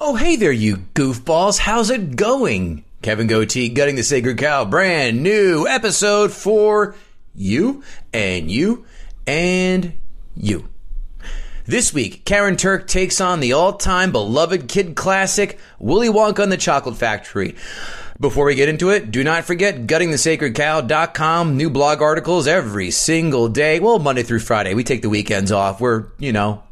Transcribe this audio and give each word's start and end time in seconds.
Oh, 0.00 0.14
hey 0.14 0.36
there, 0.36 0.52
you 0.52 0.76
goofballs. 0.94 1.58
How's 1.58 1.90
it 1.90 2.14
going? 2.14 2.84
Kevin 3.02 3.26
Goatee, 3.26 3.68
Gutting 3.68 3.96
the 3.96 4.04
Sacred 4.04 4.38
Cow, 4.38 4.64
brand 4.64 5.24
new 5.24 5.66
episode 5.66 6.32
for 6.32 6.94
you 7.34 7.82
and 8.12 8.48
you 8.48 8.86
and 9.26 9.94
you. 10.36 10.68
This 11.64 11.92
week, 11.92 12.24
Karyn 12.24 12.56
Turk 12.56 12.86
takes 12.86 13.20
on 13.20 13.40
the 13.40 13.54
all 13.54 13.72
time 13.72 14.12
beloved 14.12 14.68
kid 14.68 14.94
classic, 14.94 15.58
Willy 15.80 16.08
Wonka 16.08 16.44
and 16.44 16.52
the 16.52 16.56
Chocolate 16.56 16.96
Factory. 16.96 17.56
Before 18.20 18.44
we 18.44 18.54
get 18.54 18.68
into 18.68 18.90
it, 18.90 19.10
do 19.10 19.24
not 19.24 19.46
forget 19.46 19.88
guttingthesacredcow.com. 19.88 21.56
New 21.56 21.70
blog 21.70 22.02
articles 22.02 22.46
every 22.46 22.92
single 22.92 23.48
day. 23.48 23.80
Well, 23.80 23.98
Monday 23.98 24.22
through 24.22 24.40
Friday. 24.40 24.74
We 24.74 24.84
take 24.84 25.02
the 25.02 25.10
weekends 25.10 25.50
off. 25.50 25.80
We're, 25.80 26.06
you 26.18 26.32
know, 26.32 26.62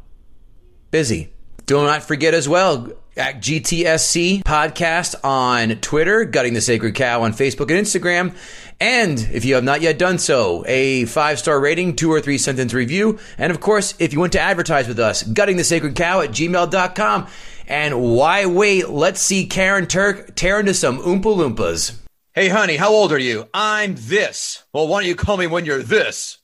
busy. 0.91 1.33
Do 1.65 1.83
not 1.83 2.03
forget 2.03 2.33
as 2.33 2.47
well 2.47 2.93
at 3.17 3.37
GTSC 3.41 4.43
podcast 4.43 5.15
on 5.23 5.77
Twitter, 5.77 6.25
Gutting 6.25 6.53
the 6.53 6.61
Sacred 6.61 6.95
Cow 6.95 7.23
on 7.23 7.33
Facebook 7.33 7.69
and 7.69 7.85
Instagram. 7.85 8.35
And 8.79 9.19
if 9.31 9.45
you 9.45 9.55
have 9.55 9.63
not 9.63 9.81
yet 9.81 9.97
done 9.97 10.19
so, 10.19 10.63
a 10.67 11.05
five 11.05 11.39
star 11.39 11.59
rating, 11.59 11.95
two 11.95 12.11
or 12.11 12.21
three 12.21 12.37
sentence 12.37 12.73
review. 12.73 13.19
And 13.37 13.51
of 13.51 13.59
course, 13.59 13.95
if 13.99 14.13
you 14.13 14.19
want 14.19 14.33
to 14.33 14.39
advertise 14.39 14.87
with 14.87 14.99
us, 14.99 15.23
gutting 15.23 15.57
the 15.57 15.63
sacred 15.63 15.95
cow 15.95 16.21
at 16.21 16.29
gmail.com. 16.29 17.27
And 17.67 18.01
why 18.01 18.45
wait? 18.45 18.89
Let's 18.89 19.19
see 19.19 19.47
Karyn 19.47 19.89
Turk 19.89 20.35
tear 20.35 20.59
into 20.59 20.73
some 20.73 20.99
Oompa 20.99 21.23
Loompas. 21.23 21.97
Hey, 22.33 22.49
honey, 22.49 22.77
how 22.77 22.91
old 22.91 23.11
are 23.11 23.17
you? 23.17 23.49
I'm 23.53 23.95
this. 23.97 24.63
Well, 24.71 24.87
why 24.87 25.01
don't 25.01 25.09
you 25.09 25.15
call 25.15 25.37
me 25.37 25.47
when 25.47 25.65
you're 25.65 25.81
this? 25.81 26.37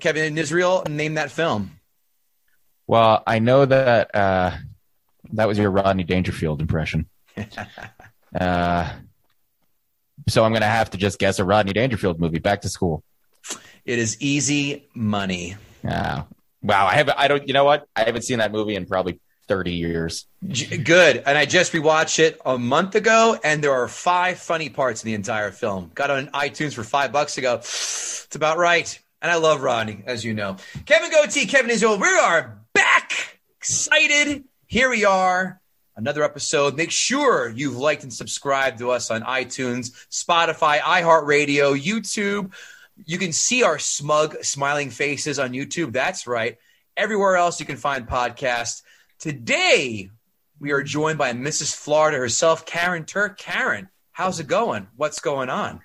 Kevin 0.00 0.24
in 0.24 0.38
Israel, 0.38 0.84
name 0.88 1.14
that 1.14 1.30
film. 1.30 1.78
Well, 2.86 3.22
I 3.26 3.38
know 3.38 3.64
that 3.64 4.14
uh, 4.14 4.52
that 5.32 5.48
was 5.48 5.58
your 5.58 5.70
Rodney 5.70 6.04
Dangerfield 6.04 6.60
impression. 6.60 7.08
uh, 8.38 8.92
so 10.28 10.44
I'm 10.44 10.52
going 10.52 10.62
to 10.62 10.66
have 10.66 10.90
to 10.90 10.98
just 10.98 11.18
guess 11.18 11.38
a 11.38 11.44
Rodney 11.44 11.72
Dangerfield 11.72 12.20
movie. 12.20 12.38
Back 12.38 12.62
to 12.62 12.68
school. 12.68 13.02
It 13.84 13.98
is 13.98 14.20
easy 14.20 14.88
money. 14.94 15.56
Uh, 15.86 16.22
wow, 16.62 16.86
I 16.86 16.94
haven't. 16.94 17.18
I 17.18 17.28
don't. 17.28 17.46
You 17.46 17.54
know 17.54 17.64
what? 17.64 17.86
I 17.96 18.04
haven't 18.04 18.22
seen 18.22 18.38
that 18.38 18.52
movie 18.52 18.76
in 18.76 18.86
probably 18.86 19.20
30 19.48 19.72
years. 19.72 20.26
Good. 20.46 21.16
And 21.26 21.36
I 21.36 21.44
just 21.44 21.72
rewatched 21.72 22.18
it 22.20 22.40
a 22.44 22.56
month 22.56 22.94
ago, 22.94 23.38
and 23.42 23.62
there 23.62 23.72
are 23.72 23.88
five 23.88 24.38
funny 24.38 24.68
parts 24.68 25.02
in 25.02 25.08
the 25.08 25.14
entire 25.14 25.50
film. 25.50 25.90
Got 25.94 26.10
on 26.10 26.28
iTunes 26.28 26.74
for 26.74 26.84
five 26.84 27.12
bucks 27.12 27.38
ago. 27.38 27.56
It's 27.56 28.28
about 28.34 28.58
right. 28.58 28.98
And 29.20 29.30
I 29.30 29.36
love 29.36 29.62
Rodney, 29.62 30.02
as 30.06 30.24
you 30.24 30.34
know. 30.34 30.56
Kevin 30.86 31.10
Goatee, 31.10 31.46
Kevin 31.46 31.70
Israel, 31.70 31.98
we 31.98 32.08
are 32.08 32.60
back. 32.72 33.40
Excited. 33.58 34.44
Here 34.72 34.88
we 34.88 35.04
are. 35.04 35.60
Another 35.96 36.22
episode. 36.22 36.78
Make 36.78 36.90
sure 36.90 37.50
you've 37.50 37.76
liked 37.76 38.04
and 38.04 38.10
subscribed 38.10 38.78
to 38.78 38.90
us 38.90 39.10
on 39.10 39.20
iTunes, 39.20 39.90
Spotify, 40.10 40.78
iHeartRadio, 40.78 41.78
YouTube. 41.78 42.54
You 43.04 43.18
can 43.18 43.34
see 43.34 43.64
our 43.64 43.78
smug, 43.78 44.42
smiling 44.42 44.88
faces 44.88 45.38
on 45.38 45.52
YouTube. 45.52 45.92
That's 45.92 46.26
right. 46.26 46.56
Everywhere 46.96 47.36
else 47.36 47.60
you 47.60 47.66
can 47.66 47.76
find 47.76 48.08
podcasts. 48.08 48.80
Today, 49.18 50.08
we 50.58 50.72
are 50.72 50.82
joined 50.82 51.18
by 51.18 51.34
Mrs. 51.34 51.76
Florida 51.76 52.16
herself, 52.16 52.64
Karyn 52.64 53.06
Turk. 53.06 53.38
Karyn, 53.38 53.88
how's 54.12 54.40
it 54.40 54.46
going? 54.46 54.88
What's 54.96 55.20
going 55.20 55.50
on? 55.50 55.82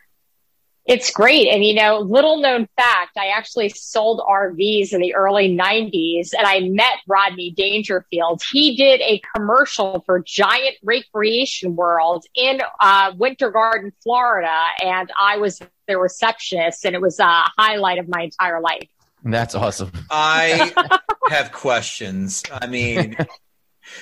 It's 0.87 1.11
great. 1.11 1.49
And, 1.49 1.65
you 1.65 1.73
know, 1.73 1.99
little 1.99 2.39
known 2.39 2.65
fact, 2.77 3.17
I 3.17 3.27
actually 3.27 3.67
sold 3.69 4.21
RVs 4.21 4.93
in 4.93 5.01
the 5.01 5.15
early 5.15 5.53
90s 5.53 6.29
and 6.37 6.47
I 6.47 6.61
met 6.61 6.99
Rodney 7.07 7.51
Dangerfield. 7.51 8.41
He 8.53 8.77
did 8.77 9.01
a 9.01 9.21
commercial 9.35 10.01
for 10.05 10.21
Giant 10.21 10.77
Recreation 10.81 11.75
World 11.75 12.25
in 12.35 12.61
uh, 12.79 13.11
Winter 13.17 13.51
Garden, 13.51 13.91
Florida. 14.01 14.55
And 14.81 15.11
I 15.21 15.37
was 15.37 15.59
the 15.89 15.97
receptionist 15.97 16.85
and 16.85 16.95
it 16.95 17.01
was 17.01 17.19
a 17.19 17.43
highlight 17.57 17.97
of 17.97 18.07
my 18.07 18.23
entire 18.23 18.61
life. 18.61 18.87
That's 19.25 19.55
awesome. 19.55 19.91
I 20.09 20.71
have 21.29 21.51
questions. 21.51 22.43
I 22.49 22.67
mean, 22.67 23.17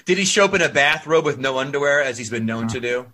did 0.06 0.19
he 0.19 0.25
show 0.25 0.46
up 0.46 0.53
in 0.53 0.62
a 0.62 0.69
bathrobe 0.69 1.25
with 1.25 1.40
no 1.40 1.57
underwear 1.57 2.03
as 2.03 2.19
he's 2.19 2.29
been 2.29 2.46
known 2.46 2.67
to 2.67 2.79
do? 2.79 3.07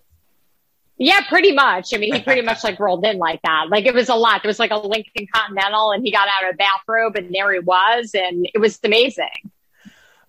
Yeah, 1.03 1.21
pretty 1.27 1.51
much. 1.51 1.95
I 1.95 1.97
mean, 1.97 2.13
he 2.13 2.21
pretty 2.21 2.43
much 2.43 2.63
like 2.63 2.79
rolled 2.79 3.03
in 3.03 3.17
like 3.17 3.41
that. 3.41 3.69
Like 3.69 3.87
it 3.87 3.93
was 3.95 4.07
a 4.07 4.13
lot. 4.13 4.43
There 4.43 4.49
was 4.49 4.59
like 4.59 4.69
a 4.69 4.77
Lincoln 4.77 5.25
Continental 5.33 5.93
and 5.93 6.05
he 6.05 6.11
got 6.11 6.27
out 6.27 6.47
of 6.47 6.53
a 6.53 6.57
bathrobe 6.57 7.15
and 7.15 7.33
there 7.33 7.51
he 7.51 7.57
was 7.57 8.11
and 8.13 8.47
it 8.53 8.59
was 8.59 8.77
amazing. 8.83 9.51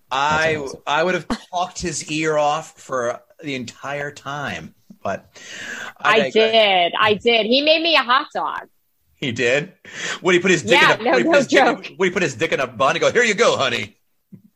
I 0.09 0.55
awesome. 0.55 0.81
I 0.87 1.03
would 1.03 1.13
have 1.13 1.27
talked 1.51 1.79
his 1.79 2.09
ear 2.11 2.39
off 2.39 2.75
for 2.79 3.21
the 3.43 3.53
entire 3.53 4.09
time, 4.09 4.73
but 5.03 5.39
I, 5.99 6.21
I 6.21 6.29
did. 6.31 6.93
I 6.99 7.13
did. 7.13 7.45
He 7.45 7.61
made 7.61 7.83
me 7.83 7.95
a 7.95 8.01
hot 8.01 8.29
dog. 8.33 8.67
He 9.15 9.31
did. 9.31 9.73
Would 10.23 10.33
he 10.33 10.41
put 10.41 10.49
his 10.49 10.63
dick 10.63 10.81
yeah, 10.81 10.95
in 10.95 11.01
a 11.01 11.03
no, 11.03 11.11
would, 11.11 11.23
he 11.23 11.29
no 11.29 11.41
joke. 11.43 11.83
Dick, 11.83 11.95
would 11.99 12.05
he 12.05 12.11
put 12.11 12.23
his 12.23 12.33
dick 12.33 12.51
in 12.51 12.59
a 12.59 12.65
bun 12.65 12.95
and 12.95 13.01
go, 13.01 13.11
"Here 13.11 13.23
you 13.23 13.35
go, 13.35 13.57
honey"? 13.57 13.95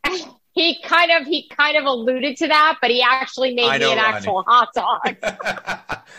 he 0.57 0.79
kind 0.81 1.11
of 1.11 1.27
he 1.27 1.47
kind 1.49 1.77
of 1.77 1.85
alluded 1.85 2.35
to 2.37 2.47
that, 2.47 2.79
but 2.81 2.89
he 2.89 3.01
actually 3.01 3.53
made 3.53 3.79
me 3.79 3.91
an 3.91 3.97
Rodney. 3.97 3.99
actual 3.99 4.43
hot 4.47 4.69
dog. 4.73 5.15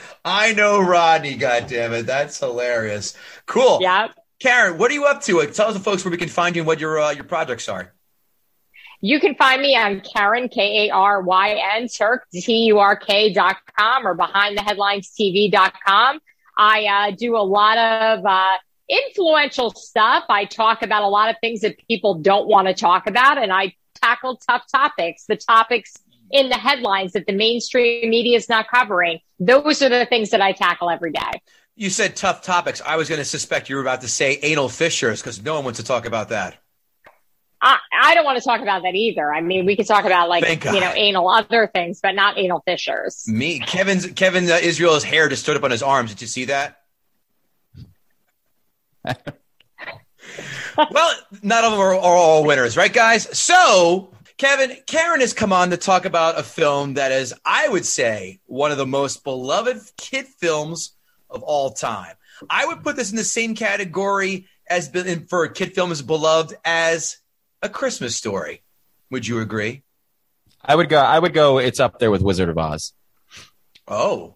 I 0.25 0.53
know 0.53 0.81
Rodney. 0.81 1.35
God 1.35 1.67
damn 1.67 1.93
it, 1.93 2.07
that's 2.07 2.39
hilarious. 2.39 3.15
Cool. 3.47 3.81
Yeah. 3.83 4.09
Karyn, 4.41 4.77
what 4.77 4.93
are 4.93 4.95
you 4.95 5.07
up 5.07 5.21
to? 5.23 5.45
Tell 5.47 5.67
us 5.67 5.75
the 5.75 5.81
folks 5.81 6.05
where 6.05 6.13
we 6.13 6.17
can 6.19 6.29
find 6.29 6.55
you 6.55 6.63
and 6.63 6.67
what 6.69 6.79
your 6.79 7.01
uh, 7.01 7.11
your 7.11 7.25
projects 7.25 7.69
are. 7.69 7.93
You 9.01 9.19
can 9.19 9.35
find 9.35 9.61
me 9.61 9.77
on 9.77 10.03
Karyn, 10.03 10.49
K 10.49 10.87
A 10.87 10.95
R 10.95 11.21
Y 11.21 11.61
N, 11.77 11.89
Turk, 11.89 12.25
T 12.33 12.67
U 12.67 12.79
R 12.79 12.95
K 12.95 13.33
dot 13.33 13.57
com 13.77 14.07
or 14.07 14.15
behind 14.15 14.57
the 14.57 14.63
headlines 14.63 15.13
TV 15.19 15.51
dot 15.51 15.75
com. 15.85 16.21
I 16.57 16.85
uh, 16.85 17.17
do 17.17 17.37
a 17.37 17.43
lot 17.43 17.77
of 17.77 18.25
uh, 18.25 18.57
influential 18.89 19.71
stuff. 19.71 20.25
I 20.29 20.45
talk 20.45 20.83
about 20.83 21.03
a 21.03 21.09
lot 21.09 21.29
of 21.29 21.37
things 21.41 21.63
that 21.63 21.77
people 21.89 22.15
don't 22.15 22.47
want 22.47 22.69
to 22.69 22.75
talk 22.75 23.09
about, 23.09 23.39
and 23.39 23.53
I 23.53 23.75
tackle 24.01 24.41
tough 24.49 24.65
topics, 24.71 25.25
the 25.27 25.37
topics 25.37 25.95
in 26.31 26.49
the 26.49 26.57
headlines 26.57 27.13
that 27.13 27.27
the 27.27 27.33
mainstream 27.33 28.11
media 28.11 28.37
is 28.37 28.49
not 28.49 28.69
covering. 28.69 29.21
Those 29.39 29.83
are 29.83 29.89
the 29.89 30.07
things 30.07 30.31
that 30.31 30.41
I 30.41 30.53
tackle 30.53 30.91
every 30.91 31.13
day. 31.13 31.43
You 31.77 31.91
said 31.91 32.17
tough 32.17 32.43
topics. 32.43 32.83
I 32.85 32.97
was 32.97 33.09
going 33.09 33.21
to 33.21 33.25
suspect 33.25 33.69
you 33.69 33.77
were 33.77 33.83
about 33.83 34.01
to 34.01 34.09
say 34.09 34.39
anal 34.43 34.69
fissures 34.69 35.23
because 35.23 35.43
no 35.43 35.55
one 35.55 35.65
wants 35.65 35.79
to 35.79 35.85
talk 35.85 36.07
about 36.07 36.31
that. 36.31 36.57
I, 37.61 37.79
I 37.93 38.15
don't 38.15 38.25
want 38.25 38.39
to 38.39 38.45
talk 38.45 38.61
about 38.61 38.83
that 38.83 38.95
either. 38.95 39.33
I 39.33 39.41
mean, 39.41 39.67
we 39.67 39.77
could 39.77 39.87
talk 39.87 40.05
about 40.05 40.29
like 40.29 40.65
you 40.65 40.81
know 40.81 40.93
anal 40.95 41.29
other 41.29 41.67
things, 41.73 42.01
but 42.01 42.15
not 42.15 42.39
anal 42.39 42.63
fissures. 42.67 43.27
Me, 43.27 43.59
Kevin's 43.59 44.07
Kevin 44.13 44.49
uh, 44.51 44.59
Israel's 44.63 45.05
hair 45.05 45.29
just 45.29 45.43
stood 45.43 45.57
up 45.57 45.65
on 45.65 45.71
his 45.71 45.83
arms. 45.83 46.11
Did 46.11 46.21
you 46.21 46.27
see 46.29 46.45
that? 46.47 46.83
well, 50.91 51.15
not 51.43 51.65
all 51.65 51.73
of 51.73 51.73
them 51.73 51.81
are, 51.81 51.95
are 51.95 52.17
all 52.17 52.45
winners, 52.45 52.77
right, 52.77 52.93
guys? 52.93 53.29
So, 53.39 54.13
Kevin, 54.37 54.77
Karyn 54.87 55.21
has 55.21 55.33
come 55.33 55.53
on 55.53 55.71
to 55.71 55.77
talk 55.77 56.05
about 56.05 56.39
a 56.39 56.43
film 56.43 56.95
that 56.95 57.13
is, 57.13 57.35
I 57.45 57.69
would 57.69 57.85
say, 57.85 58.41
one 58.47 58.71
of 58.71 58.79
the 58.79 58.87
most 58.87 59.25
beloved 59.25 59.79
kid 59.97 60.27
films 60.27 60.93
of 61.29 61.43
all 61.43 61.71
time. 61.71 62.15
I 62.49 62.67
would 62.67 62.83
put 62.83 62.97
this 62.97 63.11
in 63.11 63.17
the 63.17 63.25
same 63.25 63.55
category 63.55 64.47
as 64.69 64.89
been 64.89 65.27
for 65.27 65.47
kid 65.49 65.75
film 65.75 65.89
films 65.89 66.03
beloved 66.03 66.55
as 66.65 67.19
a 67.63 67.69
Christmas 67.69 68.17
story. 68.17 68.63
Would 69.11 69.27
you 69.27 69.41
agree? 69.41 69.83
I 70.63 70.75
would 70.75 70.89
go. 70.89 70.99
I 70.99 71.19
would 71.19 71.35
go. 71.35 71.59
It's 71.59 71.81
up 71.81 71.99
there 71.99 72.11
with 72.11 72.23
Wizard 72.23 72.49
of 72.49 72.59
Oz. 72.59 72.93
Oh. 73.87 74.35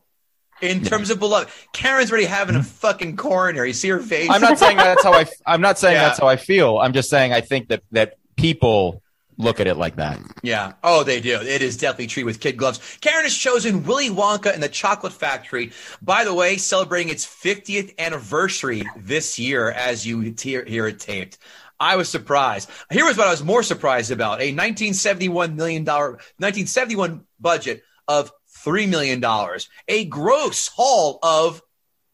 In 0.63 0.83
terms 0.83 1.11
of 1.11 1.19
beloved, 1.19 1.51
Karyn's 1.75 2.11
already 2.11 2.27
having 2.27 2.55
a 2.55 2.61
mm-hmm. 2.61 2.69
fucking 2.69 3.17
coronary. 3.17 3.69
You 3.69 3.75
see 3.75 3.89
her 3.89 3.99
face? 3.99 4.31
I'm 4.31 4.41
not 4.41 4.59
saying 4.59 4.77
that's 4.77 5.03
how 5.03 5.13
I. 5.13 5.27
I'm 5.45 5.61
not 5.61 5.79
saying 5.79 5.97
Yeah. 5.97 6.05
that's 6.05 6.21
how 6.21 6.29
I 6.29 6.37
feel. 6.37 6.79
I'm 6.79 6.93
just 6.93 7.11
saying 7.11 7.33
I 7.33 7.41
think 7.41 7.69
that 7.69 7.83
that 7.91 8.15
people 8.37 9.03
look 9.39 9.61
at 9.61 9.67
it 9.67 9.77
like 9.77 9.97
that. 9.97 10.21
Yeah. 10.43 10.75
Oh, 10.85 11.03
they 11.03 11.21
do. 11.21 11.41
It 11.41 11.63
is 11.63 11.77
definitely 11.77 12.07
true 12.07 12.25
with 12.25 12.41
kid 12.41 12.57
gloves. 12.57 12.79
Karyn 13.01 13.23
has 13.23 13.37
chosen 13.37 13.83
Willy 13.85 14.09
Wonka 14.09 14.53
and 14.53 14.63
the 14.63 14.69
Chocolate 14.69 15.13
Factory. 15.13 15.73
By 16.01 16.25
the 16.25 16.35
way, 16.35 16.57
celebrating 16.57 17.11
its 17.11 17.27
50th 17.27 17.99
anniversary 17.99 18.85
this 18.97 19.39
year 19.39 19.71
as 19.71 20.07
you 20.07 20.21
hear, 20.39 20.65
hear 20.65 20.87
it 20.87 21.01
taped. 21.01 21.39
I 21.81 21.97
was 21.97 22.09
surprised. 22.09 22.71
Here 22.91 23.05
was 23.05 23.17
what 23.17 23.27
I 23.27 23.31
was 23.31 23.43
more 23.43 23.65
surprised 23.65 24.13
about. 24.13 24.41
A 24.41 24.55
1971 24.55 25.57
million 25.57 25.83
dollar 25.83 26.11
1971 26.39 27.25
budget 27.41 27.83
of 28.07 28.31
3 28.65 28.87
million 28.87 29.21
dollars. 29.21 29.69
A 29.89 30.05
gross 30.05 30.69
haul 30.69 31.19
of 31.23 31.63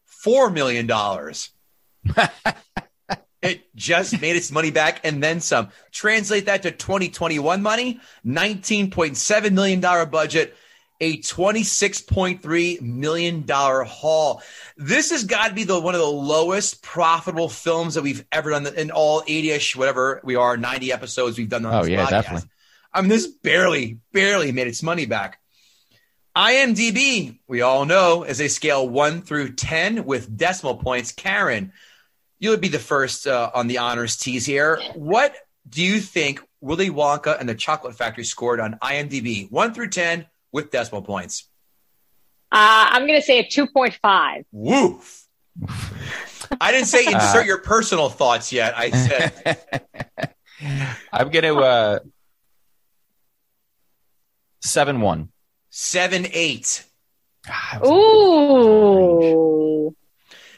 4 0.05 0.49
million 0.49 0.87
dollars. 0.87 1.49
It 3.41 3.73
just 3.73 4.19
made 4.19 4.35
its 4.35 4.51
money 4.51 4.69
back 4.69 4.99
and 5.05 5.23
then 5.23 5.39
some. 5.39 5.69
Translate 5.93 6.47
that 6.47 6.63
to 6.63 6.71
2021 6.71 7.61
money, 7.61 8.01
$19.7 8.25 9.51
million 9.53 9.79
budget, 10.09 10.57
a 10.99 11.19
$26.3 11.19 12.81
million 12.81 13.45
haul. 13.47 14.41
This 14.75 15.11
has 15.11 15.23
got 15.23 15.47
to 15.47 15.53
be 15.53 15.63
the 15.63 15.79
one 15.79 15.95
of 15.95 16.01
the 16.01 16.05
lowest 16.05 16.83
profitable 16.83 17.47
films 17.47 17.93
that 17.95 18.03
we've 18.03 18.25
ever 18.29 18.49
done 18.49 18.67
in 18.75 18.91
all 18.91 19.21
80-ish, 19.21 19.77
whatever 19.77 20.19
we 20.25 20.35
are, 20.35 20.57
90 20.57 20.91
episodes 20.91 21.37
we've 21.37 21.47
done 21.47 21.65
on 21.65 21.73
Oh, 21.73 21.81
this 21.83 21.91
yeah, 21.91 22.05
podcast. 22.07 22.09
definitely. 22.09 22.49
I 22.93 23.01
mean, 23.01 23.09
this 23.09 23.27
barely, 23.27 23.99
barely 24.11 24.51
made 24.51 24.67
its 24.67 24.83
money 24.83 25.05
back. 25.05 25.38
IMDb, 26.35 27.39
we 27.47 27.61
all 27.61 27.85
know, 27.85 28.23
is 28.23 28.39
a 28.39 28.47
scale 28.47 28.87
one 28.87 29.21
through 29.21 29.53
10 29.53 30.05
with 30.05 30.35
decimal 30.37 30.77
points. 30.77 31.11
Karyn, 31.11 31.71
you 32.39 32.51
would 32.51 32.61
be 32.61 32.67
the 32.67 32.79
first 32.79 33.27
uh, 33.27 33.51
on 33.53 33.67
the 33.67 33.79
honors 33.79 34.15
tease 34.15 34.45
here. 34.45 34.79
What 34.95 35.35
do 35.67 35.83
you 35.83 35.99
think 35.99 36.41
Willy 36.61 36.89
Wonka 36.89 37.39
and 37.39 37.49
the 37.49 37.55
Chocolate 37.55 37.95
Factory 37.95 38.23
scored 38.23 38.59
on 38.59 38.77
IMDb? 38.81 39.51
One 39.51 39.73
through 39.73 39.89
10 39.89 40.25
with 40.51 40.71
decimal 40.71 41.01
points. 41.01 41.47
Uh, 42.51 42.87
I'm 42.91 43.05
going 43.05 43.19
to 43.19 43.25
say 43.25 43.39
a 43.39 43.43
2.5. 43.43 44.45
Woof. 44.51 45.27
I 46.61 46.71
didn't 46.71 46.87
say 46.87 47.05
insert 47.05 47.45
your 47.45 47.61
personal 47.61 48.09
thoughts 48.09 48.51
yet. 48.51 48.73
I 48.77 48.89
said 48.91 50.33
I'm 51.11 51.29
gonna 51.29 51.55
uh, 51.55 51.99
seven 55.79 56.23
one. 56.23 56.31
7 56.31 56.31
8. 56.33 56.83
Ooh. 57.87 59.15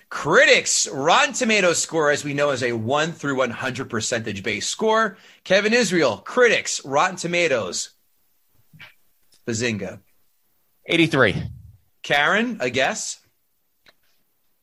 Critics 0.10 0.88
Rotten 0.90 1.34
Tomatoes 1.34 1.78
score, 1.78 2.10
as 2.10 2.26
we 2.26 2.34
know, 2.34 2.50
is 2.50 2.64
a 2.64 2.74
1 2.74 3.12
through 3.12 3.38
100 3.38 3.90
percentage 3.90 4.42
based 4.42 4.70
score. 4.70 5.18
Kevin 5.44 5.74
Israel, 5.74 6.18
critics, 6.18 6.84
Rotten 6.84 7.18
Tomatoes. 7.18 7.92
Bazinga. 9.48 10.00
Eighty 10.88 11.06
three. 11.06 11.36
Karyn, 12.04 12.60
a 12.60 12.72
guess? 12.72 13.20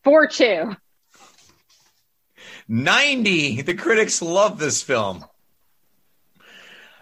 4 0.03 0.27
2. 0.27 0.77
90. 2.67 3.63
The 3.63 3.75
critics 3.75 4.21
love 4.21 4.59
this 4.59 4.83
film. 4.83 5.25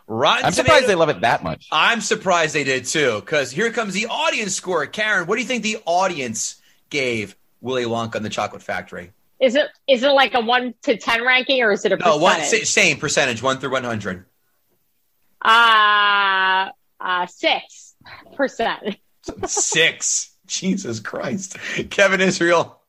Rotten 0.08 0.44
I'm 0.46 0.52
surprised 0.52 0.86
they 0.86 0.94
love 0.94 1.08
it 1.08 1.22
that 1.22 1.42
much. 1.42 1.66
I'm 1.72 2.00
surprised 2.00 2.54
they 2.54 2.62
did 2.64 2.84
too, 2.84 3.20
because 3.20 3.50
here 3.50 3.72
comes 3.72 3.92
the 3.92 4.06
audience 4.06 4.54
score. 4.54 4.86
Karyn, 4.86 5.26
what 5.26 5.34
do 5.36 5.42
you 5.42 5.48
think 5.48 5.62
the 5.64 5.78
audience 5.84 6.60
gave 6.90 7.34
Willy 7.60 7.84
Wonka 7.84 8.14
and 8.14 8.24
the 8.24 8.30
Chocolate 8.30 8.62
Factory? 8.62 9.12
Is 9.40 9.54
it 9.56 9.66
is 9.88 10.02
it 10.02 10.08
like 10.10 10.34
a 10.34 10.40
1 10.40 10.74
to 10.84 10.96
10 10.96 11.24
ranking 11.24 11.60
or 11.62 11.72
is 11.72 11.84
it 11.84 11.92
a 11.92 11.96
No, 11.96 12.18
percentage? 12.18 12.50
one 12.52 12.64
same 12.64 12.96
percentage, 12.98 13.42
one 13.42 13.58
through 13.58 13.72
one 13.72 13.84
hundred. 13.84 14.24
Uh, 15.42 16.70
uh, 17.00 17.26
6%. 17.26 18.96
Six. 19.46 20.30
Jesus 20.46 21.00
Christ, 21.00 21.56
Kevin 21.90 22.20
Israel. 22.20 22.80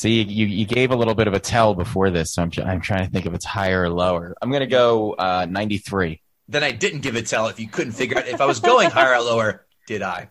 See, 0.00 0.22
you, 0.22 0.46
you 0.46 0.64
gave 0.64 0.92
a 0.92 0.96
little 0.96 1.14
bit 1.14 1.28
of 1.28 1.34
a 1.34 1.38
tell 1.38 1.74
before 1.74 2.08
this, 2.08 2.32
so 2.32 2.42
I'm, 2.42 2.50
I'm 2.64 2.80
trying 2.80 3.04
to 3.04 3.10
think 3.10 3.26
if 3.26 3.34
it's 3.34 3.44
higher 3.44 3.82
or 3.82 3.90
lower. 3.90 4.34
I'm 4.40 4.48
going 4.48 4.60
to 4.60 4.66
go 4.66 5.12
uh, 5.12 5.46
93. 5.46 6.22
Then 6.48 6.64
I 6.64 6.70
didn't 6.70 7.00
give 7.00 7.16
a 7.16 7.22
tell 7.22 7.48
if 7.48 7.60
you 7.60 7.68
couldn't 7.68 7.92
figure 7.92 8.16
out 8.16 8.26
if 8.26 8.40
I 8.40 8.46
was 8.46 8.60
going 8.60 8.88
higher 8.88 9.12
or 9.12 9.20
lower. 9.20 9.66
Did 9.86 10.00
I? 10.00 10.30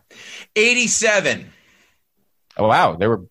Eighty-seven. 0.56 1.52
Oh, 2.56 2.66
wow. 2.66 2.96
They 2.96 3.06
were. 3.06 3.22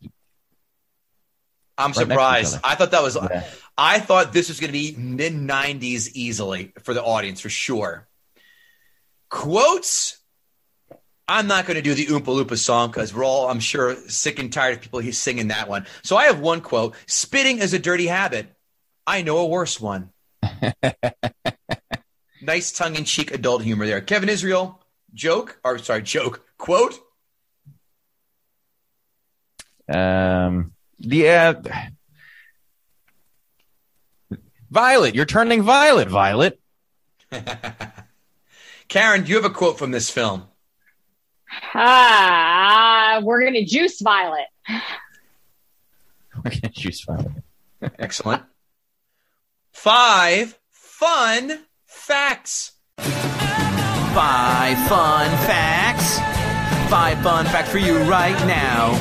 I'm 1.78 1.92
Right 1.92 1.96
next 1.96 1.98
to 1.98 2.04
each 2.04 2.08
surprised. 2.08 2.60
I 2.64 2.76
thought 2.76 2.92
that 2.92 3.04
was. 3.04 3.18
Yeah. 3.18 3.44
I 3.78 4.00
thought 4.00 4.32
this 4.32 4.48
was 4.48 4.62
going 4.62 4.70
to 4.70 4.80
be 4.80 4.96
mid 4.98 5.34
90s 5.34 6.10
easily 6.14 6.72
for 6.84 6.94
the 6.94 7.04
audience 7.04 7.42
for 7.42 7.50
sure. 7.50 8.08
Quotes. 9.28 10.19
I'm 11.30 11.46
not 11.46 11.68
going 11.68 11.76
to 11.76 11.84
do 11.84 11.94
the 11.94 12.08
Oompa 12.08 12.24
Loompa 12.24 12.58
song 12.58 12.90
because 12.90 13.14
we're 13.14 13.24
all, 13.24 13.50
I'm 13.50 13.60
sure, 13.60 13.96
sick 14.08 14.40
and 14.40 14.52
tired 14.52 14.78
of 14.78 14.82
people 14.82 15.00
he's 15.00 15.20
singing 15.20 15.50
that 15.50 15.70
one. 15.70 15.86
So 16.02 16.18
I 16.18 16.26
have 16.26 16.40
one 16.40 16.60
quote: 16.60 16.96
"Spitting 17.06 17.60
is 17.60 17.76
a 17.76 17.80
dirty 17.80 18.08
habit. 18.08 18.48
I 19.06 19.22
know 19.22 19.38
a 19.38 19.46
worse 19.46 19.80
one." 19.80 20.10
nice 22.42 22.72
tongue-in-cheek 22.72 23.32
adult 23.32 23.62
humor 23.62 23.86
there. 23.86 24.02
Kevin 24.02 24.28
Israel, 24.28 24.82
joke 25.14 25.60
or 25.64 25.78
sorry, 25.78 26.02
joke 26.02 26.44
quote. 26.58 27.00
Um, 29.88 30.74
yeah. 30.98 31.54
Violet, 34.72 35.14
you're 35.14 35.26
turning 35.26 35.62
violet, 35.62 36.10
Violet. 36.10 36.60
Karyn, 38.90 39.26
do 39.26 39.30
you 39.30 39.36
have 39.36 39.46
a 39.46 39.52
quote 39.52 39.78
from 39.78 39.92
this 39.92 40.10
film? 40.10 40.48
Ah, 41.74 43.22
we're 43.24 43.42
going 43.42 43.54
to 43.54 43.66
juice 43.66 44.02
Violet. 44.02 44.48
We're 46.44 46.52
gonna 46.52 46.70
juice 46.72 47.02
Violet. 47.02 47.44
Excellent. 47.98 48.44
Five 49.72 50.58
fun 50.70 51.66
facts. 51.86 52.74
Five 52.98 54.78
fun 54.88 55.30
facts. 55.46 56.18
Five 56.90 57.22
fun 57.22 57.46
facts 57.46 57.70
for 57.72 57.78
you 57.78 57.98
right 58.04 58.38
now. 58.48 58.96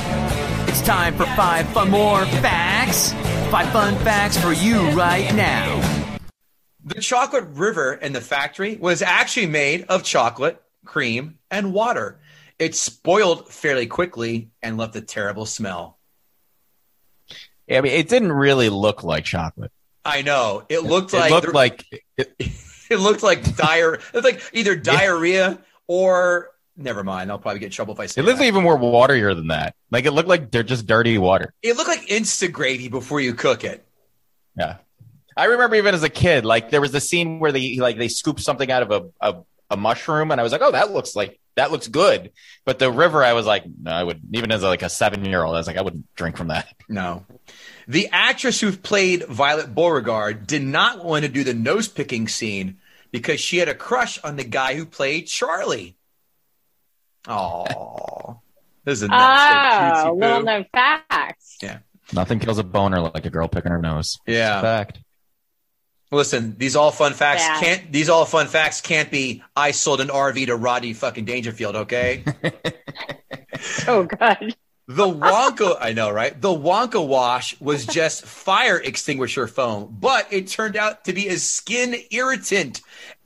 It's 0.69 0.83
time 0.83 1.17
for 1.17 1.27
five 1.27 1.69
fun 1.71 1.91
more 1.91 2.25
facts. 2.27 3.13
Five 3.51 3.71
fun 3.71 3.95
facts 4.05 4.37
for 4.37 4.53
you 4.53 4.91
right 4.91 5.33
now. 5.35 5.81
The 6.85 7.01
chocolate 7.01 7.47
river 7.53 7.95
in 7.95 8.13
the 8.13 8.21
factory 8.21 8.77
was 8.77 9.01
actually 9.03 9.47
made 9.47 9.85
of 9.89 10.03
chocolate, 10.03 10.63
cream, 10.85 11.39
and 11.51 11.73
water. 11.73 12.19
It 12.59 12.75
spoiled 12.75 13.49
fairly 13.49 13.87
quickly 13.87 14.51
and 14.63 14.77
left 14.77 14.97
a 14.97 15.01
terrible 15.01 15.47
smell. 15.47 15.99
Yeah, 17.67 17.79
I 17.79 17.81
mean, 17.83 17.93
it 17.93 18.09
didn't 18.09 18.33
really 18.33 18.69
look 18.69 19.05
like 19.05 19.25
chocolate. 19.25 19.71
I 20.05 20.23
know. 20.23 20.65
It 20.69 20.81
looked 20.81 21.13
It 21.13 21.19
like 21.19 21.31
it 21.31 21.35
looked 21.35 21.55
like 21.55 21.85
it, 22.17 22.35
it 22.91 22.97
looked 22.97 23.23
like 23.23 23.43
diar 23.43 24.01
It's 24.15 24.25
like 24.25 24.43
either 24.53 24.75
diarrhea 24.75 25.63
or 25.87 26.51
never 26.77 27.05
mind. 27.05 27.31
I'll 27.31 27.39
probably 27.39 27.61
get 27.61 27.67
in 27.67 27.73
trouble 27.73 27.95
if 27.95 28.01
I 28.01 28.07
say 28.07 28.23
it 28.23 28.25
looked 28.25 28.41
even 28.41 28.63
more 28.63 28.79
waterier 28.79 29.37
than 29.37 29.49
that. 29.49 29.75
Like 29.91 30.07
it 30.07 30.13
looked 30.13 30.29
like 30.29 30.51
they're 30.51 30.63
just 30.63 30.87
dirty 30.87 31.19
water. 31.19 31.53
It 31.63 31.77
looked 31.77 31.89
like 31.89 32.07
insta 32.07 32.51
gravy 32.51 32.89
before 32.89 33.21
you 33.21 33.35
cook 33.35 33.65
it. 33.65 33.85
Yeah. 34.57 34.79
I 35.37 35.45
remember 35.45 35.77
even 35.77 35.95
as 35.95 36.03
a 36.03 36.09
kid, 36.09 36.45
like 36.45 36.71
there 36.71 36.81
was 36.81 36.91
the 36.91 37.01
scene 37.01 37.39
where 37.39 37.53
they 37.53 37.77
like 37.77 37.97
they 37.99 38.09
scooped 38.09 38.41
something 38.41 38.71
out 38.71 38.83
of 38.83 38.91
a, 38.91 39.11
a, 39.21 39.43
a 39.71 39.77
mushroom, 39.77 40.33
and 40.33 40.41
I 40.41 40.43
was 40.43 40.51
like, 40.51 40.63
"Oh, 40.63 40.73
that 40.73 40.91
looks 40.91 41.15
like 41.15 41.39
that 41.59 41.71
looks 41.71 41.89
good." 41.89 42.33
But 42.65 42.79
the 42.79 42.91
river, 42.91 43.23
I 43.23 43.35
was 43.35 43.47
like, 43.47 43.65
"No, 43.81 43.91
I 43.91 44.03
would." 44.03 44.21
Even 44.33 44.51
as 44.51 44.63
like 44.63 44.83
a 44.83 44.89
seven 44.89 45.25
year 45.25 45.45
old, 45.45 45.55
I 45.55 45.59
was 45.59 45.67
like, 45.67 45.77
"I 45.77 45.83
wouldn't 45.83 46.13
drink 46.15 46.37
from 46.37 46.49
that." 46.49 46.69
No. 46.91 47.27
The 47.87 48.09
actress 48.13 48.61
who 48.61 48.73
played 48.73 49.27
Violet 49.27 49.75
Beauregarde 49.75 50.47
did 50.47 50.63
not 50.63 51.05
want 51.05 51.27
to 51.27 51.31
do 51.31 51.45
the 51.45 51.53
nose 51.53 51.87
picking 51.87 52.29
scene 52.29 52.79
because 53.11 53.41
she 53.41 53.59
had 53.59 53.69
a 53.69 53.75
crush 53.75 54.19
on 54.25 54.37
the 54.37 54.45
guy 54.45 54.75
who 54.75 54.87
played 54.87 55.27
Charlie. 55.27 55.97
Oh, 57.27 58.41
this 58.85 58.99
is 58.99 59.03
a 59.03 59.09
nice, 59.09 60.07
oh, 60.07 60.15
little 60.15 60.43
known 60.43 60.65
facts. 60.73 61.59
Yeah. 61.63 61.79
Nothing 62.13 62.39
kills 62.39 62.59
a 62.59 62.65
boner 62.65 63.01
like 63.01 63.27
a 63.27 63.31
girl 63.31 63.49
picking 63.49 63.71
her 63.71 63.83
nose. 63.83 64.19
Yeah. 64.27 64.63
Fact. 64.63 65.01
Listen, 66.11 66.55
these 66.59 66.75
all 66.75 66.91
fun 66.91 67.13
facts 67.13 67.43
Yeah. 67.43 67.61
can't. 67.61 67.93
These 67.93 68.09
all 68.09 68.25
fun 68.25 68.47
facts 68.47 68.81
can't 68.81 69.11
be. 69.11 69.43
I 69.55 69.73
sold 69.73 70.01
an 70.01 70.09
RV 70.09 70.47
to 70.47 70.57
Rodney 70.57 70.93
fucking 70.95 71.25
Dangerfield. 71.27 71.77
Okay. 71.77 72.25
So 73.61 74.05
good. 74.05 74.55
The 74.87 75.05
Wonka, 75.07 75.77
I 75.81 75.93
know, 75.93 76.11
right? 76.11 76.41
The 76.41 76.49
Wonka 76.49 77.05
wash 77.05 77.61
was 77.61 77.85
just 77.85 78.25
fire 78.25 78.79
extinguisher 78.79 79.49
foam, 79.49 79.97
but 79.99 80.27
it 80.33 80.47
turned 80.47 80.77
out 80.77 81.05
to 81.07 81.13
be 81.13 81.29
a 81.29 81.37
skin 81.39 81.97
irritant. 82.11 82.81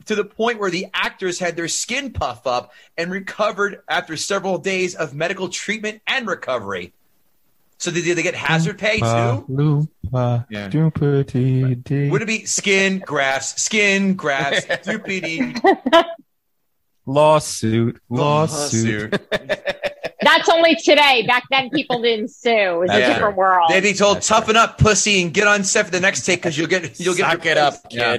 to 0.07 0.15
the 0.17 0.25
point 0.25 0.59
where 0.59 0.71
the 0.71 0.87
actors 0.95 1.39
had 1.39 1.55
their 1.55 1.69
skin 1.69 2.13
puff 2.13 2.47
up 2.47 2.73
and 2.99 3.13
recovered 3.13 3.83
after 3.89 4.17
several 4.17 4.59
days 4.59 4.95
of 4.97 5.15
medical 5.15 5.49
treatment 5.49 6.01
and 6.09 6.27
recovery. 6.27 6.93
So 7.83 7.91
did 7.91 8.17
they 8.17 8.23
get 8.23 8.37
hazard 8.37 8.79
pay 8.79 8.99
too? 8.99 9.05
Loompa, 9.51 10.47
Yeah. 10.49 10.69
doopity-dee. 10.69 12.11
Would 12.11 12.23
it 12.23 12.27
be 12.29 12.45
skin 12.45 13.01
grafts, 13.01 13.61
skin 13.61 14.15
grafts, 14.15 14.67
doopity 14.87 15.59
Lawsuit, 17.07 18.01
lawsuit. 18.09 19.11
That's 19.31 20.49
only 20.49 20.77
today. 20.77 21.25
Back 21.27 21.43
then, 21.51 21.71
people 21.71 22.01
didn't 22.01 22.29
sue. 22.31 22.83
It's 22.83 22.93
a 22.95 22.99
Yeah. 23.01 23.15
different 23.15 23.37
world. 23.37 23.69
They'd 23.71 23.81
be 23.81 23.93
told, 23.95 24.23
"Toughen 24.23 24.55
up, 24.57 24.79
pussy, 24.79 25.21
and 25.21 25.35
get 25.35 25.49
on 25.49 25.65
set 25.65 25.87
for 25.87 25.91
the 25.91 25.99
next 25.99 26.25
take 26.25 26.39
because 26.41 26.57
you'll 26.57 26.69
get 26.69 27.01
you'll 27.01 27.17
get 27.17 27.29
Suck 27.33 27.47
it 27.47 27.59
up, 27.59 27.75
Yeah. 27.91 28.19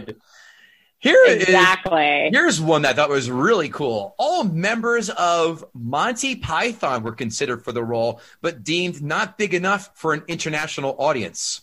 Kid. 1.04 1.10
Here 1.10 1.24
is 1.28 1.44
exactly. 1.44 2.30
here's 2.32 2.62
one 2.62 2.84
that 2.84 2.92
I 2.92 2.94
thought 2.94 3.10
was 3.10 3.30
really 3.30 3.70
cool. 3.70 4.16
All 4.18 4.44
members 4.44 5.10
of 5.10 5.66
Monty 5.74 6.36
Python 6.36 7.04
were 7.04 7.12
considered 7.12 7.64
for 7.64 7.72
the 7.72 7.84
role, 7.84 8.22
but 8.42 8.64
deemed 8.64 9.02
not 9.02 9.38
big 9.38 9.54
enough 9.54 9.92
for 9.96 10.14
an 10.14 10.24
international 10.28 10.96
audience. 10.98 11.62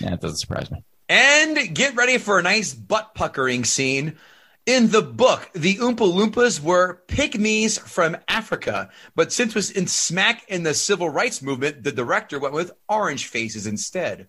Yeah, 0.00 0.14
it 0.14 0.20
doesn't 0.20 0.38
surprise 0.38 0.70
me. 0.70 0.82
And 1.08 1.74
get 1.74 1.94
ready 1.94 2.18
for 2.18 2.38
a 2.38 2.42
nice 2.42 2.74
butt 2.74 3.14
puckering 3.14 3.64
scene. 3.64 4.18
In 4.66 4.90
the 4.90 5.00
book, 5.00 5.48
the 5.54 5.76
Oompa 5.76 5.96
Loompas 5.96 6.60
were 6.60 7.02
pygmies 7.08 7.80
from 7.80 8.18
Africa, 8.28 8.90
but 9.16 9.32
since 9.32 9.52
it 9.52 9.54
was 9.54 9.70
in 9.70 9.86
smack 9.86 10.44
in 10.48 10.62
the 10.62 10.74
civil 10.74 11.08
rights 11.08 11.40
movement, 11.40 11.84
the 11.84 11.92
director 11.92 12.38
went 12.38 12.52
with 12.52 12.72
orange 12.86 13.26
faces 13.26 13.66
instead. 13.66 14.28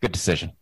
Good 0.00 0.12
decision. 0.12 0.52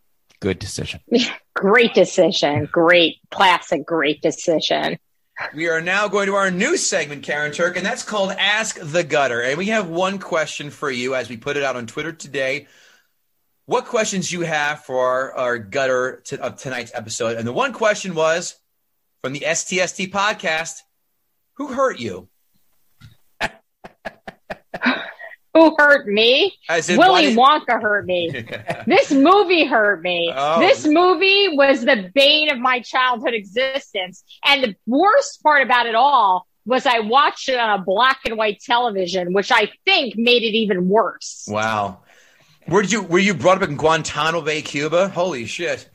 Good 0.41 0.59
decision. 0.59 1.01
Great 1.55 1.95
decision. 1.95 2.69
Great, 2.71 3.17
classic, 3.31 3.87
great 3.87 4.21
decision. 4.21 4.99
We 5.55 5.69
are 5.69 5.81
now 5.81 6.09
going 6.09 6.27
to 6.27 6.35
our 6.35 6.51
new 6.51 6.77
segment, 6.77 7.25
Karyn 7.25 7.55
Turk, 7.55 7.77
and 7.77 7.85
that's 7.85 8.03
called 8.03 8.31
Ask 8.33 8.79
the 8.81 9.05
Gutter. 9.05 9.43
And 9.43 9.59
we 9.59 9.67
have 9.67 9.89
one 9.89 10.19
question 10.19 10.71
for 10.71 10.91
you 10.91 11.15
as 11.15 11.29
we 11.29 11.37
put 11.37 11.57
it 11.57 11.63
out 11.63 11.77
on 11.77 11.87
Twitter 11.87 12.13
today. 12.13 12.69
What 13.67 13.87
questions 13.87 14.33
you 14.33 14.43
have 14.43 14.85
for 14.85 15.07
our, 15.07 15.33
our 15.33 15.59
gutter 15.59 16.23
to, 16.27 16.41
of 16.41 16.57
tonight's 16.57 16.93
episode? 16.95 17.37
And 17.37 17.47
the 17.47 17.53
one 17.53 17.73
question 17.73 18.15
was 18.15 18.57
from 19.23 19.35
the 19.35 19.41
STST 19.41 20.11
podcast 20.11 20.81
Who 21.55 21.69
hurt 21.69 21.99
you? 21.99 22.29
Who 25.57 25.75
hurt 25.79 26.07
me? 26.07 26.55
In, 26.89 26.99
Willy 26.99 27.35
Wonka 27.35 27.81
hurt 27.81 28.05
me. 28.07 28.31
this 28.87 29.11
movie 29.11 29.65
hurt 29.65 30.03
me. 30.03 30.33
Oh. 30.35 30.61
This 30.61 30.87
movie 30.87 31.57
was 31.57 31.83
the 31.83 32.11
bane 32.15 32.51
of 32.51 32.59
my 32.59 32.81
childhood 32.81 33.35
existence. 33.35 34.23
And 34.45 34.63
the 34.63 34.77
worst 34.87 35.43
part 35.43 35.63
about 35.63 35.87
it 35.87 35.95
all 35.95 36.47
was 36.67 36.85
I 36.85 37.01
watched 37.01 37.49
it 37.49 37.59
on 37.59 37.81
a 37.81 37.83
black 37.83 38.21
and 38.27 38.37
white 38.37 38.61
television, 38.61 39.33
which 39.33 39.51
I 39.51 39.71
think 39.85 40.17
made 40.17 40.43
it 40.43 40.55
even 40.55 40.89
worse. 40.89 41.47
Wow. 41.49 42.01
Where 42.67 42.83
did 42.83 42.93
you 42.93 43.03
were 43.03 43.21
you 43.21 43.33
brought 43.33 43.63
up 43.63 43.69
in 43.69 43.77
Guantanamo 43.77 44.43
Bay, 44.43 44.61
Cuba? 44.61 45.09
Holy 45.09 45.47
shit. 45.47 45.89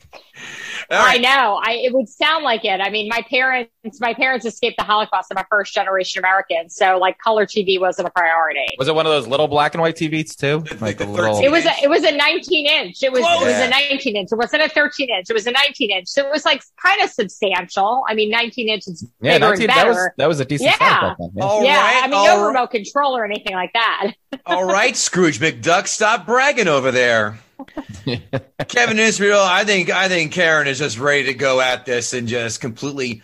All 0.90 0.98
I 1.04 1.18
know. 1.18 1.60
I 1.64 1.72
it 1.84 1.92
would 1.94 2.08
sound 2.08 2.44
like 2.44 2.64
it. 2.64 2.80
I 2.80 2.90
mean, 2.90 3.08
my 3.08 3.22
parents 3.28 3.70
my 4.00 4.14
parents 4.14 4.44
escaped 4.46 4.76
the 4.78 4.84
Holocaust. 4.84 5.28
I'm 5.30 5.38
a 5.38 5.46
first 5.50 5.74
generation 5.74 6.18
American, 6.20 6.68
so 6.70 6.98
like 6.98 7.18
color 7.18 7.46
TV 7.46 7.80
wasn't 7.80 8.08
a 8.08 8.10
priority. 8.10 8.66
Was 8.78 8.88
it 8.88 8.94
one 8.94 9.06
of 9.06 9.12
those 9.12 9.26
little 9.26 9.48
black 9.48 9.74
and 9.74 9.80
white 9.82 9.96
TVs 9.96 10.36
too? 10.36 10.64
Like 10.80 10.98
the 10.98 11.06
little. 11.06 11.40
It 11.42 11.50
was 11.50 11.64
a, 11.66 11.72
it 11.82 11.88
was 11.90 12.04
a 12.04 12.12
19 12.16 12.66
inch. 12.66 13.02
It 13.02 13.12
was 13.12 13.22
Close. 13.22 13.42
it 13.42 13.44
was 13.46 13.52
Yeah. 13.52 13.64
a 13.66 13.70
19 13.70 14.16
inch. 14.16 14.28
It 14.32 14.36
wasn't 14.36 14.62
a 14.62 14.68
13 14.68 15.10
inch. 15.10 15.30
It 15.30 15.34
was 15.34 15.46
a 15.46 15.52
19 15.52 15.90
inch. 15.90 16.08
So 16.08 16.24
it 16.26 16.30
was 16.30 16.44
like 16.44 16.62
kind 16.82 17.00
of 17.02 17.10
substantial. 17.10 18.04
I 18.08 18.14
mean, 18.14 18.30
19 18.30 18.68
inches 18.68 19.06
yeah, 19.20 19.38
19, 19.38 19.66
that 19.68 19.86
was 19.86 20.08
that 20.16 20.28
was 20.28 20.40
a 20.40 20.44
decent 20.44 20.70
Yeah. 20.70 20.78
size 20.78 21.00
back 21.00 21.16
then. 21.18 21.30
Yeah. 21.36 21.44
All 21.44 21.64
yeah, 21.64 21.76
right, 21.76 22.04
I 22.04 22.06
mean, 22.06 22.14
all 22.14 22.26
no 22.26 22.40
right. 22.42 22.46
remote 22.48 22.70
control 22.70 23.16
or 23.16 23.24
anything 23.24 23.54
like 23.54 23.72
that. 23.74 24.12
All 24.46 24.64
right, 24.64 24.96
Scrooge 24.96 25.38
McDuck, 25.40 25.86
stop 25.86 26.26
bragging 26.26 26.68
over 26.68 26.90
there. 26.90 27.38
Kevin 28.68 28.98
Israel, 28.98 29.40
I 29.40 29.64
think 29.64 29.90
I 29.90 30.08
think 30.08 30.32
Karyn 30.32 30.66
is 30.66 30.78
just 30.78 30.98
ready 30.98 31.24
to 31.24 31.34
go 31.34 31.60
at 31.60 31.84
this 31.86 32.12
and 32.12 32.26
just 32.28 32.60
completely 32.60 33.22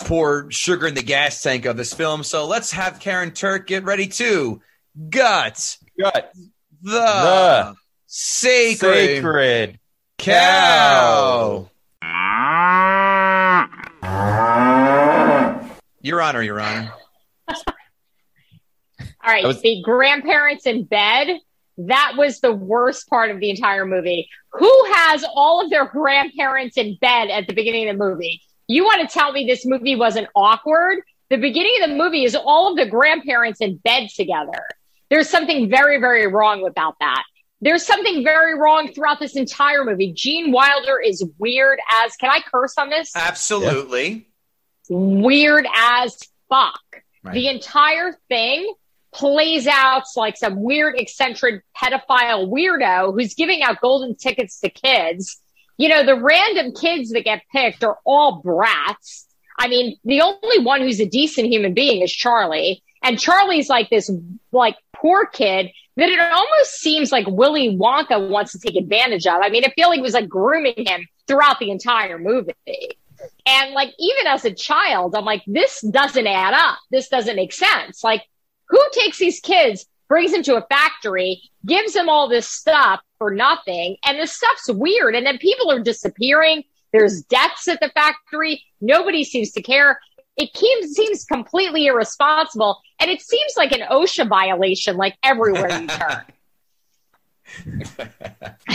pour 0.00 0.50
sugar 0.50 0.86
in 0.86 0.94
the 0.94 1.02
gas 1.02 1.42
tank 1.42 1.64
of 1.64 1.76
this 1.76 1.92
film. 1.92 2.22
So 2.22 2.46
let's 2.46 2.70
have 2.72 3.00
Karyn 3.00 3.34
Turk 3.34 3.66
get 3.66 3.84
ready 3.84 4.06
to 4.08 4.60
gut 5.10 5.76
Gut. 6.00 6.32
the, 6.82 6.90
The 6.90 7.74
sacred, 8.06 9.16
Sacred. 9.22 9.78
cow. 10.18 11.68
Your 16.00 16.22
Honor, 16.22 16.42
Your 16.42 16.60
Honor. 16.60 16.92
All 17.48 19.34
right, 19.34 19.42
That 19.42 19.48
was- 19.48 19.60
the 19.62 19.82
grandparents 19.82 20.64
in 20.66 20.84
bed. 20.84 21.28
That 21.78 22.14
was 22.16 22.40
the 22.40 22.52
worst 22.52 23.08
part 23.08 23.30
of 23.30 23.38
the 23.38 23.50
entire 23.50 23.86
movie. 23.86 24.28
Who 24.52 24.84
has 24.94 25.24
all 25.34 25.62
of 25.62 25.70
their 25.70 25.86
grandparents 25.86 26.76
in 26.76 26.96
bed 27.00 27.30
at 27.30 27.46
the 27.46 27.54
beginning 27.54 27.88
of 27.88 27.96
the 27.96 28.04
movie? 28.04 28.42
You 28.66 28.84
want 28.84 29.08
to 29.08 29.12
tell 29.12 29.32
me 29.32 29.46
this 29.46 29.64
movie 29.64 29.94
wasn't 29.94 30.28
awkward? 30.34 30.98
The 31.30 31.36
beginning 31.36 31.82
of 31.82 31.90
the 31.90 31.96
movie 31.96 32.24
is 32.24 32.34
all 32.34 32.70
of 32.70 32.76
the 32.76 32.86
grandparents 32.86 33.60
in 33.60 33.76
bed 33.76 34.08
together. 34.14 34.66
There's 35.08 35.28
something 35.28 35.70
very, 35.70 36.00
very 36.00 36.26
wrong 36.26 36.66
about 36.66 36.96
that. 37.00 37.22
There's 37.60 37.84
something 37.84 38.22
very 38.24 38.58
wrong 38.58 38.92
throughout 38.92 39.20
this 39.20 39.36
entire 39.36 39.84
movie. 39.84 40.12
Gene 40.12 40.52
Wilder 40.52 41.00
is 41.00 41.24
weird 41.38 41.78
as, 42.02 42.16
can 42.16 42.30
I 42.30 42.40
curse 42.40 42.76
on 42.76 42.90
this? 42.90 43.12
Absolutely. 43.14 44.28
weird 44.88 45.66
as 45.76 46.18
fuck. 46.48 46.80
Right. 47.22 47.34
The 47.34 47.48
entire 47.48 48.16
thing 48.28 48.72
plays 49.12 49.66
out 49.66 50.04
like 50.16 50.36
some 50.36 50.62
weird, 50.62 50.98
eccentric 50.98 51.64
pedophile 51.76 52.48
weirdo 52.48 53.14
who's 53.14 53.34
giving 53.34 53.62
out 53.62 53.80
golden 53.80 54.14
tickets 54.14 54.60
to 54.60 54.68
kids. 54.68 55.40
You 55.76 55.88
know, 55.88 56.04
the 56.04 56.20
random 56.20 56.72
kids 56.74 57.10
that 57.10 57.24
get 57.24 57.42
picked 57.52 57.84
are 57.84 57.98
all 58.04 58.40
brats. 58.42 59.26
I 59.58 59.68
mean, 59.68 59.96
the 60.04 60.22
only 60.22 60.58
one 60.60 60.80
who's 60.80 61.00
a 61.00 61.06
decent 61.06 61.48
human 61.48 61.74
being 61.74 62.02
is 62.02 62.12
Charlie. 62.12 62.82
And 63.02 63.18
Charlie's 63.18 63.68
like 63.68 63.90
this, 63.90 64.10
like, 64.52 64.76
poor 64.94 65.26
kid 65.26 65.70
that 65.96 66.08
it 66.08 66.20
almost 66.20 66.80
seems 66.80 67.10
like 67.10 67.26
Willy 67.26 67.76
Wonka 67.76 68.28
wants 68.28 68.52
to 68.52 68.58
take 68.58 68.76
advantage 68.76 69.26
of. 69.26 69.40
I 69.42 69.48
mean, 69.48 69.64
I 69.64 69.70
feel 69.70 69.88
like 69.88 69.98
it 69.98 70.02
was 70.02 70.14
like 70.14 70.28
grooming 70.28 70.74
him 70.76 71.06
throughout 71.26 71.58
the 71.58 71.70
entire 71.70 72.18
movie. 72.18 72.54
And 73.46 73.72
like, 73.72 73.92
even 73.98 74.26
as 74.28 74.44
a 74.44 74.52
child, 74.52 75.14
I'm 75.16 75.24
like, 75.24 75.42
this 75.46 75.80
doesn't 75.80 76.26
add 76.26 76.54
up. 76.54 76.78
This 76.90 77.08
doesn't 77.08 77.36
make 77.36 77.52
sense. 77.52 78.04
Like, 78.04 78.22
who 78.68 78.82
takes 78.92 79.18
these 79.18 79.40
kids, 79.40 79.86
brings 80.08 80.32
them 80.32 80.42
to 80.44 80.56
a 80.56 80.66
factory, 80.68 81.42
gives 81.66 81.92
them 81.92 82.08
all 82.08 82.28
this 82.28 82.48
stuff 82.48 83.00
for 83.18 83.30
nothing, 83.30 83.96
and 84.04 84.18
this 84.18 84.32
stuff's 84.32 84.68
weird. 84.68 85.14
And 85.14 85.26
then 85.26 85.38
people 85.38 85.70
are 85.70 85.80
disappearing. 85.80 86.64
There's 86.92 87.22
deaths 87.22 87.68
at 87.68 87.80
the 87.80 87.90
factory. 87.90 88.64
Nobody 88.80 89.24
seems 89.24 89.52
to 89.52 89.62
care. 89.62 90.00
It 90.36 90.56
seems, 90.56 90.92
seems 90.92 91.24
completely 91.24 91.86
irresponsible. 91.86 92.80
And 93.00 93.10
it 93.10 93.20
seems 93.20 93.54
like 93.56 93.72
an 93.72 93.80
OSHA 93.80 94.28
violation, 94.28 94.96
like 94.96 95.16
everywhere 95.22 95.80
you 95.80 95.88
turn. 95.88 96.24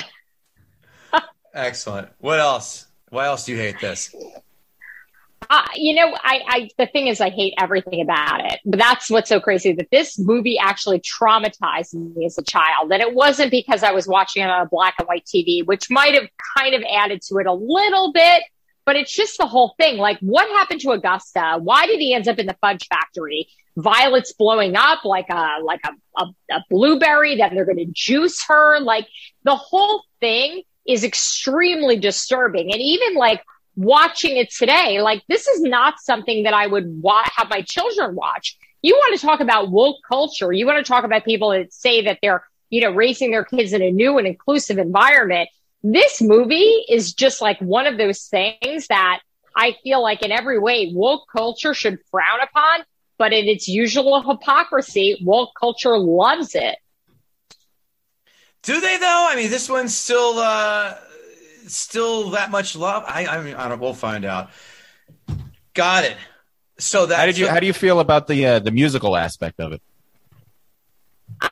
Excellent. 1.54 2.10
What 2.20 2.40
else? 2.40 2.88
Why 3.10 3.26
else 3.26 3.46
do 3.46 3.54
you 3.54 3.58
hate 3.58 3.80
this? 3.80 4.14
You 5.76 5.96
know, 5.96 6.18
I, 6.24 6.42
I, 6.48 6.70
the 6.78 6.88
thing 6.88 7.08
is, 7.08 7.20
I 7.20 7.30
hate 7.30 7.54
everything 7.60 8.02
about 8.02 8.46
it. 8.46 8.60
But 8.66 8.80
that's 8.80 9.10
what's 9.10 9.30
so 9.30 9.40
crazy 9.40 9.74
that 9.74 9.88
this 9.92 10.18
movie 10.18 10.58
actually 10.58 11.02
traumatized 11.02 11.94
me 11.94 12.26
as 12.26 12.38
a 12.38 12.44
child. 12.44 12.92
And 12.92 13.02
it 13.02 13.14
wasn't 13.14 13.52
because 13.52 13.84
I 13.84 13.92
was 13.92 14.08
watching 14.08 14.44
it 14.44 14.50
on 14.50 14.62
a 14.62 14.70
black 14.70 14.96
and 15.00 15.08
white 15.08 15.26
TV, 15.26 15.66
which 15.66 15.90
might 15.90 16.14
have 16.14 16.28
kind 16.58 16.76
of 16.76 16.84
added 16.90 17.22
to 17.30 17.38
it 17.38 17.48
a 17.48 17.54
little 17.54 18.14
bit. 18.14 18.44
But 18.86 18.96
it's 18.98 19.14
just 19.14 19.38
the 19.38 19.48
whole 19.48 19.76
thing. 19.80 19.98
Like, 19.98 20.20
what 20.20 20.48
happened 20.50 20.82
to 20.82 20.92
Augusta? 20.92 21.58
Why 21.62 21.88
did 21.88 22.00
he 22.00 22.14
end 22.14 22.28
up 22.28 22.38
in 22.38 22.48
the 22.48 22.58
fudge 22.60 22.88
factory? 22.88 23.48
Violet's 23.78 24.34
blowing 24.34 24.76
up 24.76 25.04
like 25.04 25.30
a 25.30 25.58
like 25.64 25.80
a, 25.86 26.22
a, 26.22 26.26
a 26.52 26.64
blueberry. 26.70 27.38
Then 27.38 27.56
they're 27.56 27.66
going 27.66 27.78
to 27.78 27.92
juice 27.92 28.44
her. 28.48 28.80
Like 28.80 29.08
the 29.44 29.56
whole 29.56 30.04
thing 30.20 30.64
is 30.86 31.04
extremely 31.04 31.98
disturbing. 31.98 32.72
And 32.72 32.82
even 32.82 33.16
like 33.16 33.42
watching 33.76 34.38
it 34.38 34.52
today, 34.52 35.02
like 35.02 35.24
this 35.28 35.48
is 35.48 35.62
not 35.62 36.00
something 36.00 36.44
that 36.44 36.54
I 36.54 36.68
would 36.68 37.02
wa- 37.02 37.24
have 37.36 37.50
my 37.50 37.62
children 37.62 38.16
watch. 38.16 38.58
You 38.82 38.96
want 38.96 39.20
to 39.20 39.26
talk 39.26 39.40
about 39.40 39.72
woke 39.72 39.98
culture. 40.08 40.52
You 40.52 40.66
want 40.66 40.86
to 40.86 40.90
talk 40.90 41.04
about 41.04 41.24
people 41.24 41.52
that 41.52 41.74
say 41.74 42.04
that 42.04 42.20
they're, 42.22 42.44
you 42.70 42.82
know, 42.82 42.92
raising 42.92 43.32
their 43.32 43.46
kids 43.46 43.74
in 43.74 43.82
a 43.82 43.92
new 43.92 44.18
and 44.18 44.28
inclusive 44.28 44.78
environment. 44.78 45.50
This 45.84 46.22
movie 46.22 46.84
is 46.90 47.14
just 47.14 47.42
like 47.42 47.60
one 47.60 47.88
of 47.88 47.98
those 47.98 48.24
things 48.26 48.88
that 48.88 49.20
I 49.56 49.76
feel 49.84 50.02
like 50.02 50.24
in 50.24 50.32
every 50.32 50.60
way 50.60 50.92
woke 50.94 51.28
culture 51.36 51.74
should 51.74 52.00
frown 52.12 52.40
upon, 52.42 52.84
but 53.18 53.34
in 53.34 53.46
its 53.48 53.68
usual 53.68 54.22
hypocrisy, 54.22 55.18
woke 55.24 55.52
culture 55.60 55.98
loves 55.98 56.56
it. 56.56 56.78
Do 58.64 58.80
they 58.80 58.98
though? 58.98 59.28
I 59.30 59.36
mean, 59.36 59.50
this 59.50 59.70
one's 59.70 59.96
still 59.96 60.40
uh 60.40 60.96
still 61.68 62.32
that 62.32 62.52
much 62.52 62.76
love? 62.76 63.04
I, 63.08 63.26
I 63.26 63.44
mean, 63.44 63.56
I 63.56 63.68
don't. 63.68 63.80
We'll 63.80 63.94
find 63.94 64.26
out. 64.26 64.50
Got 65.74 66.06
it. 66.06 66.18
So 66.80 67.06
that 67.06 67.20
How 67.20 67.26
did 67.26 67.38
you 67.38 67.48
how 67.48 67.60
do 67.60 67.68
you 67.68 67.74
feel 67.74 68.00
about 68.00 68.28
the 68.28 68.46
uh, 68.46 68.60
the 68.60 68.72
musical 68.72 69.16
aspect 69.16 69.60
of 69.60 69.74
it? 69.74 69.82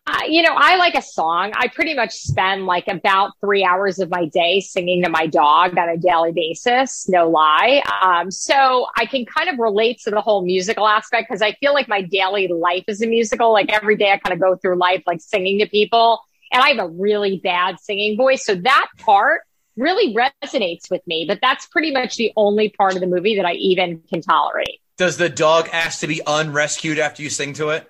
I- 0.08 0.28
you 0.30 0.44
know, 0.44 0.54
I 0.56 0.78
like 0.78 0.96
a 0.96 1.02
song. 1.02 1.52
I 1.56 1.68
pretty 1.68 1.96
much 1.96 2.12
spend 2.12 2.66
like 2.66 2.88
about 2.88 3.32
three 3.42 3.64
hours 3.64 4.00
of 4.00 4.10
my 4.10 4.26
day 4.26 4.60
singing 4.60 5.04
to 5.04 5.10
my 5.10 5.26
dog 5.26 5.78
on 5.78 5.90
a 5.90 5.98
daily 5.98 6.32
basis, 6.32 7.10
no 7.10 7.28
lie. 7.30 7.82
Um, 8.02 8.30
so 8.30 8.86
I 8.96 9.06
can 9.08 9.26
kind 9.26 9.50
of 9.50 9.58
relate 9.58 10.00
to 10.04 10.12
the 10.12 10.22
whole 10.22 10.46
musical 10.46 10.88
aspect 10.88 11.28
because 11.28 11.42
I 11.42 11.54
feel 11.54 11.74
like 11.74 11.88
my 11.88 12.02
daily 12.02 12.48
life 12.48 12.84
is 12.88 13.02
a 13.02 13.08
musical. 13.08 13.52
Like 13.52 13.72
every 13.72 13.98
day 13.98 14.12
I 14.12 14.18
kind 14.18 14.34
of 14.34 14.40
go 14.40 14.56
through 14.56 14.76
life 14.78 15.04
like 15.08 15.22
singing 15.22 15.60
to 15.60 15.68
people, 15.68 16.22
and 16.52 16.62
I 16.62 16.70
have 16.70 16.80
a 16.80 16.88
really 16.90 17.38
bad 17.44 17.80
singing 17.80 18.16
voice. 18.16 18.46
So 18.46 18.56
that 18.56 18.88
part 19.00 19.42
really 19.78 20.14
resonates 20.14 20.90
with 20.90 21.06
me, 21.08 21.26
but 21.28 21.40
that's 21.42 21.66
pretty 21.68 21.92
much 21.92 22.16
the 22.16 22.32
only 22.36 22.70
part 22.70 22.96
of 22.96 23.02
the 23.02 23.08
movie 23.08 23.36
that 23.38 23.46
I 23.46 23.54
even 23.54 24.02
can 24.10 24.22
tolerate. 24.22 24.80
Does 24.98 25.18
the 25.18 25.30
dog 25.30 25.70
ask 25.72 26.02
to 26.02 26.08
be 26.08 26.22
unrescued 26.26 27.00
after 27.00 27.24
you 27.24 27.30
sing 27.30 27.54
to 27.54 27.70
it? 27.70 27.88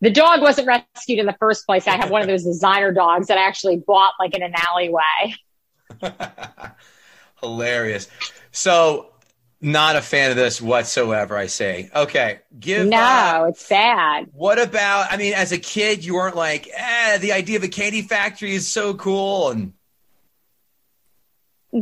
The 0.00 0.10
dog 0.10 0.42
wasn't 0.42 0.68
rescued 0.68 1.18
in 1.18 1.26
the 1.26 1.36
first 1.40 1.66
place. 1.66 1.88
I 1.88 1.96
have 1.96 2.10
one 2.10 2.20
of 2.20 2.28
those 2.28 2.44
designer 2.44 2.92
dogs 2.92 3.28
that 3.28 3.38
I 3.38 3.46
actually 3.46 3.78
bought 3.78 4.12
like 4.20 4.34
in 4.34 4.42
an 4.42 4.52
alleyway. 4.54 5.34
Hilarious. 7.40 8.08
So, 8.52 9.12
not 9.60 9.96
a 9.96 10.02
fan 10.02 10.30
of 10.30 10.36
this 10.36 10.60
whatsoever. 10.60 11.36
I 11.36 11.46
say. 11.46 11.90
Okay, 11.94 12.40
give. 12.60 12.86
No, 12.86 12.98
uh, 12.98 13.46
it's 13.48 13.64
sad. 13.64 14.28
what 14.32 14.60
about? 14.60 15.10
I 15.10 15.16
mean, 15.16 15.32
as 15.32 15.52
a 15.52 15.58
kid, 15.58 16.04
you 16.04 16.14
weren't 16.14 16.36
like, 16.36 16.68
eh, 16.74 17.18
the 17.18 17.32
idea 17.32 17.56
of 17.56 17.64
a 17.64 17.68
candy 17.68 18.02
factory 18.02 18.54
is 18.54 18.70
so 18.70 18.94
cool, 18.94 19.50
and 19.50 19.72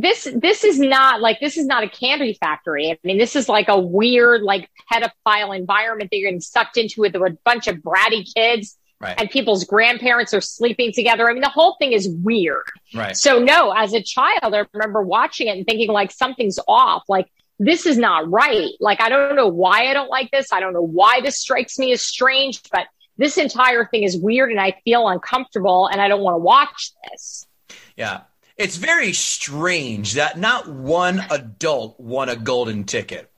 This 0.01 0.27
this 0.35 0.63
is 0.63 0.79
not 0.79 1.21
like 1.21 1.39
this 1.39 1.57
is 1.57 1.65
not 1.65 1.83
a 1.83 1.89
candy 1.89 2.37
factory. 2.39 2.91
I 2.91 2.97
mean, 3.03 3.17
this 3.17 3.35
is 3.35 3.47
like 3.47 3.67
a 3.69 3.79
weird 3.79 4.41
like 4.41 4.69
pedophile 4.91 5.57
environment 5.57 6.11
that 6.11 6.17
you're 6.17 6.29
getting 6.29 6.41
sucked 6.41 6.77
into 6.77 7.01
with 7.01 7.15
a 7.15 7.37
bunch 7.43 7.67
of 7.67 7.77
bratty 7.77 8.27
kids 8.33 8.77
right, 8.99 9.15
and 9.19 9.29
people's 9.29 9.63
grandparents 9.63 10.33
are 10.33 10.41
sleeping 10.41 10.91
together. 10.91 11.29
I 11.29 11.33
mean, 11.33 11.41
the 11.41 11.49
whole 11.49 11.75
thing 11.79 11.93
is 11.93 12.09
weird. 12.09 12.65
right. 12.93 13.15
So 13.15 13.39
no, 13.39 13.71
as 13.71 13.93
a 13.93 14.01
child, 14.01 14.53
I 14.53 14.65
remember 14.73 15.01
watching 15.01 15.47
it 15.47 15.57
and 15.57 15.65
thinking 15.65 15.89
like 15.89 16.11
something's 16.11 16.59
off. 16.67 17.03
Like 17.07 17.27
this 17.59 17.85
is 17.85 17.97
not 17.97 18.29
right. 18.29 18.71
Like 18.79 19.01
I 19.01 19.09
don't 19.09 19.35
know 19.35 19.47
why 19.47 19.87
I 19.89 19.93
don't 19.93 20.09
like 20.09 20.31
this. 20.31 20.51
I 20.51 20.59
don't 20.59 20.73
know 20.73 20.81
why 20.81 21.21
this 21.21 21.39
strikes 21.39 21.79
me 21.79 21.91
as 21.93 22.01
strange, 22.01 22.61
but 22.71 22.87
this 23.17 23.37
entire 23.37 23.85
thing 23.85 24.03
is 24.03 24.17
weird 24.17 24.51
and 24.51 24.59
I 24.59 24.75
feel 24.83 25.07
uncomfortable 25.07 25.87
and 25.87 26.01
I 26.01 26.07
don't 26.07 26.21
want 26.21 26.35
to 26.35 26.39
watch 26.39 26.91
this. 27.09 27.47
Yeah. 27.95 28.21
It's 28.57 28.77
very 28.77 29.11
strange 29.13 30.13
that 30.13 30.37
not 30.39 30.67
one 30.69 31.21
adult 31.29 31.99
won 31.99 32.29
a 32.29 32.35
golden 32.35 32.85
ticket. 32.85 33.29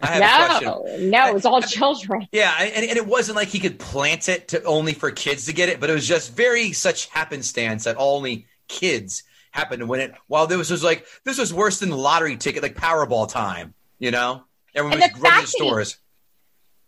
I 0.00 0.06
have 0.08 0.22
a 0.22 0.60
question. 0.60 1.10
No, 1.10 1.28
it 1.28 1.34
was 1.34 1.46
all 1.46 1.62
children. 1.62 2.28
Yeah, 2.30 2.54
and, 2.60 2.84
and 2.84 2.98
it 2.98 3.06
wasn't 3.06 3.36
like 3.36 3.48
he 3.48 3.58
could 3.60 3.78
plant 3.78 4.28
it 4.28 4.48
to 4.48 4.62
only 4.64 4.92
for 4.92 5.10
kids 5.10 5.46
to 5.46 5.54
get 5.54 5.70
it, 5.70 5.80
but 5.80 5.88
it 5.88 5.94
was 5.94 6.06
just 6.06 6.36
very 6.36 6.72
such 6.72 7.06
happenstance 7.06 7.84
that 7.84 7.96
only 7.98 8.46
kids 8.68 9.22
happened 9.52 9.80
to 9.80 9.86
win 9.86 10.00
it. 10.00 10.12
While 10.26 10.46
this 10.46 10.68
was 10.68 10.84
like 10.84 11.06
this 11.24 11.38
was 11.38 11.54
worse 11.54 11.78
than 11.78 11.88
the 11.88 11.96
lottery 11.96 12.36
ticket, 12.36 12.62
like 12.62 12.74
Powerball 12.76 13.28
time. 13.30 13.72
You 13.98 14.10
know, 14.10 14.42
everyone 14.74 15.00
And 15.00 15.12
was 15.12 15.22
running 15.22 15.22
to 15.22 15.30
that 15.30 15.40
he- 15.40 15.46
stores. 15.46 15.98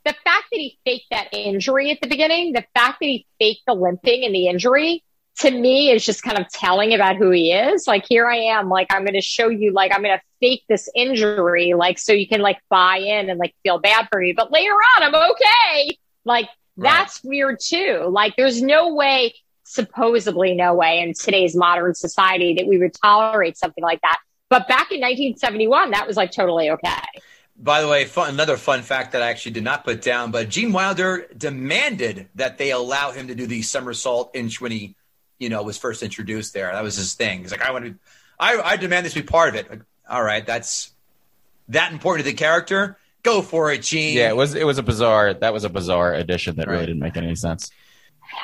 The 0.05 0.15
fact 0.23 0.45
that 0.53 0.59
he 0.59 0.79
faked 0.85 1.07
that 1.11 1.29
injury 1.33 1.91
at 1.91 2.01
the 2.01 2.07
beginning, 2.07 2.53
the 2.53 2.65
fact 2.75 3.01
that 3.01 3.07
he 3.07 3.27
faked 3.41 3.63
the 3.67 3.75
limping 3.75 4.25
and 4.25 4.33
the 4.35 4.47
injury, 4.47 5.03
to 5.41 5.51
me 5.51 5.91
is 5.91 6.05
just 6.05 6.23
kind 6.23 6.39
of 6.39 6.49
telling 6.49 6.95
about 6.95 7.17
who 7.17 7.31
he 7.31 7.53
is. 7.53 7.87
Like 7.87 8.05
here 8.09 8.27
I 8.27 8.37
am, 8.37 8.69
like 8.69 8.87
I'm 8.91 9.03
going 9.05 9.15
to 9.15 9.21
show 9.21 9.49
you, 9.49 9.73
like 9.73 9.93
I'm 9.95 10.03
going 10.03 10.17
to 10.17 10.23
fake 10.41 10.65
this 10.69 10.89
injury, 10.95 11.75
like 11.75 11.99
so 11.99 12.13
you 12.13 12.27
can 12.27 12.41
like 12.41 12.59
buy 12.71 12.97
in 12.99 13.29
and 13.31 13.39
like 13.39 13.55
feel 13.63 13.79
bad 13.79 14.09
for 14.11 14.21
me. 14.21 14.33
But 14.37 14.51
later 14.51 14.73
on, 14.73 15.03
I'm 15.03 15.15
okay. 15.33 15.99
Like 16.25 16.49
Right. 16.77 16.91
that's 16.91 17.25
weird 17.25 17.59
too. 17.59 18.07
Like 18.11 18.37
there's 18.37 18.61
no 18.61 18.95
way, 18.95 19.35
supposedly 19.65 20.55
no 20.55 20.75
way 20.75 21.01
in 21.01 21.15
today's 21.15 21.57
modern 21.57 21.95
society 21.95 22.55
that 22.55 22.67
we 22.67 22.79
would 22.79 22.93
tolerate 22.95 23.57
something 23.57 23.83
like 23.83 24.01
that. 24.03 24.19
But 24.51 24.69
back 24.69 24.93
in 24.93 25.01
1971, 25.01 25.91
that 25.93 26.07
was 26.07 26.17
like 26.17 26.33
totally 26.33 26.71
okay. 26.71 27.01
By 27.59 27.81
the 27.81 27.89
way, 27.89 28.05
fun, 28.05 28.29
another 28.29 28.59
fun 28.59 28.83
fact 28.83 29.13
that 29.13 29.23
I 29.23 29.29
actually 29.31 29.53
did 29.53 29.65
not 29.65 29.85
put 29.85 30.03
down, 30.03 30.31
but 30.31 30.51
Gene 30.51 30.71
Wilder 30.73 31.27
demanded 31.37 32.29
that 32.35 32.59
they 32.59 32.71
allow 32.71 33.13
him 33.13 33.29
to 33.29 33.35
do 33.35 33.47
the 33.47 33.63
somersault 33.63 34.31
inch 34.35 34.61
when 34.61 34.73
he, 34.73 34.95
you 35.39 35.49
know, 35.49 35.63
was 35.63 35.79
first 35.79 36.03
introduced 36.03 36.55
there. 36.55 36.73
That 36.73 36.83
was 36.83 36.97
his 36.97 37.15
thing. 37.15 37.41
He's 37.41 37.51
like, 37.51 37.63
I 37.63 37.71
want 37.73 37.85
to, 37.85 37.95
I, 38.39 38.61
I 38.61 38.77
demand 38.77 39.05
this 39.07 39.15
be 39.15 39.23
part 39.23 39.49
of 39.51 39.55
it. 39.57 39.71
Like, 39.71 39.81
all 40.09 40.23
right, 40.23 40.45
that's 40.47 40.93
that 41.69 41.93
important 41.93 42.25
to 42.27 42.31
the 42.33 42.37
character. 42.37 42.97
Go 43.23 43.43
for 43.43 43.73
it, 43.73 43.83
Gene. 43.83 44.17
Yeah, 44.17 44.29
it 44.29 44.37
was 44.37 44.55
it 44.55 44.65
was 44.65 44.79
a 44.79 44.83
bizarre 44.85 45.35
that 45.35 45.53
was 45.53 45.65
a 45.65 45.69
bizarre 45.69 46.15
addition 46.15 46.57
that 46.57 46.69
Right. 46.69 46.75
really 46.75 46.87
didn't 46.87 47.01
make 47.01 47.17
any 47.17 47.35
sense. 47.35 47.71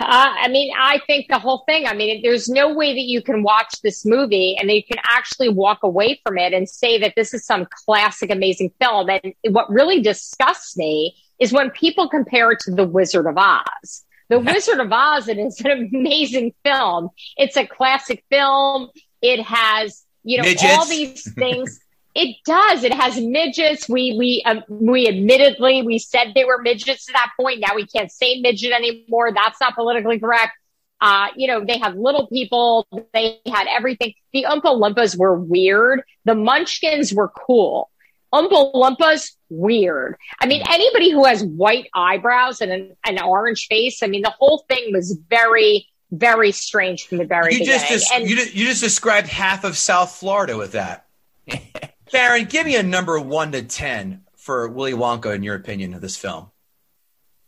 Uh, 0.00 0.04
I 0.08 0.48
mean, 0.48 0.72
I 0.76 1.00
think 1.06 1.26
the 1.28 1.38
whole 1.38 1.64
thing, 1.66 1.86
I 1.86 1.94
mean, 1.94 2.22
there's 2.22 2.48
no 2.48 2.72
way 2.72 2.92
that 2.94 3.02
you 3.02 3.20
can 3.22 3.42
watch 3.42 3.80
this 3.82 4.06
movie 4.06 4.56
and 4.58 4.68
that 4.68 4.74
you 4.74 4.84
can 4.84 4.98
actually 5.08 5.48
walk 5.48 5.82
away 5.82 6.20
from 6.24 6.38
it 6.38 6.52
and 6.52 6.68
say 6.68 6.98
that 6.98 7.14
this 7.16 7.34
is 7.34 7.44
some 7.44 7.66
classic, 7.84 8.30
amazing 8.30 8.72
film. 8.80 9.10
And 9.10 9.34
what 9.50 9.68
really 9.70 10.00
disgusts 10.00 10.76
me 10.76 11.16
is 11.38 11.52
when 11.52 11.70
people 11.70 12.08
compare 12.08 12.52
it 12.52 12.60
to 12.60 12.70
The 12.70 12.84
Wizard 12.84 13.26
of 13.26 13.36
Oz. 13.36 14.04
The 14.28 14.38
Wizard 14.38 14.80
of 14.80 14.90
Oz 14.92 15.28
it 15.28 15.38
is 15.38 15.60
an 15.60 15.88
amazing 15.92 16.54
film. 16.64 17.10
It's 17.36 17.56
a 17.56 17.66
classic 17.66 18.24
film. 18.30 18.88
It 19.20 19.42
has, 19.42 20.04
you 20.24 20.38
know, 20.38 20.44
Midgets. 20.44 20.64
all 20.64 20.86
these 20.86 21.32
things. 21.34 21.80
It 22.14 22.36
does. 22.44 22.84
It 22.84 22.92
has 22.92 23.18
midgets. 23.18 23.88
We 23.88 24.16
we 24.18 24.42
um, 24.44 24.62
we 24.68 25.08
admittedly 25.08 25.82
we 25.82 25.98
said 25.98 26.32
they 26.34 26.44
were 26.44 26.60
midgets 26.60 27.08
at 27.08 27.14
that 27.14 27.30
point. 27.40 27.60
Now 27.60 27.74
we 27.74 27.86
can't 27.86 28.10
say 28.10 28.40
midget 28.40 28.72
anymore. 28.72 29.32
That's 29.32 29.58
not 29.60 29.74
politically 29.74 30.18
correct. 30.18 30.52
Uh, 31.00 31.28
you 31.36 31.48
know, 31.48 31.64
they 31.64 31.78
had 31.78 31.96
little 31.96 32.26
people. 32.28 32.86
They 33.12 33.40
had 33.46 33.66
everything. 33.68 34.14
The 34.32 34.46
Oompa 34.48 34.62
Loompas 34.62 35.18
were 35.18 35.34
weird. 35.34 36.02
The 36.24 36.34
Munchkins 36.34 37.12
were 37.12 37.28
cool. 37.28 37.90
Oompa 38.32 38.72
Loompas 38.74 39.32
weird. 39.50 40.16
I 40.40 40.46
mean, 40.46 40.62
anybody 40.68 41.10
who 41.10 41.24
has 41.24 41.44
white 41.44 41.88
eyebrows 41.94 42.60
and 42.60 42.72
an, 42.72 42.96
an 43.04 43.22
orange 43.22 43.66
face. 43.66 44.02
I 44.02 44.06
mean, 44.06 44.22
the 44.22 44.34
whole 44.38 44.64
thing 44.68 44.92
was 44.92 45.18
very 45.28 45.88
very 46.12 46.52
strange 46.52 47.06
from 47.06 47.18
the 47.18 47.24
very 47.24 47.54
you 47.54 47.60
beginning. 47.60 47.80
just 47.88 48.10
des- 48.10 48.14
and 48.14 48.28
you, 48.28 48.36
ju- 48.36 48.50
you 48.52 48.66
just 48.66 48.82
described 48.82 49.28
half 49.28 49.64
of 49.64 49.78
South 49.78 50.14
Florida 50.14 50.58
with 50.58 50.72
that. 50.72 51.06
Baron, 52.12 52.44
give 52.44 52.66
me 52.66 52.76
a 52.76 52.82
number 52.82 53.18
one 53.18 53.52
to 53.52 53.62
ten 53.62 54.22
for 54.36 54.68
Willy 54.68 54.92
Wonka 54.92 55.34
in 55.34 55.42
your 55.42 55.54
opinion 55.54 55.94
of 55.94 56.00
this 56.00 56.16
film. 56.16 56.50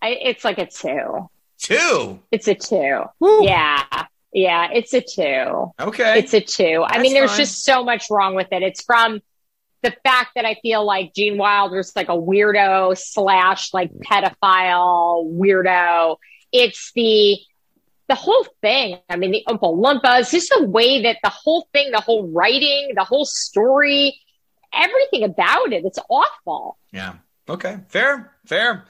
I, 0.01 0.11
it's 0.11 0.45
like 0.45 0.59
a 0.59 0.67
two. 0.67 1.29
Two. 1.59 2.21
It's 2.31 2.49
a 2.49 2.55
two. 2.55 3.05
Yeah. 3.21 3.85
Yeah. 4.33 4.69
It's 4.73 4.93
a 4.95 5.01
two. 5.01 5.73
Okay. 5.79 6.19
It's 6.19 6.35
a 6.35 6.41
two. 6.41 6.85
I 6.87 7.01
mean, 7.01 7.13
there's 7.13 7.31
fine. 7.31 7.39
just 7.39 7.65
so 7.65 7.85
much 7.85 8.07
wrong 8.11 8.35
with 8.35 8.49
it. 8.53 8.63
It's 8.63 8.83
from 8.83 9.21
the 9.85 9.95
fact 10.03 10.31
that 10.35 10.45
I 10.45 10.57
feel 10.63 10.85
like 10.85 11.15
Gene 11.15 11.39
Wilder's 11.39 11.93
like 11.95 12.09
a 12.09 12.17
weirdo 12.17 12.99
slash 12.99 13.73
like 13.73 13.93
pedophile 13.93 15.31
weirdo. 15.31 16.17
It's 16.51 16.91
the, 16.95 17.39
the 18.09 18.15
whole 18.15 18.47
thing. 18.63 18.99
I 19.09 19.17
mean, 19.17 19.33
the 19.33 19.45
Oompa 19.47 19.61
Loompas, 19.61 20.31
just 20.31 20.53
the 20.57 20.65
way 20.65 21.03
that 21.03 21.19
the 21.23 21.31
whole 21.31 21.69
thing, 21.73 21.91
the 21.93 22.01
whole 22.01 22.29
writing, 22.33 22.93
the 22.97 23.05
whole 23.05 23.27
story, 23.27 24.19
everything 24.73 25.23
about 25.25 25.73
it, 25.73 25.85
it's 25.85 25.99
awful. 26.09 26.79
Yeah. 26.91 27.15
Okay. 27.49 27.79
Fair. 27.89 28.33
Fair. 28.47 28.87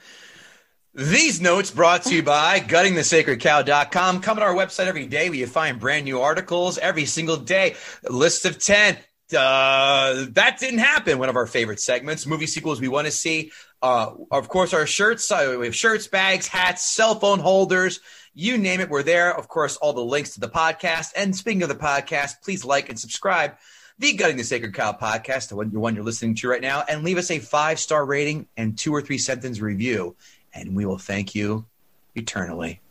These 0.93 1.41
notes 1.41 1.71
brought 1.71 2.03
to 2.03 2.15
you 2.15 2.23
by 2.23 2.61
guttingthesacredcow.com. 2.61 4.21
Come 4.21 4.37
to 4.37 4.43
our 4.43 4.55
website 4.55 4.85
every 4.85 5.07
day 5.07 5.27
where 5.27 5.37
you 5.37 5.45
find 5.45 5.77
brand 5.77 6.05
new 6.05 6.21
articles 6.21 6.77
every 6.77 7.03
single 7.05 7.35
day. 7.35 7.75
List 8.09 8.45
of 8.45 8.59
10. 8.59 8.97
Uh, 9.33 10.25
that 10.31 10.57
didn't 10.59 10.79
happen. 10.79 11.17
One 11.17 11.29
of 11.29 11.35
our 11.35 11.47
favorite 11.47 11.79
segments, 11.79 12.25
movie 12.25 12.45
sequels 12.45 12.79
we 12.79 12.87
want 12.87 13.05
to 13.05 13.11
see. 13.11 13.51
Uh, 13.81 14.11
of 14.31 14.49
course, 14.49 14.73
our 14.73 14.85
shirts. 14.85 15.31
Uh, 15.31 15.55
we 15.59 15.65
have 15.65 15.75
shirts, 15.75 16.07
bags, 16.07 16.47
hats, 16.47 16.83
cell 16.83 17.15
phone 17.15 17.39
holders. 17.39 17.99
You 18.33 18.57
name 18.57 18.81
it, 18.81 18.89
we're 18.89 19.03
there. 19.03 19.35
Of 19.35 19.47
course, 19.47 19.77
all 19.77 19.93
the 19.93 20.03
links 20.03 20.33
to 20.33 20.39
the 20.39 20.49
podcast. 20.49 21.11
And 21.15 21.35
speaking 21.35 21.63
of 21.63 21.69
the 21.69 21.75
podcast, 21.75 22.41
please 22.43 22.65
like 22.65 22.89
and 22.89 22.99
subscribe 22.99 23.55
the 23.97 24.13
Gutting 24.13 24.37
the 24.37 24.43
Sacred 24.43 24.73
Cow 24.73 24.91
podcast, 24.91 25.49
the 25.49 25.55
one, 25.55 25.71
the 25.71 25.79
one 25.79 25.95
you're 25.95 26.03
listening 26.03 26.35
to 26.35 26.49
right 26.49 26.61
now, 26.61 26.83
and 26.87 27.03
leave 27.03 27.17
us 27.17 27.31
a 27.31 27.39
five 27.39 27.79
star 27.79 28.05
rating 28.05 28.47
and 28.57 28.77
two 28.77 28.93
or 28.93 29.01
three 29.01 29.17
sentence 29.17 29.59
review, 29.61 30.15
and 30.53 30.75
we 30.75 30.85
will 30.85 30.97
thank 30.97 31.33
you 31.33 31.65
eternally. 32.13 32.81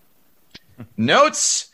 Notes. 0.97 1.71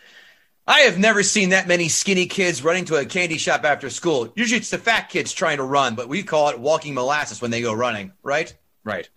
I 0.70 0.82
have 0.82 1.00
never 1.00 1.24
seen 1.24 1.48
that 1.48 1.66
many 1.66 1.88
skinny 1.88 2.26
kids 2.26 2.62
running 2.62 2.84
to 2.84 2.94
a 2.94 3.04
candy 3.04 3.38
shop 3.38 3.64
after 3.64 3.90
school. 3.90 4.32
Usually 4.36 4.58
it's 4.60 4.70
the 4.70 4.78
fat 4.78 5.08
kids 5.08 5.32
trying 5.32 5.56
to 5.56 5.64
run, 5.64 5.96
but 5.96 6.08
we 6.08 6.22
call 6.22 6.48
it 6.50 6.60
walking 6.60 6.94
molasses 6.94 7.42
when 7.42 7.50
they 7.50 7.60
go 7.60 7.72
running, 7.72 8.12
right? 8.22 8.54
Right. 8.84 9.08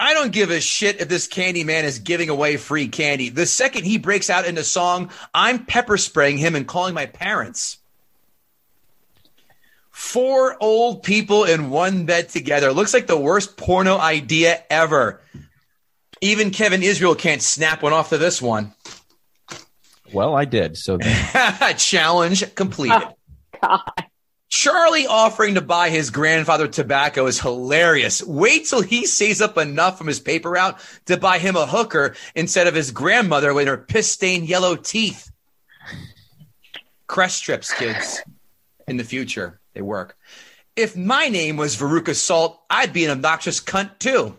I 0.00 0.14
don't 0.14 0.32
give 0.32 0.50
a 0.50 0.58
shit 0.58 1.02
if 1.02 1.08
this 1.10 1.26
candy 1.26 1.64
man 1.64 1.84
is 1.84 1.98
giving 1.98 2.30
away 2.30 2.56
free 2.56 2.88
candy. 2.88 3.28
The 3.28 3.44
second 3.44 3.84
he 3.84 3.98
breaks 3.98 4.30
out 4.30 4.46
into 4.46 4.64
song, 4.64 5.10
I'm 5.34 5.66
pepper 5.66 5.98
spraying 5.98 6.38
him 6.38 6.54
and 6.56 6.66
calling 6.66 6.94
my 6.94 7.04
parents. 7.04 7.76
Four 9.90 10.56
old 10.62 11.02
people 11.02 11.44
in 11.44 11.68
one 11.68 12.06
bed 12.06 12.30
together. 12.30 12.72
Looks 12.72 12.94
like 12.94 13.06
the 13.06 13.20
worst 13.20 13.58
porno 13.58 13.98
idea 13.98 14.64
ever. 14.70 15.20
Even 16.22 16.52
Kevin 16.52 16.82
Israel 16.82 17.16
can't 17.16 17.42
snap 17.42 17.82
one 17.82 17.92
off 17.92 18.08
to 18.08 18.16
this 18.16 18.40
one. 18.40 18.72
Well, 20.12 20.34
I 20.34 20.44
did. 20.44 20.76
So 20.76 20.98
Challenge 21.76 22.54
completed. 22.54 23.02
Oh, 23.64 23.78
God. 23.96 24.06
Charlie 24.48 25.06
offering 25.06 25.54
to 25.54 25.60
buy 25.62 25.88
his 25.88 26.10
grandfather 26.10 26.68
tobacco 26.68 27.26
is 27.26 27.40
hilarious. 27.40 28.22
Wait 28.22 28.66
till 28.66 28.82
he 28.82 29.06
saves 29.06 29.40
up 29.40 29.56
enough 29.56 29.96
from 29.96 30.08
his 30.08 30.20
paper 30.20 30.50
route 30.50 30.78
to 31.06 31.16
buy 31.16 31.38
him 31.38 31.56
a 31.56 31.64
hooker 31.64 32.16
instead 32.34 32.66
of 32.66 32.74
his 32.74 32.90
grandmother 32.90 33.54
with 33.54 33.66
her 33.66 33.78
piss 33.78 34.10
stained 34.10 34.48
yellow 34.48 34.76
teeth. 34.76 35.30
Crest 37.06 37.38
strips, 37.38 37.72
kids. 37.72 38.20
In 38.86 38.98
the 38.98 39.04
future, 39.04 39.58
they 39.72 39.80
work. 39.80 40.18
If 40.76 40.96
my 40.96 41.28
name 41.28 41.56
was 41.56 41.76
Veruca 41.76 42.14
Salt, 42.14 42.60
I'd 42.68 42.92
be 42.92 43.06
an 43.06 43.10
obnoxious 43.10 43.58
cunt 43.58 43.98
too. 44.00 44.36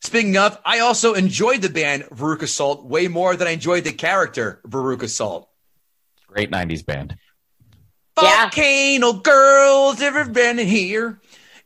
Speaking 0.00 0.36
of, 0.36 0.58
I 0.64 0.80
also 0.80 1.14
enjoyed 1.14 1.62
the 1.62 1.68
band 1.68 2.04
Veruca 2.04 2.46
Salt 2.46 2.84
way 2.84 3.08
more 3.08 3.36
than 3.36 3.48
I 3.48 3.52
enjoyed 3.52 3.84
the 3.84 3.92
character 3.92 4.60
Veruca 4.66 5.08
Salt. 5.08 5.48
great 6.26 6.50
'90s 6.50 6.84
band. 6.84 7.16
Yeah. 8.20 8.42
Volcano 8.42 9.12
girls 9.14 10.00
ever 10.00 10.24
been 10.24 10.58
here? 10.58 11.20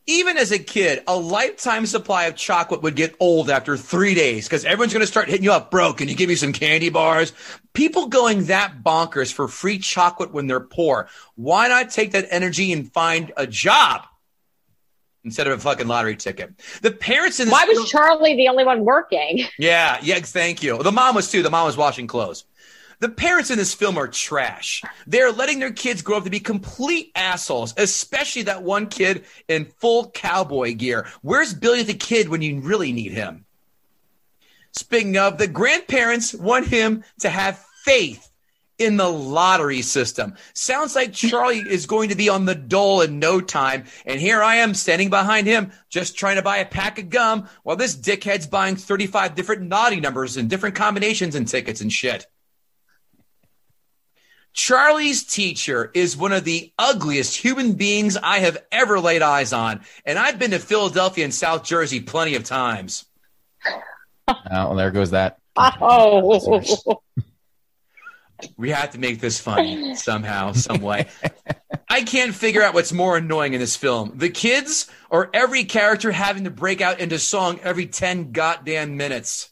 Even 0.06 0.36
as 0.36 0.50
a 0.50 0.58
kid, 0.58 1.02
a 1.06 1.16
lifetime 1.16 1.86
supply 1.86 2.24
of 2.24 2.34
chocolate 2.34 2.82
would 2.82 2.96
get 2.96 3.14
old 3.20 3.48
after 3.48 3.76
three 3.76 4.14
days 4.14 4.48
because 4.48 4.64
everyone's 4.64 4.92
going 4.92 5.02
to 5.02 5.06
start 5.06 5.28
hitting 5.28 5.44
you 5.44 5.52
up, 5.52 5.70
bro. 5.70 5.92
Can 5.92 6.08
you 6.08 6.16
give 6.16 6.28
me 6.28 6.34
some 6.34 6.52
candy 6.52 6.90
bars? 6.90 7.32
People 7.72 8.08
going 8.08 8.46
that 8.46 8.82
bonkers 8.82 9.32
for 9.32 9.46
free 9.46 9.78
chocolate 9.78 10.32
when 10.32 10.48
they're 10.48 10.58
poor. 10.58 11.08
Why 11.36 11.68
not 11.68 11.90
take 11.90 12.12
that 12.12 12.26
energy 12.30 12.72
and 12.72 12.92
find 12.92 13.32
a 13.36 13.46
job 13.46 14.02
instead 15.24 15.46
of 15.46 15.58
a 15.58 15.60
fucking 15.60 15.86
lottery 15.88 16.16
ticket? 16.16 16.52
The 16.82 16.90
parents 16.90 17.40
in 17.40 17.46
this 17.46 17.52
Why 17.52 17.66
film- 17.66 17.76
was 17.78 17.90
Charlie 17.90 18.36
the 18.36 18.48
only 18.48 18.64
one 18.64 18.84
working? 18.84 19.44
yeah, 19.58 19.98
yeah, 20.02 20.18
thank 20.20 20.62
you. 20.62 20.82
The 20.82 20.92
mom 20.92 21.14
was 21.14 21.30
too. 21.30 21.42
The 21.42 21.50
mom 21.50 21.66
was 21.66 21.76
washing 21.76 22.06
clothes. 22.06 22.44
The 23.00 23.08
parents 23.08 23.50
in 23.50 23.58
this 23.58 23.74
film 23.74 23.98
are 23.98 24.06
trash. 24.06 24.80
They're 25.08 25.32
letting 25.32 25.58
their 25.58 25.72
kids 25.72 26.02
grow 26.02 26.18
up 26.18 26.24
to 26.24 26.30
be 26.30 26.38
complete 26.38 27.10
assholes, 27.16 27.74
especially 27.76 28.42
that 28.42 28.62
one 28.62 28.86
kid 28.86 29.24
in 29.48 29.64
full 29.64 30.10
cowboy 30.10 30.74
gear. 30.76 31.08
Where's 31.20 31.52
Billy 31.52 31.82
the 31.82 31.94
kid 31.94 32.28
when 32.28 32.42
you 32.42 32.60
really 32.60 32.92
need 32.92 33.10
him? 33.10 33.44
Speaking 34.70 35.16
of, 35.16 35.36
the 35.36 35.48
grandparents 35.48 36.32
want 36.32 36.68
him 36.68 37.02
to 37.20 37.28
have 37.28 37.58
faith 37.84 38.30
in 38.84 38.96
the 38.96 39.08
lottery 39.08 39.82
system. 39.82 40.34
Sounds 40.54 40.94
like 40.94 41.12
Charlie 41.12 41.60
is 41.60 41.86
going 41.86 42.08
to 42.08 42.14
be 42.14 42.28
on 42.28 42.44
the 42.44 42.54
dole 42.54 43.00
in 43.00 43.18
no 43.18 43.40
time. 43.40 43.84
And 44.06 44.20
here 44.20 44.42
I 44.42 44.56
am 44.56 44.74
standing 44.74 45.10
behind 45.10 45.46
him, 45.46 45.72
just 45.88 46.16
trying 46.16 46.36
to 46.36 46.42
buy 46.42 46.58
a 46.58 46.66
pack 46.66 46.98
of 46.98 47.10
gum 47.10 47.48
while 47.62 47.76
this 47.76 47.96
dickhead's 47.96 48.46
buying 48.46 48.76
35 48.76 49.34
different 49.34 49.62
naughty 49.62 50.00
numbers 50.00 50.36
and 50.36 50.50
different 50.50 50.74
combinations 50.74 51.34
and 51.34 51.46
tickets 51.46 51.80
and 51.80 51.92
shit. 51.92 52.26
Charlie's 54.54 55.24
teacher 55.24 55.90
is 55.94 56.16
one 56.16 56.32
of 56.32 56.44
the 56.44 56.72
ugliest 56.78 57.36
human 57.36 57.72
beings 57.72 58.18
I 58.18 58.40
have 58.40 58.58
ever 58.70 59.00
laid 59.00 59.22
eyes 59.22 59.52
on. 59.52 59.80
And 60.04 60.18
I've 60.18 60.38
been 60.38 60.50
to 60.50 60.58
Philadelphia 60.58 61.24
and 61.24 61.32
South 61.32 61.64
Jersey 61.64 62.00
plenty 62.00 62.34
of 62.34 62.44
times. 62.44 63.06
Oh, 64.28 64.68
well, 64.68 64.76
there 64.76 64.92
goes 64.92 65.10
that. 65.10 65.38
Oh, 65.56 67.02
We 68.56 68.70
have 68.70 68.90
to 68.90 68.98
make 68.98 69.20
this 69.20 69.40
funny 69.40 69.94
somehow, 69.94 70.52
some 70.52 70.80
way. 70.80 71.08
I 71.88 72.02
can't 72.02 72.34
figure 72.34 72.62
out 72.62 72.74
what's 72.74 72.92
more 72.92 73.16
annoying 73.16 73.54
in 73.54 73.60
this 73.60 73.76
film 73.76 74.12
the 74.16 74.30
kids 74.30 74.88
or 75.10 75.30
every 75.34 75.64
character 75.64 76.10
having 76.10 76.44
to 76.44 76.50
break 76.50 76.80
out 76.80 77.00
into 77.00 77.18
song 77.18 77.60
every 77.62 77.86
10 77.86 78.32
goddamn 78.32 78.96
minutes. 78.96 79.50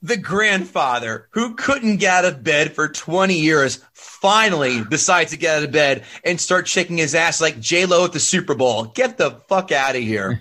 The 0.00 0.16
grandfather 0.16 1.28
who 1.32 1.54
couldn't 1.54 1.96
get 1.96 2.24
out 2.24 2.32
of 2.32 2.44
bed 2.44 2.74
for 2.74 2.88
20 2.88 3.34
years 3.34 3.82
finally 3.92 4.84
decides 4.84 5.30
to 5.30 5.38
get 5.38 5.58
out 5.58 5.64
of 5.64 5.72
bed 5.72 6.04
and 6.24 6.40
start 6.40 6.68
shaking 6.68 6.98
his 6.98 7.14
ass 7.14 7.40
like 7.40 7.60
J 7.60 7.86
Lo 7.86 8.04
at 8.04 8.12
the 8.12 8.20
Super 8.20 8.54
Bowl. 8.54 8.84
Get 8.84 9.16
the 9.16 9.40
fuck 9.48 9.72
out 9.72 9.96
of 9.96 10.02
here. 10.02 10.40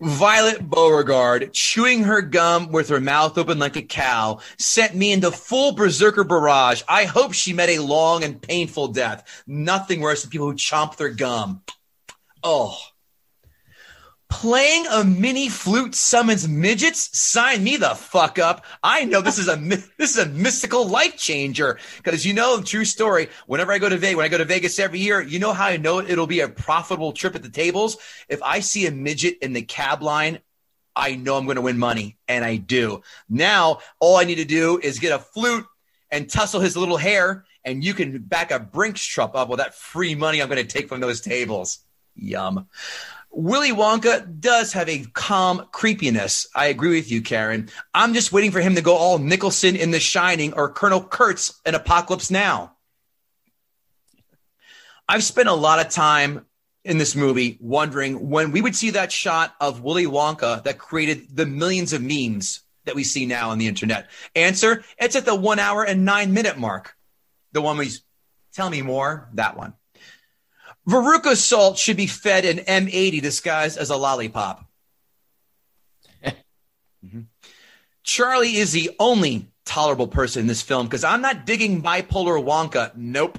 Violet 0.00 0.68
Beauregarde, 0.68 1.50
chewing 1.52 2.04
her 2.04 2.20
gum 2.20 2.72
with 2.72 2.88
her 2.88 3.00
mouth 3.00 3.38
open 3.38 3.58
like 3.58 3.76
a 3.76 3.82
cow, 3.82 4.40
sent 4.58 4.94
me 4.94 5.12
into 5.12 5.30
full 5.30 5.72
berserker 5.72 6.24
barrage. 6.24 6.82
I 6.88 7.04
hope 7.04 7.32
she 7.32 7.52
met 7.52 7.68
a 7.68 7.78
long 7.78 8.24
and 8.24 8.42
painful 8.42 8.88
death. 8.88 9.42
Nothing 9.46 10.00
worse 10.00 10.22
than 10.22 10.30
people 10.30 10.50
who 10.50 10.56
chomp 10.56 10.96
their 10.96 11.10
gum. 11.10 11.62
Oh. 12.42 12.76
Playing 14.34 14.86
a 14.88 15.04
mini 15.04 15.48
flute 15.48 15.94
summons 15.94 16.48
midgets? 16.48 17.16
Sign 17.16 17.62
me 17.62 17.76
the 17.76 17.94
fuck 17.94 18.40
up. 18.40 18.64
I 18.82 19.04
know 19.04 19.20
this 19.20 19.38
is 19.38 19.46
a 19.48 19.54
this 19.96 20.10
is 20.10 20.18
a 20.18 20.26
mystical 20.26 20.88
life 20.88 21.16
changer 21.16 21.78
because 22.02 22.26
you 22.26 22.34
know, 22.34 22.60
true 22.60 22.84
story. 22.84 23.28
Whenever 23.46 23.70
I 23.70 23.78
go 23.78 23.88
to 23.88 23.96
Vegas, 23.96 24.16
when 24.16 24.24
I 24.26 24.28
go 24.28 24.38
to 24.38 24.44
Vegas 24.44 24.80
every 24.80 24.98
year, 24.98 25.22
you 25.22 25.38
know 25.38 25.52
how 25.52 25.66
I 25.66 25.76
know 25.76 26.00
it'll 26.00 26.26
be 26.26 26.40
a 26.40 26.48
profitable 26.48 27.12
trip 27.12 27.36
at 27.36 27.44
the 27.44 27.48
tables. 27.48 27.96
If 28.28 28.42
I 28.42 28.58
see 28.58 28.86
a 28.86 28.90
midget 28.90 29.38
in 29.40 29.52
the 29.52 29.62
cab 29.62 30.02
line, 30.02 30.40
I 30.96 31.14
know 31.14 31.36
I'm 31.36 31.44
going 31.44 31.54
to 31.54 31.62
win 31.62 31.78
money, 31.78 32.18
and 32.26 32.44
I 32.44 32.56
do. 32.56 33.02
Now, 33.28 33.78
all 34.00 34.16
I 34.16 34.24
need 34.24 34.36
to 34.36 34.44
do 34.44 34.80
is 34.82 34.98
get 34.98 35.12
a 35.12 35.20
flute 35.20 35.64
and 36.10 36.28
tussle 36.28 36.60
his 36.60 36.76
little 36.76 36.96
hair, 36.96 37.44
and 37.64 37.84
you 37.84 37.94
can 37.94 38.18
back 38.18 38.50
a 38.50 38.58
Brinks 38.58 39.04
truck 39.04 39.36
up 39.36 39.48
with 39.48 39.60
that 39.60 39.76
free 39.76 40.16
money 40.16 40.42
I'm 40.42 40.48
going 40.48 40.60
to 40.60 40.66
take 40.66 40.88
from 40.88 41.00
those 41.00 41.20
tables. 41.20 41.78
Yum. 42.16 42.68
Willy 43.36 43.72
Wonka 43.72 44.40
does 44.40 44.72
have 44.72 44.88
a 44.88 45.04
calm 45.12 45.66
creepiness. 45.72 46.46
I 46.54 46.66
agree 46.66 46.96
with 46.96 47.10
you, 47.10 47.20
Karyn. 47.20 47.70
I'm 47.92 48.14
just 48.14 48.32
waiting 48.32 48.52
for 48.52 48.60
him 48.60 48.76
to 48.76 48.82
go 48.82 48.94
all 48.94 49.18
Nicholson 49.18 49.76
in 49.76 49.90
The 49.90 50.00
Shining 50.00 50.52
or 50.54 50.72
Colonel 50.72 51.02
Kurtz 51.02 51.60
in 51.66 51.74
Apocalypse 51.74 52.30
Now. 52.30 52.76
I've 55.08 55.24
spent 55.24 55.48
a 55.48 55.54
lot 55.54 55.84
of 55.84 55.92
time 55.92 56.46
in 56.84 56.98
this 56.98 57.16
movie 57.16 57.58
wondering 57.60 58.30
when 58.30 58.52
we 58.52 58.62
would 58.62 58.76
see 58.76 58.90
that 58.90 59.10
shot 59.10 59.54
of 59.60 59.82
Willy 59.82 60.06
Wonka 60.06 60.62
that 60.64 60.78
created 60.78 61.34
the 61.34 61.46
millions 61.46 61.92
of 61.92 62.02
memes 62.02 62.60
that 62.84 62.94
we 62.94 63.04
see 63.04 63.26
now 63.26 63.50
on 63.50 63.58
the 63.58 63.66
internet. 63.66 64.10
Answer: 64.34 64.84
It's 64.98 65.16
at 65.16 65.24
the 65.24 65.34
one 65.34 65.58
hour 65.58 65.84
and 65.84 66.04
nine 66.04 66.32
minute 66.32 66.58
mark. 66.58 66.94
The 67.52 67.62
one 67.62 67.78
we 67.78 67.90
tell 68.52 68.70
me 68.70 68.82
more. 68.82 69.28
That 69.34 69.56
one. 69.56 69.74
Veruca 70.88 71.36
Salt 71.36 71.78
should 71.78 71.96
be 71.96 72.06
fed 72.06 72.44
an 72.44 72.58
M80 72.58 73.22
disguised 73.22 73.78
as 73.78 73.90
a 73.90 73.96
lollipop. 73.96 74.66
Mhm. 77.04 77.26
Charlie 78.02 78.56
is 78.56 78.72
the 78.72 78.90
only 78.98 79.48
tolerable 79.64 80.08
person 80.08 80.42
in 80.42 80.46
this 80.46 80.62
film 80.62 80.86
because 80.86 81.04
I'm 81.04 81.22
not 81.22 81.46
digging 81.46 81.82
bipolar 81.82 82.42
Wonka. 82.42 82.94
Nope. 82.96 83.38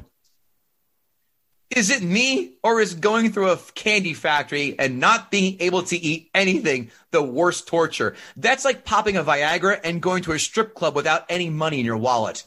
Is 1.72 1.90
it 1.90 2.02
me 2.02 2.58
or 2.64 2.80
is 2.80 2.94
going 2.94 3.32
through 3.32 3.50
a 3.50 3.58
candy 3.58 4.14
factory 4.14 4.76
and 4.78 5.00
not 5.00 5.32
being 5.32 5.58
able 5.60 5.84
to 5.84 5.98
eat 5.98 6.30
anything 6.34 6.92
the 7.12 7.24
worst 7.24 7.68
torture? 7.68 8.16
That's 8.38 8.64
like 8.64 8.86
popping 8.86 9.18
a 9.18 9.24
Viagra 9.24 9.80
and 9.84 10.02
going 10.02 10.24
to 10.24 10.32
a 10.32 10.40
strip 10.40 10.74
club 10.76 10.96
without 10.96 11.26
any 11.28 11.50
money 11.50 11.80
in 11.80 11.86
your 11.86 11.98
wallet. 11.98 12.44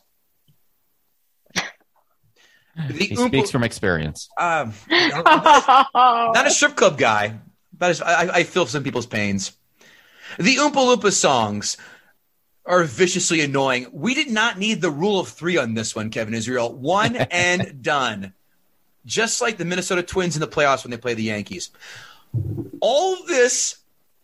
The 2.86 2.92
He 2.94 3.16
Oompa- 3.16 3.26
speaks 3.28 3.50
from 3.50 3.64
experience. 3.64 4.28
um, 4.38 4.72
not 4.90 6.46
a 6.46 6.50
strip 6.50 6.76
club 6.76 6.96
guy, 6.96 7.38
but 7.76 8.00
I, 8.02 8.28
I 8.34 8.42
feel 8.44 8.66
some 8.66 8.84
people's 8.84 9.06
pains. 9.06 9.52
The 10.38 10.56
Oompa 10.56 10.74
Loompa 10.74 11.10
songs 11.12 11.76
are 12.64 12.84
viciously 12.84 13.40
annoying. 13.40 13.88
We 13.92 14.14
did 14.14 14.30
not 14.30 14.58
need 14.58 14.80
the 14.80 14.90
rule 14.90 15.18
of 15.18 15.28
three 15.28 15.56
on 15.56 15.74
this 15.74 15.96
one, 15.96 16.10
Kevin 16.10 16.34
Israel. 16.34 16.72
One 16.72 17.16
and 17.30 17.82
done. 17.82 18.34
Just 19.06 19.40
like 19.40 19.56
the 19.56 19.64
Minnesota 19.64 20.02
Twins 20.02 20.36
in 20.36 20.40
the 20.40 20.46
playoffs 20.46 20.84
when 20.84 20.90
they 20.90 20.98
play 20.98 21.14
the 21.14 21.22
Yankees. 21.22 21.70
All 22.80 23.16
this 23.26 23.76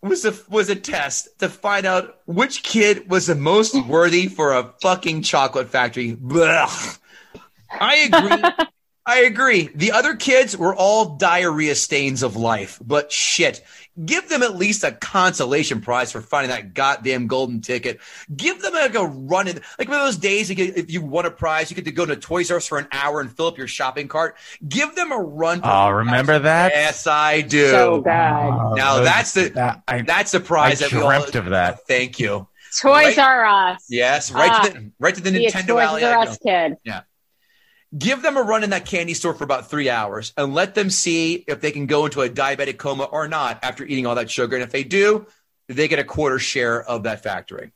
was 0.03 0.27
a 0.27 0.35
was 0.51 0.69
a 0.69 0.77
test 0.77 1.39
to 1.39 1.49
find 1.49 1.87
out 1.87 2.19
which 2.27 2.63
kid 2.63 3.09
was 3.11 3.27
the 3.27 3.35
most 3.35 3.75
worthy 3.87 4.29
for 4.29 4.53
a 4.53 4.75
fucking 4.83 5.23
chocolate 5.23 5.71
factory. 5.71 6.15
Blech. 6.15 6.99
I 7.81 7.97
agree. 8.13 8.67
I 9.07 9.19
agree. 9.25 9.69
The 9.75 9.93
other 9.93 10.17
kids 10.17 10.57
were 10.57 10.75
all 10.75 11.17
diarrhea 11.17 11.75
stains 11.75 12.23
of 12.23 12.37
life, 12.37 12.81
but 12.85 13.13
shit. 13.13 13.63
Give 14.05 14.29
them 14.29 14.43
at 14.43 14.57
least 14.57 14.83
a 14.83 14.91
consolation 14.91 15.81
prize 15.81 16.11
for 16.11 16.21
finding 16.21 16.51
that 16.51 16.75
goddamn 16.75 17.29
golden 17.29 17.61
ticket. 17.61 18.01
Give 18.35 18.61
them 18.61 18.73
like 18.73 18.95
a 18.97 19.07
run 19.07 19.47
in, 19.47 19.61
like 19.79 19.89
one 19.89 20.01
of 20.01 20.07
those 20.07 20.17
days. 20.17 20.49
You 20.49 20.57
get, 20.57 20.77
if 20.77 20.91
you 20.91 21.01
won 21.01 21.27
a 21.27 21.31
prize, 21.31 21.71
you 21.71 21.77
get 21.77 21.85
to 21.85 21.93
go 21.93 22.05
to 22.05 22.17
Toys 22.17 22.51
R 22.51 22.57
Us 22.57 22.67
for 22.67 22.79
an 22.79 22.89
hour 22.91 23.21
and 23.21 23.31
fill 23.31 23.47
up 23.47 23.57
your 23.57 23.69
shopping 23.69 24.09
cart. 24.09 24.37
Give 24.67 24.93
them 24.97 25.13
a 25.13 25.19
run. 25.19 25.61
for- 25.61 25.69
Oh, 25.69 25.91
remember 25.91 26.41
that? 26.41 26.73
Yes, 26.75 27.07
I 27.07 27.43
do. 27.43 27.69
So 27.71 28.01
good. 28.01 28.11
Now 28.11 28.97
those- 28.97 29.05
that's 29.07 29.33
the 29.35 29.49
that- 29.51 29.83
I- 29.87 30.03
that's 30.03 30.33
the 30.33 30.41
prize 30.41 30.83
I 30.83 30.87
that 30.89 30.93
we 30.97 31.01
all. 31.03 31.11
dreamt 31.11 31.35
of 31.37 31.45
that. 31.51 31.87
Thank 31.87 32.19
you. 32.19 32.49
Toys 32.81 33.17
Right. 33.17 33.19
R 33.19 33.45
Us. 33.47 33.85
Yes, 33.89 34.33
right 34.33 34.51
Ah, 34.51 34.63
to 34.63 34.73
the 34.73 34.91
right 34.99 35.15
to 35.15 35.21
the 35.21 35.31
Be 35.31 35.47
a 35.47 35.53
Nintendo 35.53 35.67
Toys 35.69 35.87
Alley. 35.87 36.05
I 36.05 36.15
R 36.15 36.25
go. 36.25 36.31
Us 36.33 36.39
kid. 36.39 36.77
Give 37.97 38.23
them 38.23 38.37
a 38.37 38.43
run 38.43 38.65
in 38.65 38.71
that 38.71 38.87
candy 38.87 39.15
store 39.15 39.35
for 39.35 39.45
about 39.45 39.71
three 39.71 39.89
hours 39.89 40.33
and 40.37 40.53
let 40.53 40.75
them 40.75 40.91
see 40.91 41.45
if 41.47 41.61
they 41.61 41.71
can 41.71 41.87
go 41.87 42.07
into 42.07 42.23
a 42.23 42.29
diabetic 42.29 42.77
coma 42.77 43.05
or 43.05 43.29
not 43.29 43.61
after 43.63 43.85
eating 43.85 44.07
all 44.07 44.17
that 44.17 44.31
sugar. 44.31 44.57
And 44.57 44.65
if 44.65 44.73
they 44.73 44.85
do, 44.85 45.27
they 45.69 45.89
get 45.89 45.99
a 45.99 46.05
quarter 46.05 46.39
share 46.39 46.83
of 46.83 47.05
that 47.05 47.23
factory. 47.23 47.73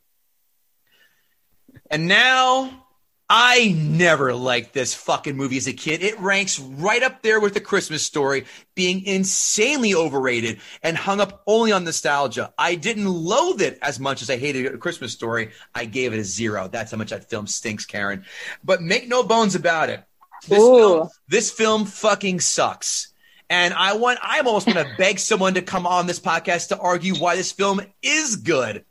And 1.91 2.09
now 2.09 2.87
I 3.31 3.77
never 3.77 4.35
liked 4.35 4.73
this 4.73 4.95
fucking 4.95 5.37
movie 5.37 5.59
as 5.59 5.67
a 5.67 5.73
kid. 5.75 6.03
It 6.03 6.19
ranks 6.19 6.59
right 6.59 7.03
up 7.03 7.21
there 7.21 7.41
with 7.41 7.53
the 7.53 7.61
Christmas 7.61 8.03
story, 8.03 8.47
being 8.75 9.05
insanely 9.05 9.95
overrated 9.95 10.61
and 10.83 10.97
hung 10.97 11.21
up 11.21 11.43
only 11.47 11.71
on 11.71 11.85
nostalgia. 11.85 12.55
I 12.57 12.75
didn't 12.75 13.07
loathe 13.07 13.61
it 13.61 13.79
as 13.83 14.01
much 14.01 14.23
as 14.23 14.31
I 14.31 14.39
hated 14.39 14.67
a 14.67 14.79
Christmas 14.79 15.13
story. 15.13 15.51
I 15.75 15.85
gave 15.85 16.15
it 16.15 16.19
a 16.19 16.25
zero. 16.25 16.69
That's 16.69 16.91
how 16.91 16.97
much 16.97 17.11
that 17.11 17.29
film 17.29 17.47
stinks, 17.47 17.85
Karyn. 17.85 18.25
But 18.65 18.81
make 18.81 19.09
no 19.09 19.23
bones 19.23 19.55
about 19.55 19.91
it. 19.91 20.03
This 20.47 20.59
Ooh. 20.59 20.77
film, 20.77 21.09
this 21.29 21.51
film 21.51 21.85
fucking 21.85 22.41
sucks. 22.41 23.09
And 23.51 23.73
I 23.73 23.97
want—I 23.97 24.37
am 24.39 24.47
almost 24.47 24.67
want 24.67 24.79
to 24.79 24.95
beg 24.99 25.19
someone 25.19 25.55
to 25.55 25.63
come 25.63 25.87
on 25.87 26.07
this 26.07 26.21
podcast 26.21 26.69
to 26.69 26.79
argue 26.79 27.15
why 27.15 27.37
this 27.37 27.53
film 27.53 27.81
is 28.03 28.37
good. 28.37 28.85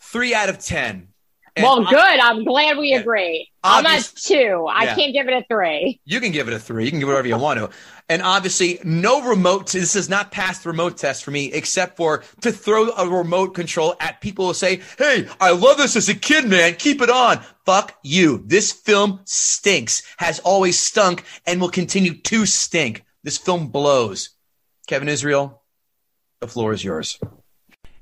Three 0.00 0.34
out 0.34 0.48
of 0.48 0.58
10. 0.58 1.08
And 1.56 1.64
well, 1.64 1.84
good. 1.84 1.96
I'm 1.98 2.44
glad 2.44 2.76
we 2.76 2.92
agree. 2.92 3.50
I'm 3.64 3.86
at 3.86 4.12
two. 4.14 4.66
I 4.70 4.84
Yeah. 4.84 4.94
can't 4.94 5.14
give 5.14 5.26
it 5.26 5.32
a 5.32 5.42
three. 5.48 5.98
You 6.04 6.20
can 6.20 6.30
give 6.30 6.48
it 6.48 6.54
a 6.54 6.58
three. 6.58 6.84
You 6.84 6.90
can 6.90 7.00
give 7.00 7.08
it 7.08 7.12
whatever 7.12 7.28
you 7.28 7.38
want 7.38 7.58
to. 7.58 7.70
And 8.10 8.20
obviously, 8.20 8.78
no 8.84 9.22
remote. 9.22 9.72
This 9.72 9.94
does 9.94 10.10
not 10.10 10.30
pass 10.30 10.58
the 10.58 10.68
remote 10.68 10.98
test 10.98 11.24
for 11.24 11.30
me, 11.30 11.50
except 11.52 11.96
for 11.96 12.22
to 12.42 12.52
throw 12.52 12.90
a 12.90 13.08
remote 13.08 13.54
control 13.54 13.96
at 14.00 14.20
people 14.20 14.48
who 14.48 14.54
say, 14.54 14.82
"Hey, 14.98 15.26
I 15.40 15.52
love 15.52 15.78
this 15.78 15.96
as 15.96 16.10
a 16.10 16.14
kid, 16.14 16.44
man. 16.44 16.74
Keep 16.74 17.00
it 17.00 17.10
on." 17.10 17.42
Fuck 17.64 17.98
you. 18.04 18.44
This 18.46 18.70
film 18.70 19.20
stinks. 19.24 20.02
Has 20.18 20.38
always 20.40 20.78
stunk 20.78 21.24
and 21.46 21.60
will 21.60 21.70
continue 21.70 22.14
to 22.14 22.44
stink. 22.44 23.02
This 23.24 23.38
film 23.38 23.68
blows. 23.68 24.30
Kevin 24.86 25.08
Israel, 25.08 25.62
the 26.40 26.46
floor 26.48 26.72
is 26.74 26.84
yours. 26.84 27.18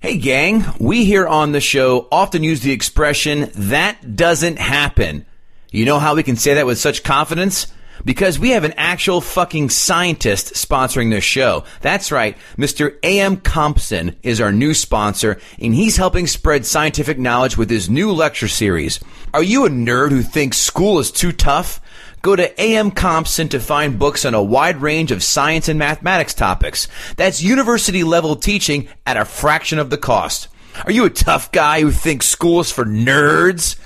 Hey, 0.05 0.19
gang, 0.19 0.67
we 0.79 1.07
here 1.07 1.27
on 1.27 1.53
the 1.53 1.63
show 1.63 2.09
often 2.13 2.43
use 2.43 2.61
the 2.61 2.73
expression, 2.73 3.51
that 3.55 4.17
doesn't 4.17 4.59
happen. 4.59 5.25
You 5.71 5.87
know 5.87 5.99
how 5.99 6.15
we 6.15 6.23
can 6.23 6.37
say 6.37 6.53
that 6.53 6.67
with 6.67 6.77
such 6.77 7.03
confidence? 7.03 7.69
Because 8.05 8.39
we 8.39 8.51
have 8.51 8.65
an 8.65 8.75
actual 8.77 9.23
fucking 9.23 9.71
scientist 9.71 10.53
sponsoring 10.57 11.09
this 11.09 11.25
show. 11.25 11.65
That's 11.81 12.13
right, 12.13 12.37
Mr. 12.59 12.99
A.M. 13.03 13.39
Compson 13.39 14.15
is 14.23 14.43
our 14.43 14.53
new 14.53 14.75
sponsor, 14.75 15.41
and 15.59 15.75
he's 15.75 15.97
helping 15.97 16.27
spread 16.27 16.67
scientific 16.67 17.19
knowledge 17.19 17.57
with 17.57 17.71
his 17.71 17.89
new 17.89 18.13
lecture 18.13 18.47
series. 18.47 19.01
Are 19.33 19.43
you 19.43 19.65
a 19.65 19.71
nerd 19.71 20.11
who 20.11 20.21
thinks 20.21 20.59
school 20.59 20.99
is 20.99 21.11
too 21.11 21.33
tough? 21.33 21.81
Go 22.25 22.35
to 22.35 22.59
AM 22.59 22.91
Compson 22.91 23.51
to 23.51 23.61
find 23.61 23.99
books 23.99 24.25
on 24.25 24.33
a 24.33 24.43
wide 24.43 24.79
range 24.79 25.13
of 25.13 25.23
science 25.23 25.69
and 25.69 25.79
mathematics 25.79 26.33
topics. 26.33 26.89
That's 27.19 27.43
university 27.43 28.03
level 28.03 28.35
teaching 28.35 28.89
at 29.05 29.19
a 29.19 29.27
fraction 29.27 29.79
of 29.79 29.91
the 29.91 29.99
cost. 29.99 30.49
Are 30.87 30.91
you 30.91 31.05
a 31.05 31.11
tough 31.11 31.53
guy 31.53 31.83
who 31.83 31.91
thinks 31.91 32.25
school 32.25 32.61
is 32.61 32.73
for 32.73 32.87
nerds? 32.87 33.77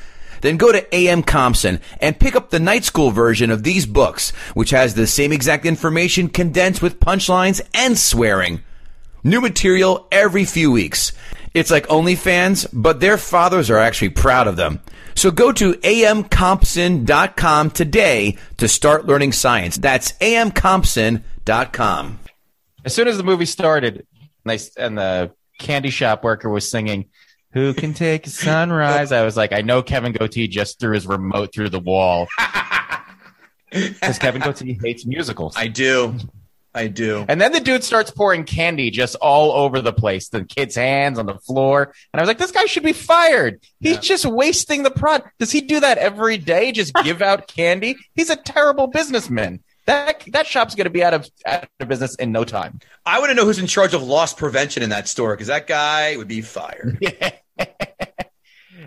Then 0.41 0.57
go 0.57 0.71
to 0.71 0.95
AM 0.95 1.25
Compson 1.25 1.81
and 2.01 2.21
pick 2.21 2.37
up 2.37 2.51
the 2.51 2.61
night 2.61 2.85
school 2.85 3.11
version 3.11 3.51
of 3.51 3.65
these 3.65 3.87
books, 3.87 4.31
which 4.55 4.71
has 4.71 4.95
the 4.95 5.09
same 5.09 5.33
exact 5.33 5.67
information 5.67 6.29
condensed 6.29 6.81
with 6.81 7.01
punchlines 7.01 7.61
and 7.75 7.99
swearing. 7.99 8.63
New 9.25 9.41
material 9.41 10.07
every 10.13 10.45
few 10.45 10.71
weeks. 10.71 11.11
It's 11.55 11.73
like 11.73 11.89
OnlyFans, 11.89 12.69
but 12.73 13.01
their 13.01 13.19
fathers 13.19 13.69
are 13.69 13.79
actually 13.79 14.11
proud 14.11 14.47
of 14.47 14.55
them. 14.55 14.81
So 15.19 15.33
go 15.33 15.51
to 15.51 15.73
amcompson.com 15.73 17.71
today 17.73 18.39
to 18.59 18.69
start 18.69 19.07
learning 19.07 19.33
science. 19.33 19.77
That's 19.77 20.13
amcompson.com. 20.13 22.21
As 22.85 22.95
soon 22.95 23.09
as 23.09 23.17
the 23.17 23.25
movie 23.25 23.45
started, 23.45 24.07
and, 24.45 24.59
they, 24.59 24.61
and 24.81 24.97
the 24.97 25.33
candy 25.59 25.91
shop 25.91 26.23
worker 26.23 26.49
was 26.49 26.71
singing, 26.71 27.07
"Who 27.53 27.75
can 27.75 27.95
take 27.95 28.29
a 28.29 28.31
sunrise?" 28.31 29.11
I 29.11 29.25
was 29.25 29.37
like, 29.37 29.53
I 29.53 29.63
know 29.63 29.83
Kevin 29.83 30.13
Goatee 30.13 30.47
just 30.47 30.79
threw 30.79 30.95
his 30.95 31.05
remote 31.05 31.53
through 31.53 31.71
the 31.71 31.81
wall 31.81 32.29
because 33.73 34.21
Kevin 34.21 34.41
Goatee 34.41 34.79
hates 34.81 35.05
musicals. 35.05 35.55
I 35.57 35.67
do. 35.67 36.15
I 36.79 36.87
do. 36.87 37.25
And 37.29 37.41
then 37.41 37.53
the 37.53 37.61
dude 37.61 37.85
starts 37.85 38.11
pouring 38.11 38.45
candy 38.45 38.91
just 38.91 39.17
all 39.17 39.53
over 39.53 39.81
the 39.81 39.93
place, 39.93 40.29
the 40.29 40.45
kid's 40.45 40.77
hands 40.77 41.19
on 41.19 41.27
the 41.27 41.35
floor. 41.39 41.93
And 42.13 42.21
I 42.21 42.23
was 42.23 42.29
like, 42.29 42.39
this 42.39 42.53
guy 42.53 42.65
should 42.67 42.83
be 42.85 42.93
fired. 42.93 43.61
He's 43.81 43.95
Yeah. 43.95 44.01
just 44.01 44.25
wasting 44.27 44.83
the 44.85 44.91
product. 44.91 45.31
Does 45.39 45.51
he 45.51 45.61
do 45.61 45.81
that 45.81 45.99
every 45.99 46.39
day? 46.39 46.73
Just 46.73 46.95
give 47.05 47.21
out 47.23 47.49
candy? 47.49 47.97
He's 48.15 48.31
a 48.31 48.37
terrible 48.37 48.87
businessman. 48.87 49.61
That 49.87 50.23
that 50.33 50.47
shop's 50.47 50.75
going 50.75 50.85
to 50.85 50.91
be 50.91 51.03
out 51.03 51.15
of 51.15 51.29
out 51.47 51.67
of 51.81 51.89
business 51.89 52.15
in 52.17 52.31
no 52.31 52.45
time. 52.45 52.79
I 53.07 53.19
want 53.21 53.31
to 53.31 53.35
know 53.35 53.47
who's 53.47 53.59
in 53.59 53.67
charge 53.67 53.95
of 53.95 54.03
loss 54.03 54.35
prevention 54.35 54.83
in 54.83 54.91
that 54.91 55.09
store 55.09 55.33
because 55.35 55.47
that 55.47 55.67
guy 55.67 56.17
would 56.17 56.29
be 56.29 56.43
fired. 56.43 56.99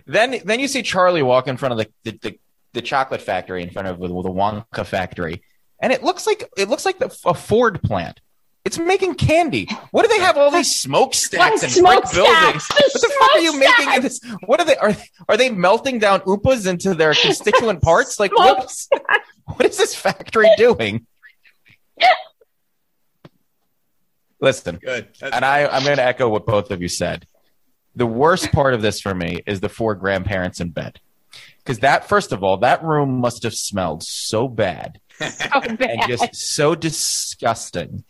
Then 0.06 0.42
then 0.46 0.60
you 0.60 0.68
see 0.68 0.82
Charlie 0.82 1.22
walk 1.22 1.48
in 1.48 1.58
front 1.58 1.74
of 1.74 1.78
the 1.78 1.88
the, 2.04 2.20
the, 2.22 2.40
the 2.74 2.82
chocolate 2.82 3.22
factory 3.22 3.62
in 3.62 3.70
front 3.70 3.88
of 3.88 4.00
the, 4.00 4.08
the 4.08 4.14
Wonka 4.30 4.86
factory, 4.86 5.44
and 5.82 5.92
it 5.92 6.04
looks 6.04 6.26
like 6.26 6.50
it 6.58 6.70
looks 6.70 6.86
like 6.86 7.00
the, 7.00 7.14
a 7.26 7.34
Ford 7.34 7.82
plant. 7.84 8.22
It's 8.64 8.78
making 8.78 9.16
candy. 9.16 9.68
What 9.90 10.04
do 10.04 10.08
they 10.10 10.20
have 10.20 10.38
all 10.38 10.52
these 10.52 10.80
smokestacks 10.80 11.64
and 11.64 11.74
brick 11.74 12.06
Smokestacks. 12.06 12.14
buildings? 12.16 12.68
What 12.70 12.94
the 13.02 13.14
fuck 13.20 13.36
are 13.36 13.40
you 13.40 13.60
making 13.60 13.94
in 13.96 14.02
this? 14.04 14.22
What 14.46 14.60
are 14.60 14.66
they? 14.66 14.78
Are 14.78 14.96
are 15.28 15.36
they 15.38 15.50
melting 15.50 15.98
down 15.98 16.20
oompas 16.22 16.68
into 16.68 16.94
their 16.94 17.16
constituent 17.16 17.82
parts? 17.84 18.20
Like 18.20 18.32
what? 18.38 18.72
What 19.46 19.66
is 19.66 19.78
this 19.78 19.96
factory 19.96 20.48
doing? 20.58 21.08
Listen, 24.40 24.78
Good. 24.78 25.08
That's- 25.20 25.32
and 25.36 25.46
I, 25.46 25.68
I'm 25.68 25.84
going 25.84 25.98
to 25.98 26.04
echo 26.04 26.28
what 26.30 26.46
both 26.46 26.72
of 26.72 26.82
you 26.82 26.88
said. 26.88 27.28
The 27.96 28.08
worst 28.08 28.52
part 28.52 28.74
of 28.74 28.82
this 28.82 29.02
for 29.02 29.14
me 29.14 29.42
is 29.46 29.60
the 29.60 29.70
four 29.70 29.96
grandparents 29.96 30.60
in 30.60 30.70
bed. 30.70 31.00
Because 31.60 31.80
that, 31.80 32.08
first 32.08 32.32
of 32.32 32.44
all, 32.44 32.58
that 32.58 32.84
room 32.84 33.20
must 33.20 33.44
have 33.44 33.54
smelled 33.54 34.02
so 34.04 34.48
bad 34.48 35.00
So 35.10 35.11
and 35.54 36.02
just 36.08 36.36
so 36.36 36.76
disgusting. 36.76 38.04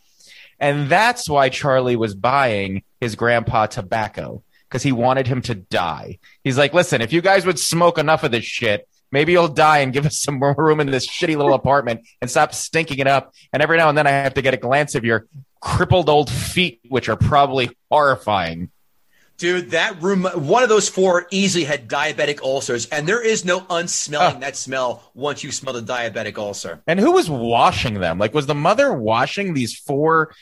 And 0.60 0.90
that's 0.90 1.28
why 1.28 1.50
Charlie 1.50 1.96
was 1.96 2.14
buying 2.14 2.84
his 3.00 3.16
grandpa 3.16 3.66
tobacco 3.66 4.44
because 4.70 4.84
he 4.84 4.92
wanted 4.92 5.28
him 5.28 5.42
to 5.42 5.56
die. 5.56 6.20
He's 6.44 6.58
like, 6.58 6.74
listen, 6.74 7.02
if 7.02 7.12
you 7.12 7.22
guys 7.22 7.46
would 7.46 7.60
smoke 7.60 7.98
enough 7.98 8.24
of 8.24 8.32
this 8.32 8.46
shit, 8.46 8.88
maybe 9.12 9.34
you'll 9.34 9.48
die 9.48 9.80
and 9.80 9.92
give 9.92 10.06
us 10.06 10.18
some 10.18 10.40
more 10.40 10.56
room 10.58 10.80
in 10.80 10.88
this 10.90 11.08
shitty 11.08 11.36
little 11.36 11.54
apartment 11.54 12.08
and 12.22 12.30
stop 12.30 12.54
stinking 12.54 13.00
it 13.00 13.08
up. 13.08 13.34
And 13.52 13.62
every 13.62 13.78
now 13.78 13.90
and 13.90 13.98
then 13.98 14.08
I 14.08 14.12
have 14.12 14.36
to 14.36 14.42
get 14.42 14.54
a 14.54 14.58
glance 14.58 14.96
of 14.96 15.04
your 15.04 15.26
crippled 15.60 16.10
old 16.10 16.30
feet, 16.30 16.80
which 16.88 17.10
are 17.10 17.18
probably 17.18 17.76
horrifying. 17.90 18.72
Dude, 19.42 19.72
that 19.72 20.00
room, 20.04 20.24
one 20.24 20.62
of 20.62 20.70
those 20.70 20.88
four 20.88 21.26
easily 21.32 21.64
had 21.64 21.88
diabetic 21.90 22.42
ulcers, 22.44 22.86
and 22.86 23.08
there 23.08 23.22
is 23.26 23.44
no 23.44 23.66
unsmelling 23.72 24.38
Oh. 24.38 24.40
that 24.42 24.56
smell 24.56 25.12
once 25.16 25.44
you 25.44 25.52
smell 25.52 25.74
the 25.74 25.82
diabetic 25.82 26.38
ulcer. 26.38 26.82
And 26.86 27.00
who 27.00 27.12
was 27.14 27.28
washing 27.30 27.96
them? 27.96 28.20
Like, 28.20 28.34
was 28.36 28.46
the 28.46 28.54
mother 28.54 28.94
washing 28.94 29.54
these 29.56 29.76
four 29.76 30.34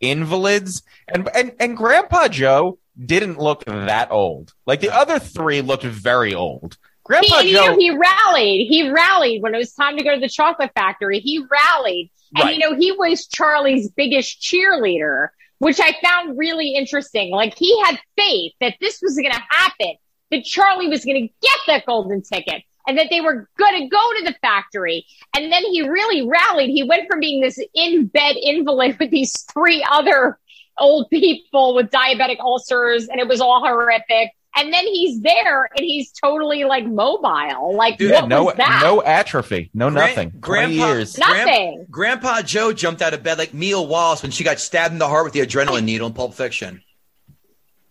invalids? 0.00 0.82
And 1.06 1.28
and 1.34 1.52
and 1.60 1.76
Grandpa 1.76 2.28
Joe 2.28 2.78
didn't 2.98 3.38
look 3.38 3.64
that 3.66 4.10
old. 4.10 4.54
Like 4.66 4.80
the 4.80 4.94
other 4.94 5.18
three 5.18 5.60
looked 5.60 5.84
very 5.84 6.34
old. 6.34 6.78
Grandpa 7.04 7.40
He, 7.42 7.50
you 7.50 7.56
Joe, 7.56 7.66
know, 7.66 7.78
he 7.78 7.90
rallied. 7.90 8.66
He 8.68 8.88
rallied 8.90 9.42
when 9.42 9.54
it 9.54 9.58
was 9.58 9.72
time 9.74 9.96
to 9.98 10.02
go 10.02 10.14
to 10.14 10.20
the 10.20 10.28
chocolate 10.28 10.72
factory. 10.74 11.20
He 11.20 11.44
rallied. 11.50 12.10
And, 12.34 12.44
Right. 12.44 12.54
you 12.56 12.58
know, 12.58 12.74
he 12.74 12.90
was 12.90 13.26
Charlie's 13.28 13.88
biggest 13.90 14.40
cheerleader, 14.42 15.28
which 15.58 15.80
I 15.80 15.94
found 16.02 16.38
really 16.38 16.74
interesting. 16.74 17.30
Like, 17.30 17.56
he 17.56 17.80
had 17.82 17.98
faith 18.16 18.52
that 18.60 18.74
this 18.80 19.00
was 19.02 19.16
going 19.16 19.32
to 19.32 19.42
happen, 19.50 19.94
that 20.30 20.44
Charlie 20.44 20.88
was 20.88 21.04
going 21.04 21.28
to 21.28 21.34
get 21.42 21.58
that 21.66 21.86
golden 21.86 22.22
ticket, 22.22 22.62
and 22.86 22.98
that 22.98 23.08
they 23.10 23.20
were 23.20 23.48
going 23.58 23.82
to 23.82 23.88
go 23.88 24.12
to 24.18 24.24
the 24.24 24.34
factory. 24.40 25.06
And 25.34 25.50
then 25.50 25.62
he 25.64 25.88
really 25.88 26.26
rallied. 26.26 26.70
He 26.70 26.82
went 26.82 27.08
from 27.08 27.20
being 27.20 27.40
this 27.40 27.58
in 27.74 28.06
bed 28.06 28.36
invalid 28.40 28.98
with 28.98 29.10
these 29.10 29.32
three 29.52 29.84
other 29.90 30.38
old 30.78 31.08
people 31.10 31.74
with 31.74 31.90
diabetic 31.90 32.38
ulcers, 32.40 33.08
and 33.08 33.20
it 33.20 33.28
was 33.28 33.40
all 33.40 33.64
horrific. 33.64 34.30
And 34.56 34.72
then 34.72 34.86
he's 34.86 35.20
there 35.20 35.64
and 35.76 35.84
he's 35.84 36.12
totally 36.12 36.64
like 36.64 36.86
mobile. 36.86 37.76
Like 37.76 37.98
Dude, 37.98 38.12
what 38.12 38.28
no, 38.28 38.44
was 38.44 38.54
that? 38.56 38.80
no 38.82 39.02
atrophy, 39.02 39.70
no 39.74 39.90
Gran- 39.90 40.08
nothing. 40.08 40.32
Grandpa, 40.40 40.86
years. 40.86 41.18
Nothing. 41.18 41.86
Grandpa 41.90 42.42
Joe 42.42 42.72
jumped 42.72 43.02
out 43.02 43.14
of 43.14 43.22
bed 43.22 43.38
like 43.38 43.52
Mia 43.54 43.80
Wallace 43.80 44.22
when 44.22 44.30
she 44.30 44.44
got 44.44 44.58
stabbed 44.58 44.92
in 44.92 44.98
the 44.98 45.08
heart 45.08 45.24
with 45.24 45.32
the 45.32 45.40
adrenaline 45.40 45.84
needle 45.84 46.06
in 46.06 46.14
Pulp 46.14 46.34
Fiction. 46.34 46.82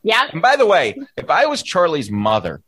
Yeah. 0.03 0.27
And 0.31 0.41
by 0.41 0.55
the 0.55 0.65
way, 0.65 0.97
if 1.17 1.29
I 1.29 1.45
was 1.45 1.63
Charlie's 1.63 2.11
mother 2.11 2.61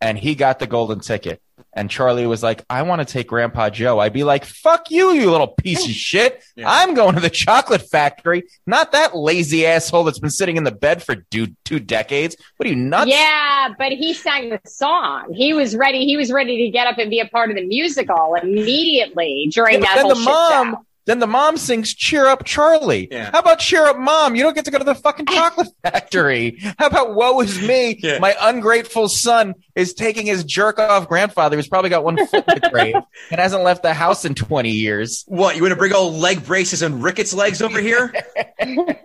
and 0.00 0.18
he 0.18 0.34
got 0.34 0.58
the 0.58 0.66
golden 0.66 1.00
ticket 1.00 1.40
and 1.72 1.88
Charlie 1.90 2.26
was 2.26 2.42
like, 2.42 2.64
I 2.68 2.82
want 2.82 3.00
to 3.00 3.04
take 3.04 3.28
Grandpa 3.28 3.70
Joe, 3.70 3.98
I'd 3.98 4.12
be 4.12 4.24
like, 4.24 4.44
fuck 4.44 4.90
you, 4.90 5.12
you 5.12 5.30
little 5.30 5.48
piece 5.48 5.84
of 5.84 5.92
shit. 5.92 6.42
Yeah. 6.56 6.66
I'm 6.68 6.94
going 6.94 7.14
to 7.14 7.20
the 7.20 7.30
chocolate 7.30 7.82
factory, 7.82 8.44
not 8.66 8.92
that 8.92 9.16
lazy 9.16 9.66
asshole 9.66 10.04
that's 10.04 10.18
been 10.18 10.30
sitting 10.30 10.56
in 10.56 10.64
the 10.64 10.72
bed 10.72 11.02
for 11.02 11.14
dude, 11.14 11.56
two 11.64 11.78
decades. 11.78 12.36
What 12.56 12.66
are 12.66 12.70
you 12.70 12.76
nuts? 12.76 13.10
Yeah, 13.10 13.68
but 13.78 13.92
he 13.92 14.14
sang 14.14 14.50
the 14.50 14.60
song. 14.66 15.32
He 15.32 15.54
was 15.54 15.76
ready. 15.76 16.04
He 16.04 16.16
was 16.16 16.32
ready 16.32 16.64
to 16.66 16.70
get 16.70 16.86
up 16.86 16.98
and 16.98 17.10
be 17.10 17.20
a 17.20 17.26
part 17.26 17.50
of 17.50 17.56
the 17.56 17.66
musical 17.66 18.34
immediately 18.34 19.48
during 19.52 19.74
Yeah, 19.74 19.80
but 19.80 19.86
that 19.86 19.96
then 19.96 20.04
whole 20.04 20.14
the 20.14 20.20
shit 20.20 20.24
mom, 20.24 20.70
show. 20.72 20.86
Then 21.06 21.18
the 21.18 21.26
mom 21.26 21.56
sings 21.56 21.94
"Cheer 21.94 22.26
Up, 22.26 22.44
Charlie." 22.44 23.08
Yeah. 23.10 23.30
How 23.30 23.40
about 23.40 23.58
"Cheer 23.58 23.84
Up, 23.86 23.98
Mom"? 23.98 24.36
You 24.36 24.42
don't 24.42 24.54
get 24.54 24.64
to 24.66 24.70
go 24.70 24.78
to 24.78 24.84
the 24.84 24.94
fucking 24.94 25.26
chocolate 25.30 25.68
factory. 25.82 26.58
How 26.78 26.86
about 26.86 27.14
"Woe 27.14 27.40
is 27.40 27.60
me"? 27.60 27.98
Yeah. 28.02 28.18
My 28.18 28.36
ungrateful 28.40 29.08
son 29.08 29.54
is 29.74 29.94
taking 29.94 30.26
his 30.26 30.44
jerk 30.44 30.78
off 30.78 31.08
grandfather, 31.08 31.56
who's 31.56 31.68
probably 31.68 31.90
got 31.90 32.04
one 32.04 32.16
foot 32.26 32.44
in 32.48 32.60
the 32.60 32.70
grave 32.70 32.94
and 33.30 33.40
hasn't 33.40 33.62
left 33.64 33.82
the 33.82 33.94
house 33.94 34.24
in 34.24 34.34
twenty 34.34 34.72
years. 34.72 35.24
What, 35.26 35.56
you 35.56 35.62
want 35.62 35.72
to 35.72 35.76
bring 35.76 35.92
old 35.92 36.14
leg 36.14 36.44
braces 36.44 36.82
and 36.82 37.02
rickets 37.02 37.32
legs 37.32 37.62
over 37.62 37.80
here? 37.80 38.12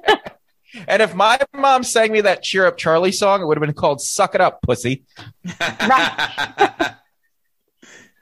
And 0.90 1.02
if 1.02 1.16
my 1.16 1.40
mom 1.54 1.84
sang 1.84 2.12
me 2.12 2.20
that 2.20 2.44
"Cheer 2.44 2.66
Up, 2.66 2.76
Charlie" 2.76 3.14
song, 3.14 3.42
it 3.42 3.46
would 3.46 3.58
have 3.58 3.66
been 3.66 3.74
called 3.74 4.02
"Suck 4.02 4.36
It 4.36 4.42
Up, 4.42 4.62
Pussy." 4.62 5.06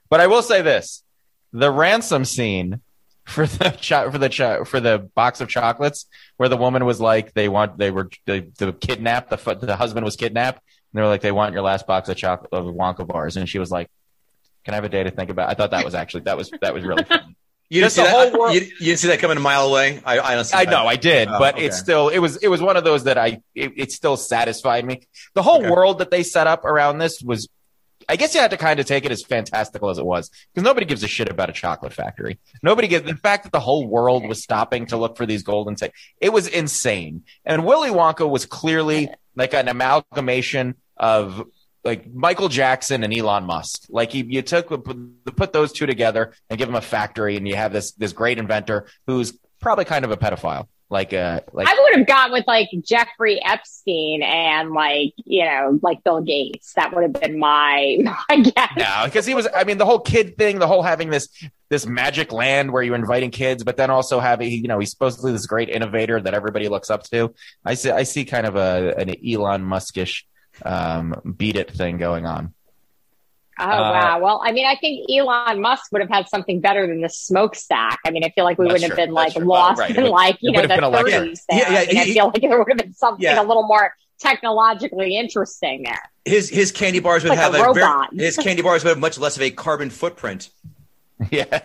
But 0.09 0.19
I 0.19 0.27
will 0.27 0.43
say 0.43 0.61
this: 0.61 1.03
the 1.51 1.71
ransom 1.71 2.25
scene 2.25 2.81
for 3.25 3.45
the 3.47 3.69
cho- 3.71 4.11
for 4.11 4.17
the 4.17 4.29
cho- 4.29 4.65
for 4.65 4.79
the 4.79 4.99
box 5.15 5.41
of 5.41 5.47
chocolates, 5.49 6.05
where 6.37 6.49
the 6.49 6.57
woman 6.57 6.85
was 6.85 6.99
like, 6.99 7.33
they 7.33 7.47
want 7.49 7.77
they 7.77 7.91
were 7.91 8.09
they, 8.25 8.41
the 8.57 8.73
kidnapped, 8.73 9.29
the 9.29 9.55
the 9.55 9.75
husband 9.75 10.03
was 10.05 10.15
kidnapped, 10.15 10.57
and 10.59 10.97
they 10.99 11.01
were 11.01 11.07
like, 11.07 11.21
they 11.21 11.31
want 11.31 11.53
your 11.53 11.63
last 11.63 11.87
box 11.87 12.09
of 12.09 12.17
chocolate 12.17 12.49
of 12.51 12.65
Wonka 12.65 13.07
bars, 13.07 13.37
and 13.37 13.47
she 13.47 13.59
was 13.59 13.71
like, 13.71 13.89
"Can 14.65 14.73
I 14.73 14.75
have 14.75 14.83
a 14.83 14.89
day 14.89 15.03
to 15.03 15.11
think 15.11 15.29
about?" 15.29 15.49
it? 15.49 15.51
I 15.51 15.53
thought 15.55 15.71
that 15.71 15.85
was 15.85 15.95
actually 15.95 16.21
that 16.23 16.37
was 16.37 16.51
that 16.61 16.73
was 16.73 16.83
really. 16.83 17.03
Funny. 17.03 17.35
You 17.69 17.79
didn't, 17.81 17.85
Just 17.93 17.95
see 17.95 18.01
the 18.03 18.07
that, 18.09 18.29
whole 18.33 18.39
world- 18.41 18.53
you, 18.53 18.61
you 18.61 18.85
didn't 18.87 18.99
see 18.99 19.07
that 19.07 19.17
coming 19.19 19.37
a 19.37 19.39
mile 19.39 19.67
away? 19.67 19.99
I, 20.05 20.19
I 20.19 20.35
don't 20.35 20.43
see 20.43 20.55
I 20.55 20.65
know 20.65 20.85
I 20.85 20.95
did, 20.95 21.27
Oh, 21.27 21.39
but 21.39 21.55
okay. 21.55 21.65
it's 21.65 21.79
still 21.79 22.09
it 22.09 22.19
was 22.19 22.35
it 22.37 22.47
was 22.49 22.61
one 22.61 22.77
of 22.77 22.83
those 22.83 23.05
that 23.05 23.17
I 23.17 23.41
it, 23.55 23.71
it 23.77 23.91
still 23.91 24.15
satisfied 24.15 24.85
me. 24.85 25.01
The 25.33 25.41
whole 25.41 25.59
Okay. 25.61 25.71
world 25.71 25.97
that 25.99 26.11
they 26.11 26.21
set 26.21 26.45
up 26.45 26.65
around 26.65 26.99
this 26.99 27.19
was. 27.23 27.47
I 28.09 28.15
guess 28.15 28.33
you 28.33 28.41
had 28.41 28.51
to 28.51 28.57
kind 28.57 28.79
of 28.79 28.85
take 28.85 29.05
it 29.05 29.11
as 29.11 29.23
fantastical 29.23 29.89
as 29.89 29.97
it 29.97 30.05
was 30.05 30.29
because 30.53 30.63
nobody 30.63 30.85
gives 30.85 31.03
a 31.03 31.07
shit 31.07 31.29
about 31.29 31.49
a 31.49 31.53
chocolate 31.53 31.93
factory. 31.93 32.39
Nobody 32.61 32.87
gives 32.87 33.05
the 33.05 33.15
fact 33.15 33.43
that 33.43 33.51
the 33.51 33.59
whole 33.59 33.87
world 33.87 34.27
was 34.27 34.41
stopping 34.41 34.85
to 34.87 34.97
look 34.97 35.17
for 35.17 35.25
these 35.25 35.43
golden 35.43 35.75
tickets. 35.75 35.99
It 36.19 36.33
was 36.33 36.47
insane. 36.47 37.23
And 37.45 37.65
Willy 37.65 37.89
Wonka 37.89 38.29
was 38.29 38.45
clearly 38.45 39.09
like 39.35 39.53
an 39.53 39.67
amalgamation 39.67 40.75
of 40.97 41.45
like 41.83 42.11
Michael 42.13 42.49
Jackson 42.49 43.03
and 43.03 43.13
Elon 43.13 43.45
Musk. 43.45 43.85
Like 43.89 44.11
he, 44.11 44.23
you 44.23 44.41
took 44.41 44.69
put 44.69 45.53
those 45.53 45.73
two 45.73 45.85
together 45.85 46.33
and 46.49 46.57
give 46.57 46.69
him 46.69 46.75
a 46.75 46.81
factory, 46.81 47.35
and 47.35 47.47
you 47.47 47.55
have 47.55 47.73
this 47.73 47.91
this 47.91 48.13
great 48.13 48.37
inventor 48.37 48.87
who's 49.07 49.37
probably 49.59 49.85
kind 49.85 50.05
of 50.05 50.11
a 50.11 50.17
pedophile. 50.17 50.67
Like 50.93 51.11
uh, 51.11 51.41
like 51.53 51.67
I 51.67 51.73
would 51.73 51.97
have 51.97 52.07
gone 52.07 52.31
with 52.31 52.45
like 52.45 52.69
Jeffrey 52.81 53.43
Epstein 53.43 54.21
and 54.21 54.71
like 54.73 55.13
you 55.25 55.43
know 55.43 55.79
like 55.81 56.03
Bill 56.03 56.21
Gates. 56.21 56.73
That 56.73 56.93
would 56.93 57.01
have 57.01 57.13
been 57.13 57.39
my 57.39 57.97
my 58.29 58.39
guess. 58.41 58.71
No, 58.77 59.01
because 59.05 59.25
he 59.25 59.33
was. 59.33 59.47
I 59.55 59.63
mean, 59.63 59.79
the 59.79 59.85
whole 59.85 59.99
kid 59.99 60.37
thing, 60.37 60.59
the 60.59 60.67
whole 60.67 60.83
having 60.83 61.09
this 61.09 61.29
this 61.69 61.87
magic 61.87 62.31
land 62.31 62.71
where 62.71 62.83
you're 62.83 62.93
inviting 62.93 63.31
kids, 63.31 63.63
but 63.63 63.75
then 63.75 63.89
also 63.89 64.19
having, 64.19 64.51
you 64.51 64.67
know, 64.67 64.77
he's 64.77 64.91
supposedly 64.91 65.31
this 65.31 65.47
great 65.47 65.69
innovator 65.69 66.21
that 66.21 66.35
everybody 66.35 66.69
looks 66.69 66.91
up 66.91 67.01
to. 67.05 67.33
I 67.65 67.73
see, 67.73 67.89
I 67.89 68.03
see 68.03 68.25
kind 68.25 68.45
of 68.45 68.55
a 68.55 68.93
an 68.95 69.09
Elon 69.09 69.63
Muskish 69.63 70.25
um, 70.63 71.15
beat 71.35 71.55
it 71.55 71.71
thing 71.71 71.97
going 71.97 72.27
on. 72.27 72.53
Oh 73.59 73.63
Uh, 73.63 73.67
wow! 73.91 74.19
Well, 74.19 74.41
I 74.43 74.51
mean, 74.51 74.65
I 74.65 74.75
think 74.77 75.05
Elon 75.11 75.61
Musk 75.61 75.91
would 75.91 76.01
have 76.01 76.09
had 76.09 76.27
something 76.29 76.59
better 76.59 76.87
than 76.87 77.01
the 77.01 77.09
smokestack. 77.09 77.99
I 78.05 78.11
mean, 78.11 78.23
I 78.23 78.29
feel 78.29 78.43
like 78.45 78.57
we 78.57 78.65
wouldn't 78.65 78.83
have 78.83 78.95
been 78.95 79.11
like 79.11 79.33
true. 79.33 79.45
lost 79.45 79.79
Right. 79.79 79.95
In 79.95 80.03
would- 80.03 80.11
like 80.11 80.37
you 80.41 80.51
know 80.51 80.61
the 80.65 80.73
have 80.73 80.81
been 80.81 80.91
thirties. 80.91 81.43
There. 81.49 81.59
Yeah, 81.59 81.71
yeah, 81.71 81.79
I, 81.79 81.85
mean, 81.93 81.97
I 81.97 82.05
feel 82.13 82.25
like 82.27 82.41
there 82.41 82.57
would 82.57 82.67
have 82.69 82.77
been 82.77 82.93
something 82.93 83.23
Yeah. 83.23 83.41
a 83.41 83.45
little 83.45 83.67
more 83.67 83.93
technologically 84.19 85.17
interesting 85.17 85.83
there. 85.83 86.01
His 86.25 86.49
his 86.49 86.71
candy 86.71 86.99
bars 86.99 87.23
would 87.23 87.29
Like 87.29 87.39
a 87.39 87.41
have 87.41 87.55
a, 87.55 87.63
robot. 87.63 88.09
very, 88.13 88.25
his 88.25 88.37
candy 88.37 88.61
bars 88.61 88.83
would 88.83 88.89
have 88.91 88.99
much 88.99 89.17
less 89.19 89.35
of 89.35 89.41
a 89.43 89.51
carbon 89.51 89.89
footprint. 89.89 90.49
yeah, 91.31 91.59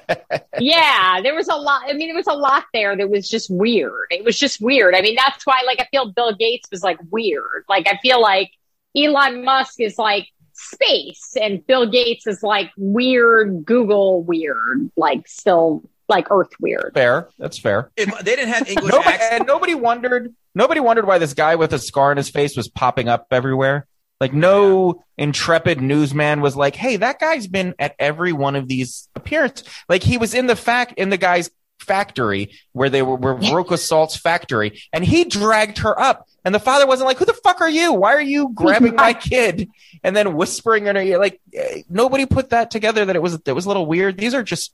yeah, 0.61 1.21
there 1.23 1.35
was 1.35 1.49
a 1.49 1.55
lot. 1.57 1.83
I 1.89 1.93
mean, 1.95 2.09
there 2.09 2.17
was 2.17 2.27
a 2.27 2.35
lot 2.35 2.65
there 2.75 2.95
that 2.97 3.09
was 3.09 3.29
just 3.29 3.51
weird. 3.51 4.07
It 4.11 4.25
was 4.25 4.39
just 4.39 4.61
weird. 4.61 4.95
I 4.95 5.01
mean, 5.01 5.17
that's 5.17 5.45
why, 5.47 5.63
like, 5.67 5.81
I 5.81 5.87
feel 5.91 6.13
Bill 6.13 6.35
Gates 6.35 6.69
was 6.71 6.83
like 6.83 6.99
weird. 7.11 7.65
Like, 7.69 7.89
I 7.89 7.97
feel 8.03 8.21
like 8.21 8.51
Elon 8.97 9.45
Musk 9.45 9.81
is 9.81 9.99
like 9.99 10.29
space, 10.59 11.35
and 11.41 11.67
Bill 11.67 11.91
Gates 11.91 12.27
is 12.27 12.43
like 12.43 12.71
weird 12.77 13.65
Google 13.65 14.23
weird, 14.23 14.91
like 14.97 15.27
still 15.29 15.83
like 16.09 16.31
Earth 16.31 16.51
weird. 16.61 16.93
fair. 16.95 17.29
That's 17.39 17.59
fair. 17.59 17.91
If 17.97 18.09
they 18.21 18.37
didn't 18.37 18.49
have 18.49 18.69
English 18.69 18.93
Nobody, 18.93 19.15
accent, 19.15 19.41
and 19.41 19.47
nobody 19.47 19.75
wondered. 19.75 20.35
Nobody 20.55 20.81
wondered 20.81 21.07
why 21.07 21.19
this 21.19 21.35
guy 21.35 21.55
with 21.57 21.73
a 21.73 21.79
scar 21.79 22.11
on 22.11 22.17
his 22.17 22.31
face 22.31 22.57
was 22.57 22.69
popping 22.69 23.09
up 23.09 23.27
everywhere. 23.31 23.87
Like 24.21 24.33
no 24.33 25.05
intrepid 25.17 25.81
newsman 25.81 26.41
was 26.41 26.57
like, 26.57 26.75
"Hey, 26.75 26.97
that 26.97 27.21
guy's 27.21 27.47
been 27.47 27.75
at 27.79 27.95
every 27.99 28.33
one 28.33 28.57
of 28.57 28.67
these 28.67 29.09
appearances." 29.15 29.69
Like 29.89 30.03
he 30.03 30.19
was 30.19 30.35
in 30.35 30.47
the 30.47 30.57
fact 30.57 30.95
in 30.97 31.11
the 31.11 31.17
guy's 31.17 31.51
factory 31.89 32.53
where 32.73 32.89
they 32.91 33.03
were, 33.03 33.17
were 33.17 33.37
Veruca 33.37 33.79
Salt's 33.79 34.17
factory, 34.17 34.81
and 34.93 35.05
he 35.05 35.25
dragged 35.25 35.79
her 35.79 35.99
up. 35.99 36.29
And 36.45 36.55
the 36.55 36.61
father 36.61 36.87
wasn't 36.87 37.09
like, 37.09 37.17
"Who 37.19 37.25
the 37.25 37.33
fuck 37.33 37.61
are 37.61 37.69
you? 37.71 37.93
Why 37.93 38.15
are 38.15 38.21
you 38.21 38.51
grabbing 38.55 38.95
my 38.95 39.13
kid?" 39.15 39.69
And 40.05 40.15
then 40.15 40.35
whispering 40.35 40.87
in 40.87 40.95
her 40.97 41.03
ear, 41.03 41.19
like 41.19 41.41
eh, 41.53 41.83
nobody 41.89 42.27
put 42.27 42.51
that 42.51 42.71
together. 42.71 43.05
That 43.05 43.17
it 43.17 43.23
was 43.23 43.41
it 43.45 43.53
was 43.53 43.65
a 43.65 43.69
little 43.69 43.87
weird. 43.87 44.19
These 44.19 44.35
are 44.35 44.43
just 44.45 44.73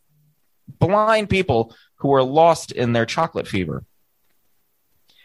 blind 0.78 1.30
people 1.30 1.74
who 1.96 2.12
are 2.12 2.22
lost 2.22 2.72
in 2.72 2.92
their 2.92 3.06
chocolate 3.06 3.48
fever. 3.48 3.84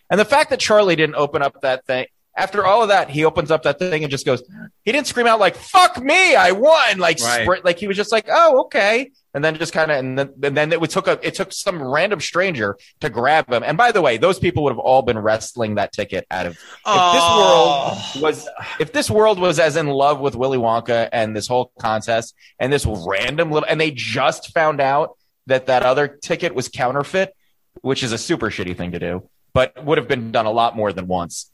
And 0.10 0.20
the 0.20 0.26
fact 0.26 0.50
that 0.52 0.60
Charlie 0.60 0.96
didn't 0.96 1.16
open 1.16 1.42
up 1.42 1.62
that 1.62 1.86
thing 1.86 2.08
after 2.40 2.66
all 2.66 2.82
of 2.82 2.88
that, 2.88 3.10
he 3.10 3.26
opens 3.26 3.52
up 3.52 3.64
that 3.64 3.80
thing 3.80 4.04
and 4.04 4.10
just 4.10 4.26
goes. 4.26 4.42
He 4.86 4.92
didn't 4.92 5.08
scream 5.08 5.28
out 5.28 5.40
like 5.40 5.56
"fuck 5.56 6.02
me, 6.02 6.36
I 6.36 6.52
won!" 6.54 6.98
Like 6.98 7.20
Right. 7.20 7.42
sprint, 7.44 7.66
like 7.66 7.78
he 7.78 7.88
was 7.88 7.98
just 7.98 8.12
like, 8.12 8.28
"Oh, 8.32 8.62
okay," 8.62 9.12
and 9.34 9.44
then 9.44 9.56
just 9.58 9.74
kind 9.74 9.92
of 9.92 9.98
and 9.98 10.18
then 10.18 10.34
and 10.44 10.58
then 10.58 10.74
it 10.74 10.90
took 10.90 11.08
a 11.08 11.20
it 11.22 11.36
took 11.36 11.52
some 11.54 11.82
random 11.82 12.20
stranger 12.20 12.78
to 13.00 13.10
grab 13.10 13.52
him. 13.52 13.64
And 13.64 13.78
by 13.78 13.92
the 13.92 14.02
way, 14.02 14.18
those 14.18 14.40
people 14.40 14.64
would 14.64 14.72
have 14.72 14.80
all 14.80 15.02
been 15.02 15.18
wrestling 15.20 15.76
that 15.76 15.92
ticket 15.92 16.26
out 16.32 16.48
of. 16.48 16.54
If 16.54 16.60
Oh. 16.86 18.02
this 18.14 18.22
world 18.22 18.24
was 18.24 18.50
if 18.80 18.92
this 18.92 19.10
world 19.10 19.40
was 19.40 19.60
as 19.60 19.76
in 19.76 19.88
love 19.88 20.20
with 20.20 20.36
Willy 20.36 20.58
Wonka 20.58 21.10
and 21.12 21.36
this 21.36 21.48
whole 21.48 21.72
contest 21.80 22.36
and 22.60 22.74
this 22.74 22.86
random 22.86 23.52
little 23.52 23.68
and 23.70 23.80
they 23.80 23.92
just 23.92 24.54
found 24.54 24.82
out 24.82 25.18
that 25.48 25.68
that 25.68 25.84
other 25.84 26.08
ticket 26.08 26.54
was 26.56 26.68
counterfeit, 26.70 27.36
which 27.82 28.04
is 28.04 28.12
a 28.12 28.18
super 28.18 28.50
shitty 28.50 28.76
thing 28.78 28.92
to 28.92 29.00
do, 29.00 29.30
but 29.54 29.84
would 29.84 29.98
have 29.98 30.08
been 30.08 30.32
done 30.32 30.46
a 30.46 30.52
lot 30.52 30.76
more 30.76 30.92
than 30.94 31.08
once. 31.08 31.52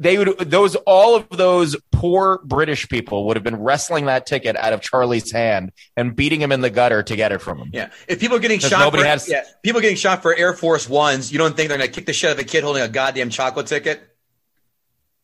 They 0.00 0.18
would 0.18 0.38
those 0.38 0.74
all 0.74 1.14
of 1.14 1.28
those 1.30 1.76
poor 1.92 2.40
British 2.44 2.88
people 2.88 3.26
would 3.26 3.36
have 3.36 3.44
been 3.44 3.56
wrestling 3.56 4.06
that 4.06 4.26
ticket 4.26 4.56
out 4.56 4.72
of 4.72 4.80
Charlie's 4.80 5.30
hand 5.30 5.70
and 5.96 6.16
beating 6.16 6.40
him 6.40 6.50
in 6.50 6.60
the 6.60 6.70
gutter 6.70 7.02
to 7.04 7.16
get 7.16 7.30
it 7.30 7.40
from 7.40 7.58
him. 7.58 7.70
yeah, 7.72 7.90
if 8.08 8.18
people 8.18 8.36
are 8.36 8.40
getting 8.40 8.58
shot 8.58 8.92
for 8.92 9.04
has- 9.04 9.28
yeah, 9.28 9.44
people 9.62 9.80
getting 9.80 9.96
shot 9.96 10.20
for 10.22 10.34
Air 10.34 10.52
Force 10.52 10.88
Ones, 10.88 11.30
you 11.32 11.38
don't 11.38 11.56
think 11.56 11.68
they're 11.68 11.78
going 11.78 11.88
to 11.88 11.94
kick 11.94 12.06
the 12.06 12.12
shit 12.12 12.30
out 12.30 12.32
of 12.34 12.40
a 12.40 12.44
kid 12.44 12.64
holding 12.64 12.82
a 12.82 12.88
goddamn 12.88 13.30
chocolate 13.30 13.68
ticket? 13.68 14.02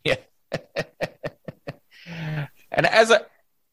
Yeah. 0.04 0.16
and 2.70 2.86
as 2.86 3.10
a 3.10 3.26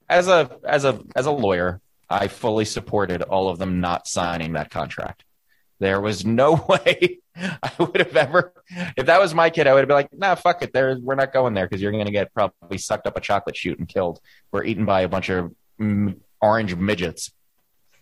as 0.09 0.27
a 0.27 0.49
as 0.63 0.83
a 0.83 0.99
as 1.15 1.25
a 1.27 1.31
lawyer, 1.31 1.79
I 2.09 2.27
fully 2.27 2.65
supported 2.65 3.21
all 3.21 3.49
of 3.49 3.59
them 3.59 3.79
not 3.81 4.07
signing 4.07 4.53
that 4.53 4.71
contract. 4.71 5.23
There 5.79 6.01
was 6.01 6.25
no 6.25 6.55
way 6.69 7.19
I 7.63 7.71
would 7.79 7.97
have 7.97 8.15
ever 8.15 8.53
if 8.95 9.05
that 9.05 9.19
was 9.19 9.33
my 9.33 9.49
kid, 9.49 9.67
I 9.67 9.73
would 9.73 9.81
have 9.81 9.87
been 9.87 9.95
like, 9.95 10.13
nah, 10.13 10.35
fuck 10.35 10.61
it. 10.61 10.73
There 10.73 10.97
we're 10.99 11.15
not 11.15 11.33
going 11.33 11.53
there 11.53 11.67
because 11.67 11.81
you're 11.81 11.91
gonna 11.91 12.11
get 12.11 12.33
probably 12.33 12.77
sucked 12.77 13.07
up 13.07 13.17
a 13.17 13.21
chocolate 13.21 13.55
chute 13.55 13.79
and 13.79 13.87
killed 13.87 14.19
or 14.51 14.63
eaten 14.63 14.85
by 14.85 15.01
a 15.01 15.09
bunch 15.09 15.29
of 15.29 15.53
mm, 15.79 16.17
orange 16.41 16.75
midgets. 16.75 17.31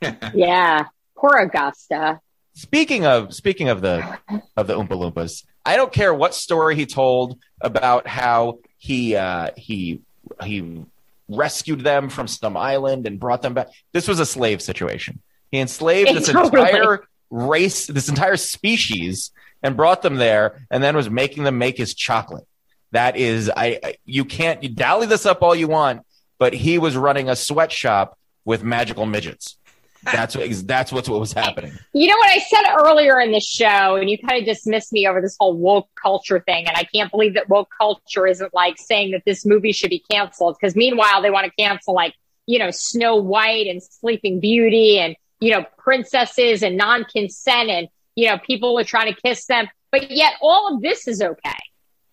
Yeah, 0.33 0.85
poor 1.17 1.37
Augusta. 1.37 2.19
Speaking 2.53 3.05
of 3.05 3.33
speaking 3.33 3.69
of 3.69 3.81
the 3.81 4.19
of 4.55 4.67
the 4.67 4.75
Oompa 4.75 4.89
Loompas, 4.89 5.43
I 5.65 5.77
don't 5.77 5.91
care 5.91 6.13
what 6.13 6.35
story 6.35 6.75
he 6.75 6.85
told 6.85 7.39
about 7.59 8.07
how 8.07 8.59
he 8.77 9.15
uh, 9.15 9.49
he 9.57 10.01
he 10.43 10.85
rescued 11.27 11.81
them 11.81 12.09
from 12.09 12.27
some 12.27 12.55
island 12.55 13.07
and 13.07 13.19
brought 13.19 13.41
them 13.41 13.55
back. 13.55 13.69
This 13.93 14.07
was 14.07 14.19
a 14.19 14.25
slave 14.25 14.61
situation. 14.61 15.21
He 15.51 15.59
enslaved 15.59 16.13
this 16.13 16.27
Totally. 16.31 16.61
entire 16.61 17.07
race, 17.29 17.87
this 17.87 18.09
entire 18.09 18.37
species, 18.37 19.31
and 19.63 19.75
brought 19.75 20.01
them 20.01 20.15
there, 20.15 20.65
and 20.69 20.83
then 20.83 20.95
was 20.95 21.09
making 21.09 21.43
them 21.43 21.57
make 21.57 21.77
his 21.77 21.93
chocolate. 21.93 22.45
That 22.91 23.17
is, 23.17 23.49
I 23.49 23.79
I- 23.83 23.95
you 24.05 24.25
can't 24.25 24.61
you 24.63 24.69
dally 24.69 25.07
this 25.07 25.25
up 25.25 25.41
all 25.41 25.55
you 25.55 25.67
want, 25.67 26.05
but 26.37 26.53
he 26.53 26.77
was 26.77 26.95
running 26.95 27.29
a 27.29 27.35
sweatshop 27.35 28.17
with 28.45 28.63
magical 28.63 29.05
midgets. 29.05 29.57
That's 30.03 30.35
what 30.35 30.47
that's 30.67 30.91
what's 30.91 31.09
what 31.09 31.19
was 31.19 31.33
happening. 31.33 31.73
You 31.93 32.07
know 32.07 32.15
what 32.17 32.29
I 32.29 32.37
said 32.37 32.63
earlier 32.79 33.19
in 33.19 33.31
the 33.31 33.39
show, 33.39 33.95
and 33.95 34.07
you 34.07 34.19
kind 34.19 34.39
of 34.39 34.45
dismissed 34.45 34.93
me 34.93 35.07
over 35.07 35.19
this 35.19 35.35
whole 35.39 35.55
woke 35.57 35.89
culture 35.99 36.39
thing. 36.39 36.67
And 36.67 36.77
I 36.77 36.83
can't 36.83 37.09
believe 37.09 37.33
that 37.33 37.49
woke 37.49 37.69
culture 37.75 38.27
isn't 38.27 38.53
like 38.53 38.77
saying 38.77 39.11
that 39.11 39.23
this 39.25 39.47
movie 39.47 39.71
should 39.71 39.89
be 39.89 40.03
canceled. 40.11 40.57
Because 40.61 40.75
meanwhile, 40.75 41.23
they 41.23 41.31
want 41.31 41.45
to 41.45 41.51
cancel 41.57 41.95
like, 41.95 42.13
you 42.45 42.59
know, 42.59 42.69
Snow 42.69 43.15
White 43.15 43.65
and 43.65 43.81
Sleeping 43.81 44.39
Beauty 44.39 44.99
and, 44.99 45.15
you 45.39 45.51
know, 45.51 45.65
princesses 45.77 46.63
and 46.63 46.77
non 46.77 47.05
consent 47.05 47.69
and, 47.69 47.87
you 48.15 48.29
know, 48.29 48.37
people 48.37 48.77
are 48.79 48.83
trying 48.83 49.13
to 49.13 49.21
kiss 49.21 49.45
them. 49.45 49.67
But 49.91 50.11
yet 50.11 50.33
all 50.41 50.75
of 50.75 50.81
this 50.81 51.07
is 51.07 51.21
okay. 51.21 51.59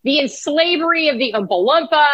The 0.05 0.20
enslavery 0.20 1.09
of 1.09 1.18
the 1.18 1.33
Oompa 1.33 2.07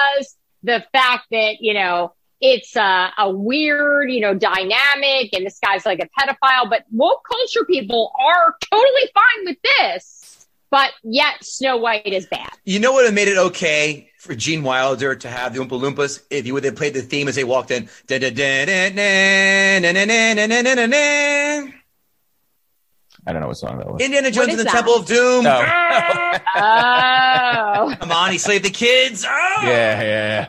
the 0.63 0.85
fact 0.93 1.27
that, 1.31 1.57
you 1.61 1.75
know, 1.75 2.13
it's 2.41 2.77
a, 2.77 3.13
a 3.19 3.31
weird, 3.31 4.11
you 4.11 4.21
know, 4.21 4.35
dynamic 4.35 5.31
and 5.33 5.47
this 5.47 5.59
guy's 5.59 5.85
like 5.87 6.01
a 6.01 6.09
pedophile, 6.19 6.69
but 6.69 6.85
woke 6.91 7.27
culture 7.29 7.65
people 7.65 8.13
are 8.21 8.55
totally 8.71 9.11
fine 9.15 9.45
with 9.45 9.57
this. 9.63 10.47
But 10.71 10.91
yet 11.03 11.43
Snow 11.43 11.79
White 11.79 12.07
is 12.07 12.27
bad. 12.27 12.51
You 12.65 12.79
know 12.79 12.93
what 12.93 13.13
made 13.15 13.29
it 13.29 13.39
okay 13.39 14.08
for 14.19 14.35
Gene 14.35 14.63
Wilder 14.63 15.15
to 15.15 15.29
have 15.29 15.55
the 15.55 15.61
Oompa 15.61 15.81
Loompas 15.81 16.23
if 16.29 16.47
you 16.47 16.55
would 16.55 16.65
have 16.65 16.77
played 16.77 16.93
the 16.93 17.03
theme 17.03 17.29
as 17.29 17.37
they 17.37 17.45
walked 17.45 17.71
in. 17.71 17.89
I 18.11 18.19
don't 23.33 23.43
know 23.43 23.49
what 23.49 23.57
song 23.57 23.79
that 23.79 23.91
was. 23.91 24.03
Indiana 24.03 24.31
Jones 24.31 24.49
and 24.49 24.59
the 24.59 24.65
that? 24.65 24.73
Temple 24.73 24.95
of 24.95 25.07
Doom. 25.07 25.45
No. 25.45 25.63
Oh. 26.57 27.97
Come 28.01 28.13
on, 28.13 28.33
he 28.33 28.39
saved 28.39 28.65
the 28.65 28.71
kids. 28.71 29.25
Oh. 29.29 29.61
Yeah, 29.63 30.03
yeah, 30.03 30.03
yeah. 30.03 30.49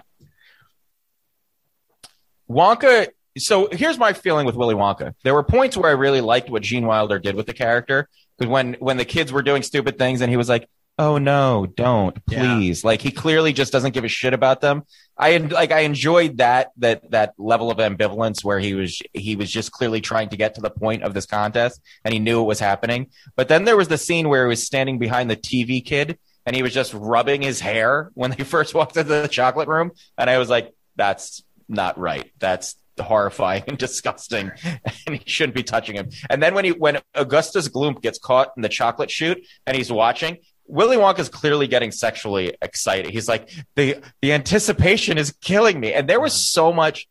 Wonka. 2.50 3.08
So 3.38 3.70
here's 3.72 3.98
my 3.98 4.14
feeling 4.14 4.46
with 4.46 4.56
Willy 4.56 4.76
Wonka. 4.76 5.14
There 5.24 5.34
were 5.34 5.44
points 5.44 5.78
where 5.78 5.90
I 5.90 5.94
really 5.94 6.22
liked 6.22 6.50
what 6.50 6.64
Gene 6.64 6.88
Wilder 6.88 7.20
did 7.20 7.36
with 7.36 7.46
the 7.46 7.54
character 7.54 8.10
because 8.38 8.50
when 8.50 8.74
when 8.80 8.98
the 8.98 9.06
kids 9.06 9.32
were 9.32 9.44
doing 9.44 9.62
stupid 9.62 9.98
things 9.98 10.22
and 10.22 10.32
he 10.32 10.38
was 10.38 10.50
like, 10.50 10.68
"Oh 11.00 11.18
no, 11.18 11.66
don't 11.66 12.16
Yeah. 12.30 12.40
please!" 12.40 12.84
Like 12.84 13.02
he 13.02 13.10
clearly 13.10 13.54
just 13.54 13.72
doesn't 13.72 13.94
give 13.94 14.04
a 14.04 14.10
shit 14.10 14.34
about 14.34 14.62
them. 14.62 14.84
I 15.18 15.38
like 15.38 15.72
I 15.72 15.80
enjoyed 15.80 16.38
that 16.38 16.72
that 16.78 17.10
that 17.10 17.34
level 17.38 17.72
of 17.72 17.78
ambivalence 17.78 18.44
where 18.44 18.60
he 18.60 18.74
was 18.76 19.02
he 19.14 19.36
was 19.36 19.50
just 19.50 19.72
clearly 19.72 20.02
trying 20.02 20.30
to 20.30 20.38
get 20.38 20.56
to 20.56 20.62
the 20.62 20.70
point 20.70 21.04
of 21.04 21.14
this 21.14 21.26
contest 21.26 21.82
and 22.06 22.14
he 22.14 22.20
knew 22.20 22.42
it 22.42 22.46
was 22.46 22.60
happening. 22.60 23.08
But 23.36 23.48
then 23.48 23.64
there 23.66 23.78
was 23.78 23.88
the 23.88 23.98
scene 23.98 24.30
where 24.30 24.46
he 24.46 24.50
was 24.50 24.64
standing 24.66 25.00
behind 25.00 25.30
the 25.32 25.36
TV 25.36 25.84
kid 25.84 26.20
and 26.46 26.56
he 26.56 26.64
was 26.64 26.74
just 26.74 26.94
rubbing 26.94 27.42
his 27.42 27.60
hair 27.60 28.12
when 28.14 28.32
they 28.32 28.44
first 28.56 28.74
walked 28.74 28.98
into 28.98 29.22
the 29.22 29.28
chocolate 29.28 29.68
room, 29.68 29.92
and 30.18 30.30
I 30.30 30.38
was 30.38 30.50
like, 30.50 30.74
"That's 30.96 31.44
not 31.68 31.98
right. 31.98 32.32
That's 32.40 32.76
horrifying 33.00 33.64
and 33.68 33.78
disgusting, 33.88 34.52
and 34.64 35.16
he 35.16 35.22
shouldn't 35.26 35.56
be 35.56 35.64
touching 35.64 35.96
him." 35.96 36.10
And 36.30 36.42
then 36.42 36.54
when 36.56 36.66
he 36.66 36.72
when 36.72 37.00
Augustus 37.14 37.68
Gloop 37.68 38.02
gets 38.02 38.18
caught 38.20 38.52
in 38.56 38.64
the 38.64 38.70
chocolate 38.70 39.12
chute 39.12 39.46
and 39.66 39.76
he's 39.78 39.92
watching. 39.92 40.38
Willy 40.70 40.98
Wonka's 40.98 41.30
clearly 41.30 41.68
getting 41.68 41.92
sexually 41.92 42.56
excited. 42.62 43.12
He's 43.12 43.28
like, 43.28 43.50
the 43.76 43.98
the 44.22 44.34
anticipation 44.34 45.18
is 45.18 45.34
killing 45.42 45.80
me. 45.80 45.94
And 45.94 46.08
there 46.08 46.20
was 46.20 46.34
so 46.34 46.72
much 46.72 47.08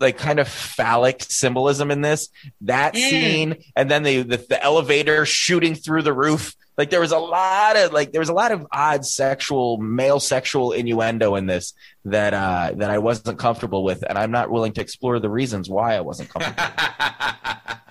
like 0.00 0.18
kind 0.18 0.38
of 0.38 0.48
phallic 0.48 1.22
symbolism 1.22 1.90
in 1.90 2.00
this. 2.02 2.28
That 2.62 2.96
scene, 2.96 3.56
and 3.74 3.90
then 3.90 4.02
the, 4.02 4.22
the 4.22 4.36
the 4.36 4.62
elevator 4.62 5.24
shooting 5.24 5.74
through 5.74 6.02
the 6.02 6.12
roof. 6.12 6.54
Like 6.76 6.90
there 6.90 7.00
was 7.00 7.12
a 7.12 7.18
lot 7.18 7.76
of 7.76 7.92
like 7.92 8.12
there 8.12 8.20
was 8.20 8.28
a 8.28 8.34
lot 8.34 8.52
of 8.52 8.66
odd 8.70 9.06
sexual 9.06 9.78
male 9.78 10.20
sexual 10.20 10.72
innuendo 10.72 11.36
in 11.36 11.46
this 11.46 11.72
that 12.04 12.34
uh 12.34 12.72
that 12.76 12.90
I 12.90 12.98
wasn't 12.98 13.38
comfortable 13.38 13.82
with, 13.82 14.02
and 14.06 14.18
I'm 14.18 14.30
not 14.30 14.50
willing 14.50 14.72
to 14.72 14.80
explore 14.82 15.18
the 15.18 15.30
reasons 15.30 15.70
why 15.70 15.94
I 15.94 16.00
wasn't 16.00 16.28
comfortable. 16.28 16.62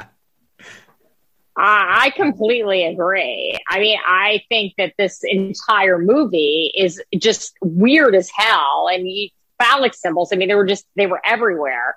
I 1.57 2.05
I 2.05 2.09
completely 2.11 2.85
agree. 2.85 3.57
I 3.69 3.79
mean, 3.79 3.97
I 4.05 4.41
think 4.49 4.73
that 4.77 4.93
this 4.97 5.21
entire 5.23 5.97
movie 5.97 6.71
is 6.75 7.01
just 7.17 7.53
weird 7.61 8.15
as 8.15 8.29
hell 8.35 8.89
and 8.91 9.09
you- 9.09 9.29
phallic 9.57 9.93
symbols. 9.93 10.31
I 10.33 10.35
mean, 10.35 10.49
they 10.49 10.55
were 10.55 10.65
just, 10.65 10.85
they 10.95 11.07
were 11.07 11.21
everywhere. 11.25 11.95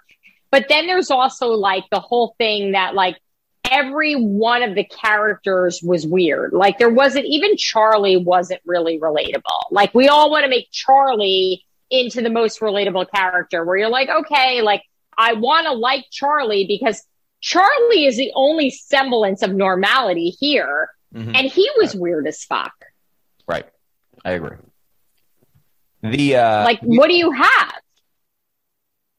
But 0.51 0.67
then 0.69 0.87
there's 0.87 1.11
also 1.11 1.49
like 1.49 1.85
the 1.91 2.01
whole 2.01 2.35
thing 2.39 2.73
that 2.73 2.95
like 2.95 3.17
every 3.69 4.15
one 4.15 4.63
of 4.63 4.75
the 4.75 4.85
characters 4.85 5.81
was 5.83 6.07
weird. 6.07 6.53
Like 6.53 6.79
there 6.79 6.89
wasn't, 6.89 7.27
even 7.27 7.57
Charlie 7.57 8.17
wasn't 8.17 8.61
really 8.65 8.99
relatable. 8.99 9.43
Like 9.71 9.93
we 9.95 10.09
all 10.09 10.31
want 10.31 10.45
to 10.45 10.49
make 10.51 10.69
Charlie 10.71 11.65
into 11.91 12.23
the 12.23 12.31
most 12.31 12.61
relatable 12.61 13.11
character 13.13 13.65
where 13.65 13.77
you're 13.77 13.91
like, 13.91 14.09
okay, 14.09 14.63
like 14.63 14.83
I 15.17 15.33
want 15.35 15.67
to 15.67 15.73
like 15.73 16.07
Charlie 16.11 16.67
because 16.67 17.03
Charlie 17.41 18.05
is 18.07 18.17
the 18.17 18.33
only 18.35 18.71
semblance 18.71 19.43
of 19.43 19.53
normality 19.55 20.31
here. 20.31 20.91
Mhm. 21.15 21.35
And 21.37 21.47
he 21.51 21.69
was 21.79 21.95
weird 21.95 22.27
as 22.27 22.45
fuck. 22.45 22.73
right. 23.47 23.67
I 24.25 24.33
agree. 24.33 24.57
The 26.03 26.37
uh 26.37 26.65
Like, 26.65 26.81
what 26.81 27.09
do 27.09 27.15
you 27.15 27.31
have? 27.33 27.73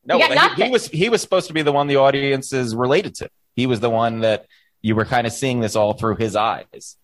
No, 0.05 0.17
You 0.17 0.27
he, 0.55 0.63
he 0.63 0.69
was 0.69 0.87
he 0.87 1.09
was 1.09 1.21
supposed 1.21 1.47
to 1.47 1.53
be 1.53 1.61
the 1.61 1.71
one 1.71 1.87
the 1.87 1.97
audience 1.97 2.53
is 2.53 2.75
related 2.75 3.15
to. 3.15 3.29
He 3.55 3.65
was 3.65 3.79
the 3.79 3.89
one 3.89 4.21
that 4.21 4.45
you 4.81 4.95
were 4.95 5.05
kind 5.05 5.25
of 5.27 5.33
seeing 5.33 5.59
this 5.59 5.75
all 5.75 5.93
through 5.93 6.15
his 6.17 6.35
eyes. 6.35 6.97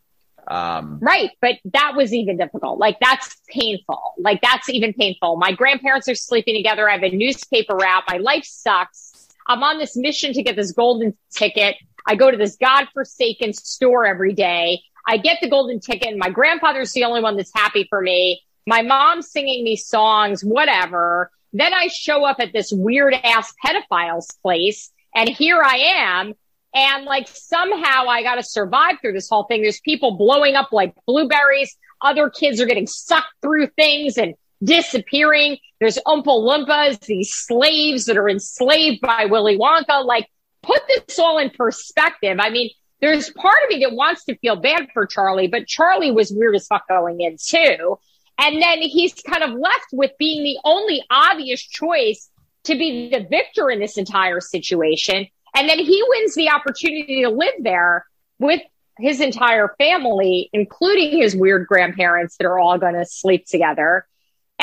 Um, 0.48 1.00
Right. 1.02 1.32
But 1.42 1.56
that 1.74 1.94
was 1.96 2.14
even 2.14 2.38
difficult. 2.38 2.78
Like, 2.80 2.98
that's 3.00 3.36
painful. 3.50 4.14
Like, 4.18 4.42
that's 4.42 4.70
even 4.70 4.94
painful. 4.94 5.38
My 5.38 5.52
grandparents 5.52 6.08
are 6.08 6.16
sleeping 6.16 6.56
together. 6.56 6.88
I 6.90 6.94
have 6.94 7.04
a 7.04 7.10
newspaper 7.10 7.76
route. 7.76 8.04
My 8.08 8.18
life 8.18 8.46
sucks. 8.46 9.12
I'm 9.48 9.64
on 9.64 9.78
this 9.78 9.96
mission 9.96 10.34
to 10.34 10.44
get 10.44 10.56
this 10.56 10.72
golden 10.72 11.16
ticket. 11.32 11.76
I 12.08 12.16
go 12.16 12.32
to 12.32 12.38
this 12.38 12.58
godforsaken 12.58 13.54
store 13.54 14.06
every 14.06 14.34
day. 14.34 14.82
I 15.08 15.18
get 15.18 15.38
the 15.42 15.50
golden 15.50 15.80
ticket 15.80 16.10
and 16.10 16.18
my 16.18 16.30
grandfather's 16.30 16.92
the 16.94 17.04
only 17.04 17.22
one 17.22 17.38
that's 17.38 17.52
happy 17.54 17.86
for 17.90 18.02
me. 18.02 18.42
My 18.68 18.82
mom's 18.82 19.30
singing 19.30 19.64
me 19.64 19.76
songs, 19.76 20.44
whatever. 20.44 21.32
Then 21.54 21.74
I 21.74 21.88
show 21.88 22.26
up 22.26 22.38
at 22.40 22.54
this 22.54 22.72
weird 22.72 23.14
ass 23.14 23.54
pedophile's 23.64 24.28
place 24.42 24.92
and 25.16 25.30
here 25.30 25.62
I 25.64 25.78
am. 25.78 26.34
And 26.74 27.06
like 27.06 27.28
somehow 27.30 28.08
I 28.08 28.24
got 28.24 28.36
to 28.36 28.44
survive 28.44 28.96
through 29.02 29.14
this 29.14 29.30
whole 29.30 29.46
thing. 29.46 29.62
There's 29.62 29.80
people 29.80 30.18
blowing 30.18 30.56
up 30.56 30.74
like 30.74 30.94
blueberries. 31.06 31.78
Other 32.02 32.30
kids 32.30 32.60
are 32.60 32.66
getting 32.66 32.88
sucked 32.88 33.34
through 33.42 33.68
things 33.68 34.18
and 34.18 34.36
disappearing. 34.64 35.58
There's 35.80 35.98
Oompa 36.08 36.26
Loompas, 36.26 37.00
these 37.02 37.34
slaves 37.34 38.06
that 38.06 38.18
are 38.18 38.30
enslaved 38.30 39.02
by 39.02 39.26
Willy 39.26 39.58
Wonka. 39.58 40.06
Like 40.06 40.30
put 40.64 40.82
this 40.88 41.20
all 41.20 41.38
in 41.38 41.50
perspective. 41.52 42.38
I 42.40 42.50
mean, 42.50 42.70
there's 43.02 43.30
part 43.32 43.58
of 43.64 43.70
me 43.70 43.86
that 43.86 43.94
wants 43.94 44.26
to 44.26 44.38
feel 44.38 44.56
bad 44.56 44.88
for 44.94 45.06
Charlie, 45.06 45.48
but 45.48 45.68
Charlie 45.68 46.12
was 46.12 46.32
weird 46.32 46.56
as 46.56 46.68
fuck 46.68 46.88
going 46.88 47.22
in 47.22 47.38
too. 47.40 48.00
And 48.38 48.62
then 48.62 48.82
he's 48.82 49.14
kind 49.14 49.44
of 49.44 49.52
left 49.52 49.88
with 49.94 50.12
being 50.18 50.44
the 50.44 50.58
only 50.64 51.04
obvious 51.10 51.62
choice 51.62 52.30
to 52.66 52.76
be 52.76 53.10
the 53.10 53.26
victor 53.30 53.70
in 53.70 53.80
this 53.80 53.98
entire 53.98 54.42
situation. 54.42 55.28
And 55.56 55.70
then 55.70 55.80
he 55.80 56.04
wins 56.08 56.36
the 56.36 56.50
opportunity 56.50 57.24
to 57.24 57.30
live 57.30 57.54
there 57.60 58.06
with 58.40 58.62
his 58.98 59.22
entire 59.22 59.74
family, 59.78 60.50
including 60.52 61.18
his 61.18 61.36
weird 61.36 61.68
grandparents 61.68 62.38
that 62.38 62.46
are 62.46 62.60
all 62.60 62.78
going 62.78 62.96
to 62.96 63.06
sleep 63.06 63.46
together. 63.46 64.06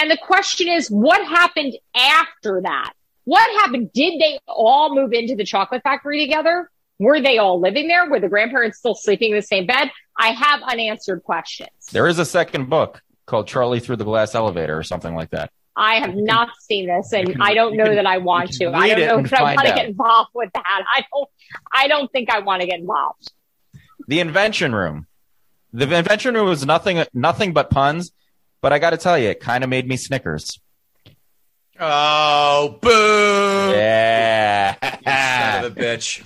And 0.03 0.11
the 0.11 0.19
question 0.19 0.67
is, 0.67 0.89
what 0.89 1.25
happened 1.25 1.75
after 1.95 2.61
that? 2.65 2.93
What 3.23 3.49
happened? 3.61 3.93
Did 3.93 4.21
they 4.21 4.41
all 4.49 4.93
move 4.93 5.13
into 5.13 5.37
the 5.37 5.45
chocolate 5.45 5.85
factory 5.85 6.19
together? 6.27 6.69
Were 6.99 7.21
they 7.21 7.39
all 7.39 7.61
living 7.61 7.87
there? 7.87 8.11
Were 8.11 8.19
the 8.19 8.29
grandparents 8.29 8.79
still 8.79 8.97
sleeping 8.97 9.31
in 9.31 9.37
the 9.37 9.43
same 9.43 9.65
bed? 9.65 9.93
I 10.19 10.33
have 10.33 10.61
unanswered 10.63 11.23
questions. 11.23 11.71
there 11.93 12.09
is 12.09 12.19
a 12.19 12.25
second 12.25 12.69
book 12.69 13.01
called 13.27 13.47
Charlie 13.47 13.79
Through 13.79 13.97
the 13.97 14.05
Glass 14.05 14.35
Elevator 14.35 14.77
or 14.77 14.83
something 14.83 15.15
like 15.15 15.31
that. 15.31 15.53
I 15.77 16.01
have 16.01 16.17
not 16.17 16.49
seen 16.61 16.89
this, 16.89 17.13
and 17.13 17.31
can- 17.31 17.41
I 17.41 17.55
don't 17.55 17.77
know 17.77 17.85
can- 17.85 17.95
that 17.95 18.07
I 18.07 18.19
want 18.19 18.51
to. 18.55 18.73
I 18.73 18.89
don't 18.89 19.07
know 19.07 19.19
if 19.25 19.33
I 19.33 19.55
want 19.55 19.61
to 19.61 19.75
get 19.75 19.87
involved 19.87 20.31
with 20.35 20.51
that. 20.53 20.65
I 20.93 21.05
don't. 21.13 21.29
I 21.73 21.87
don't 21.87 22.11
think 22.11 22.29
I 22.29 22.41
want 22.41 22.63
to 22.63 22.67
get 22.67 22.81
involved. 22.81 23.31
The 24.09 24.19
Invention 24.19 24.75
Room. 24.75 25.07
The 25.73 25.85
Invention 25.97 26.35
Room 26.35 26.49
was 26.49 26.67
nothing 26.67 27.05
nothing 27.15 27.53
but 27.53 27.71
puns, 27.71 28.11
but 28.63 28.73
I 28.73 28.79
got 28.79 28.91
to 28.91 28.97
tell 28.97 29.19
you, 29.19 29.29
it 29.29 29.41
kind 29.41 29.63
of 29.63 29.69
made 29.71 29.87
me 29.87 29.97
Snickers. 29.99 30.59
Oh, 31.79 32.79
boo! 32.81 33.73
Yeah. 33.75 34.77
You 34.83 35.13
son 35.13 35.65
of 35.65 35.77
a 35.77 35.81
bitch. 35.81 36.23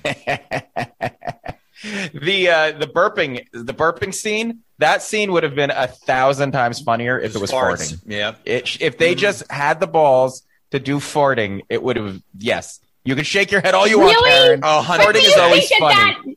the 2.12 2.48
uh, 2.50 2.72
the 2.72 2.86
burping 2.86 3.44
the 3.52 3.72
burping 3.74 4.14
scene 4.14 4.60
that 4.78 5.02
scene 5.02 5.32
would 5.32 5.42
have 5.44 5.54
been 5.54 5.70
a 5.70 5.86
thousand 5.86 6.52
times 6.52 6.80
funnier 6.80 7.18
if 7.18 7.34
it 7.34 7.40
was 7.40 7.50
Farts. 7.50 7.94
farting. 7.94 8.02
Yeah. 8.06 8.34
It, 8.44 8.80
if 8.82 8.98
they 8.98 9.14
just 9.14 9.50
had 9.50 9.80
the 9.80 9.86
balls 9.86 10.42
to 10.72 10.78
do 10.78 10.96
farting, 10.98 11.62
it 11.70 11.82
would 11.82 11.96
have. 11.96 12.20
Yes, 12.36 12.80
you 13.04 13.14
can 13.14 13.24
shake 13.24 13.50
your 13.50 13.60
head 13.62 13.74
all 13.74 13.86
you 13.86 13.98
want, 13.98 14.14
Really? 14.16 14.56
Karyn. 14.56 14.60
Oh, 14.62 14.82
honey. 14.82 15.04
Farting 15.04 15.24
is 15.24 15.36
always 15.36 15.68
funny. 15.78 15.94
that- 15.94 16.36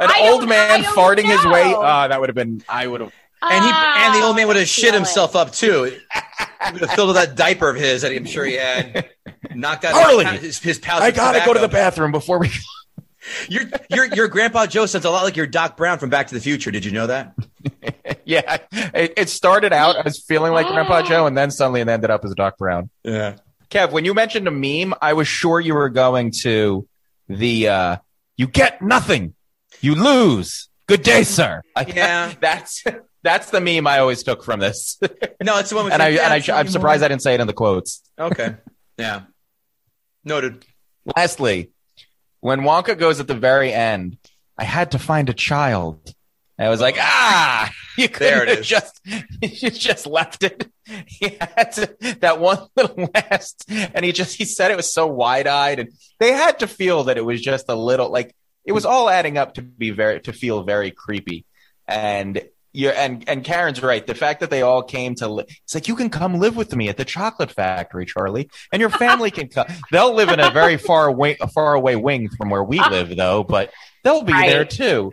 An 0.00 0.10
old 0.30 0.48
man 0.48 0.80
I 0.80 0.82
don't 0.82 0.96
farting 0.96 1.24
his 1.24 1.44
way. 1.46 1.70
know. 1.72 1.78
Oh, 1.80 2.08
that 2.08 2.20
would 2.20 2.28
have 2.28 2.36
been. 2.36 2.62
I 2.68 2.86
would 2.86 3.00
have. 3.00 3.12
And 3.42 3.64
he 3.64 3.70
and 3.70 4.14
the 4.14 4.22
old 4.24 4.36
man 4.36 4.46
would 4.46 4.56
have 4.56 4.68
shit 4.68 4.84
feel 4.84 4.94
it. 4.94 4.96
himself 4.98 5.34
up 5.36 5.52
too. 5.52 5.84
He 5.84 6.72
would 6.72 6.80
have 6.82 6.92
filled 6.92 7.08
with 7.08 7.16
that 7.16 7.34
diaper 7.34 7.68
of 7.68 7.76
his 7.76 8.02
that 8.02 8.12
I'm 8.12 8.24
sure 8.24 8.44
he 8.44 8.54
had. 8.54 9.10
Knocked 9.54 9.84
out 9.84 9.94
Harley, 9.94 10.24
his, 10.38 10.58
his 10.60 10.78
pouch. 10.78 11.02
I 11.02 11.10
gotta 11.10 11.42
go 11.44 11.52
to 11.52 11.60
the 11.60 11.68
bathroom 11.68 12.12
before 12.12 12.38
we. 12.38 12.50
Your 13.48 13.62
your 13.88 14.06
your 14.06 14.28
grandpa 14.28 14.66
Joe 14.66 14.86
sounds 14.86 15.04
a 15.04 15.10
lot 15.10 15.22
like 15.22 15.36
your 15.36 15.46
Doc 15.46 15.76
Brown 15.76 15.98
from 15.98 16.10
Back 16.10 16.28
to 16.28 16.34
the 16.34 16.40
Future. 16.40 16.70
Did 16.72 16.84
you 16.84 16.90
know 16.90 17.06
that? 17.06 17.34
yeah, 18.24 18.58
it, 18.72 19.14
it 19.16 19.28
started 19.28 19.72
out 19.72 20.04
as 20.06 20.18
feeling 20.18 20.52
like 20.52 20.66
Grandpa 20.66 21.02
Joe, 21.02 21.26
and 21.26 21.36
then 21.38 21.50
suddenly 21.52 21.80
it 21.80 21.88
ended 21.88 22.10
up 22.10 22.24
as 22.24 22.34
Doc 22.34 22.58
Brown. 22.58 22.90
Yeah. 23.04 23.36
Kev, 23.70 23.92
when 23.92 24.04
you 24.04 24.12
mentioned 24.12 24.48
a 24.48 24.50
meme, 24.50 24.94
I 25.00 25.12
was 25.12 25.28
sure 25.28 25.60
you 25.60 25.74
were 25.74 25.88
going 25.88 26.32
to 26.42 26.86
the 27.28 27.68
uh, 27.68 27.96
"You 28.36 28.48
get 28.48 28.82
nothing, 28.82 29.34
you 29.80 29.94
lose." 29.94 30.68
Good 30.86 31.02
day, 31.02 31.22
sir. 31.22 31.62
I- 31.76 31.84
Yeah. 31.94 32.32
that's 32.40 32.82
that's 33.22 33.50
the 33.50 33.60
meme 33.60 33.86
I 33.86 33.98
always 33.98 34.22
took 34.22 34.42
from 34.42 34.60
this, 34.60 34.98
No, 35.42 35.58
it's 35.58 35.70
the 35.70 35.76
one 35.76 35.84
with 35.86 35.94
and 35.94 36.02
I, 36.02 36.10
and 36.10 36.32
I, 36.32 36.58
I'm 36.58 36.68
surprised 36.68 37.02
I 37.02 37.08
didn't 37.08 37.22
say 37.22 37.34
it 37.34 37.40
in 37.40 37.46
the 37.46 37.52
quotes. 37.52 38.02
Okay. 38.18 38.56
Yeah. 38.96 39.22
Noted. 40.24 40.64
Lastly, 41.16 41.72
when 42.40 42.60
Wonka 42.60 42.96
goes 42.96 43.18
at 43.18 43.26
the 43.26 43.34
very 43.34 43.72
end, 43.72 44.18
I 44.56 44.64
had 44.64 44.92
to 44.92 44.98
find 44.98 45.28
a 45.28 45.34
child. 45.34 46.14
I 46.58 46.68
was 46.68 46.80
like, 46.80 46.96
ah, 46.98 47.70
you 47.98 48.08
could 48.08 48.22
There 48.22 48.42
it 48.44 48.48
have 48.48 48.62
just 48.62 49.00
you 49.42 49.70
just 49.70 50.06
left 50.06 50.44
it. 50.44 50.70
He 51.06 51.36
had 51.40 51.72
to, 51.72 52.16
that 52.20 52.38
one 52.38 52.66
little 52.76 53.08
last, 53.14 53.64
and 53.68 54.04
he 54.04 54.12
just 54.12 54.36
he 54.36 54.44
said 54.44 54.70
it 54.70 54.76
was 54.76 54.92
so 54.92 55.06
wide 55.06 55.46
eyed, 55.46 55.80
and 55.80 55.90
they 56.20 56.32
had 56.32 56.60
to 56.60 56.68
feel 56.68 57.04
that 57.04 57.16
it 57.16 57.24
was 57.24 57.40
just 57.40 57.66
a 57.68 57.74
little 57.74 58.10
like 58.10 58.34
it 58.64 58.72
was 58.72 58.84
all 58.84 59.08
adding 59.08 59.38
up 59.38 59.54
to 59.54 59.62
be 59.62 59.90
very 59.90 60.20
to 60.20 60.32
feel 60.32 60.62
very 60.62 60.90
creepy, 60.90 61.44
and. 61.86 62.42
You 62.74 62.88
and 62.88 63.22
and 63.28 63.44
Karyn's 63.44 63.82
right. 63.82 64.06
The 64.06 64.14
fact 64.14 64.40
that 64.40 64.48
they 64.50 64.62
all 64.62 64.82
came 64.82 65.14
to 65.16 65.28
li- 65.28 65.44
it's 65.64 65.74
like 65.74 65.88
you 65.88 65.94
can 65.96 66.08
come 66.08 66.36
live 66.38 66.56
with 66.56 66.74
me 66.74 66.88
at 66.88 66.96
the 66.96 67.04
chocolate 67.04 67.50
factory, 67.50 68.06
Charlie, 68.06 68.48
and 68.72 68.80
your 68.80 68.88
family 68.90 69.30
can 69.30 69.48
come. 69.48 69.66
They'll 69.90 70.14
live 70.14 70.30
in 70.30 70.40
a 70.40 70.50
very 70.50 70.78
far 70.78 71.06
away, 71.06 71.36
a 71.40 71.48
far 71.48 71.74
away 71.74 71.96
wing 71.96 72.30
from 72.30 72.48
where 72.48 72.64
we 72.64 72.80
live, 72.80 73.14
though, 73.14 73.44
but 73.44 73.70
they'll 74.04 74.22
be 74.22 74.32
Right. 74.32 74.48
there 74.48 74.64
too. 74.64 75.12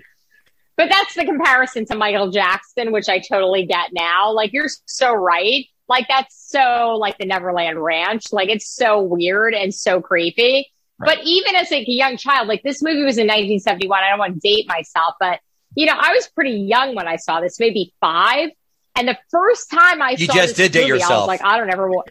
But 0.78 0.88
that's 0.90 1.14
the 1.16 1.26
comparison 1.26 1.86
to 1.88 1.96
Michael 1.98 2.32
Jackson, 2.32 2.94
which 2.94 3.10
I 3.10 3.20
totally 3.20 3.66
get 3.66 3.90
now. 3.92 4.32
Like 4.32 4.54
you're 4.54 4.70
so 4.86 5.14
right. 5.14 5.66
Like 5.90 6.06
that's 6.08 6.36
so 6.50 6.96
like 6.98 7.18
the 7.18 7.26
Neverland 7.26 7.84
Ranch. 7.84 8.32
Like 8.32 8.48
it's 8.48 8.70
so 8.74 9.02
weird 9.02 9.54
and 9.54 9.74
so 9.76 10.00
creepy. 10.00 10.72
Right. 10.98 11.18
But 11.18 11.26
even 11.26 11.56
as 11.56 11.70
like 11.72 11.88
a 11.88 11.92
young 11.92 12.16
child, 12.16 12.48
like 12.48 12.64
this 12.64 12.82
movie 12.82 13.04
was 13.04 13.18
in 13.18 13.28
1971. 13.28 14.00
I 14.02 14.10
don't 14.12 14.20
want 14.20 14.36
to 14.36 14.40
date 14.40 14.66
myself, 14.70 15.16
but 15.20 15.40
you 15.76 15.86
know, 15.86 15.94
I 15.98 16.14
was 16.14 16.28
pretty 16.28 16.60
young 16.62 16.96
when 16.96 17.08
I 17.08 17.18
saw 17.18 17.42
this, 17.42 17.60
maybe 17.60 17.94
five. 18.02 18.50
And 18.96 19.08
the 19.08 19.18
first 19.30 19.70
time 19.70 20.02
I 20.02 20.12
You 20.18 20.26
saw 20.26 20.34
just 20.34 20.56
this 20.56 20.70
did 20.70 20.80
movie, 20.82 20.92
I 20.92 20.96
yourself. 20.96 21.22
was 21.22 21.28
like, 21.28 21.44
I 21.44 21.58
don't 21.58 21.72
ever 21.72 21.90
want. 21.90 22.10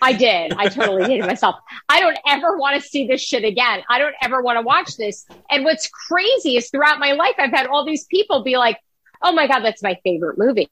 I 0.00 0.12
did. 0.12 0.54
I 0.56 0.68
totally 0.68 1.04
hated 1.04 1.26
myself. 1.26 1.56
I 1.88 2.00
don't 2.00 2.16
ever 2.26 2.56
want 2.56 2.80
to 2.80 2.88
see 2.88 3.08
this 3.08 3.20
shit 3.20 3.44
again. 3.44 3.82
I 3.90 3.98
don't 3.98 4.14
ever 4.22 4.40
want 4.40 4.56
to 4.56 4.62
watch 4.62 4.96
this. 4.96 5.26
And 5.50 5.64
what's 5.64 5.88
crazy 5.88 6.56
is 6.56 6.70
throughout 6.70 7.00
my 7.00 7.12
life, 7.12 7.34
I've 7.38 7.50
had 7.50 7.66
all 7.66 7.84
these 7.84 8.04
people 8.04 8.44
be 8.44 8.56
like, 8.56 8.78
Oh 9.22 9.32
my 9.32 9.48
God, 9.48 9.60
that's 9.60 9.82
my 9.82 9.98
favorite 10.04 10.38
movie. 10.38 10.70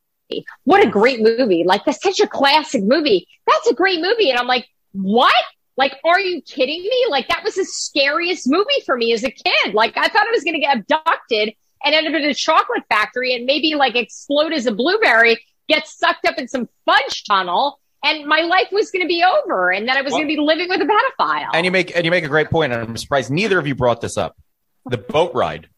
What 0.65 0.85
a 0.85 0.89
great 0.89 1.21
movie. 1.21 1.65
Like 1.67 1.85
that's 1.85 2.03
such 2.03 2.21
a 2.21 2.29
classic 2.29 2.83
movie. 2.85 3.27
That's 3.47 3.67
a 3.69 3.75
great 3.75 4.01
movie. 4.01 4.31
And 4.31 4.39
I'm 4.39 4.47
like, 4.47 4.67
what? 4.93 5.35
Like, 5.77 5.99
are 6.05 6.19
you 6.19 6.41
kidding 6.43 6.83
me? 6.83 7.07
Like 7.11 7.29
that 7.29 7.43
was 7.45 7.57
the 7.57 7.65
scariest 7.65 8.49
movie 8.49 8.81
for 8.87 8.97
me 8.97 9.13
as 9.13 9.25
a 9.25 9.31
kid. 9.31 9.75
Like 9.75 9.97
I 9.97 10.09
thought 10.09 10.27
I 10.27 10.31
was 10.31 10.45
going 10.45 10.55
to 10.55 10.61
get 10.61 10.77
abducted 10.79 11.55
and 11.85 11.95
end 11.95 12.07
up 12.09 12.15
in 12.15 12.25
a 12.29 12.35
chocolate 12.35 12.83
factory 12.89 13.35
and 13.35 13.45
maybe 13.47 13.75
like 13.75 13.95
explode 13.97 14.53
as 14.53 14.67
a 14.67 14.73
blueberry, 14.73 15.39
get 15.69 15.87
sucked 15.87 16.27
up 16.27 16.39
in 16.39 16.49
some 16.49 16.69
fudge 16.85 17.25
tunnel. 17.25 17.81
And 18.05 18.27
my 18.27 18.43
life 18.43 18.69
was 18.71 18.91
going 18.93 19.03
to 19.03 19.09
be 19.09 19.25
over, 19.25 19.71
and 19.73 19.89
then 19.89 19.97
I 19.97 20.03
was 20.03 20.13
Well- 20.13 20.21
going 20.21 20.29
to 20.29 20.37
be 20.37 20.41
living 20.41 20.69
with 20.69 20.81
a 20.81 20.85
pedophile. 20.85 21.49
And 21.55 21.65
you 21.65 21.73
make 21.73 21.97
and 21.97 22.05
you 22.05 22.11
make 22.11 22.25
a 22.25 22.29
great 22.29 22.51
point, 22.51 22.73
and 22.73 22.81
I'm 22.83 22.97
surprised 22.97 23.31
neither 23.33 23.59
of 23.59 23.67
you 23.67 23.75
brought 23.75 24.01
this 24.01 24.17
up. 24.17 24.37
The 24.85 24.99
boat 24.99 25.33
ride. 25.35 25.69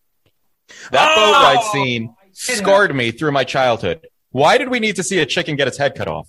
That 0.90 1.14
Oh! 1.16 1.32
boat 1.32 1.32
ride 1.42 1.64
scene 1.72 2.14
scarred 2.32 2.94
me 2.94 3.12
through 3.12 3.32
my 3.32 3.44
childhood. 3.44 4.06
Why 4.30 4.58
did 4.58 4.68
we 4.68 4.78
need 4.78 4.96
to 4.96 5.02
see 5.02 5.20
a 5.20 5.26
chicken 5.26 5.56
get 5.56 5.68
its 5.68 5.78
head 5.78 5.94
cut 5.94 6.08
off? 6.08 6.28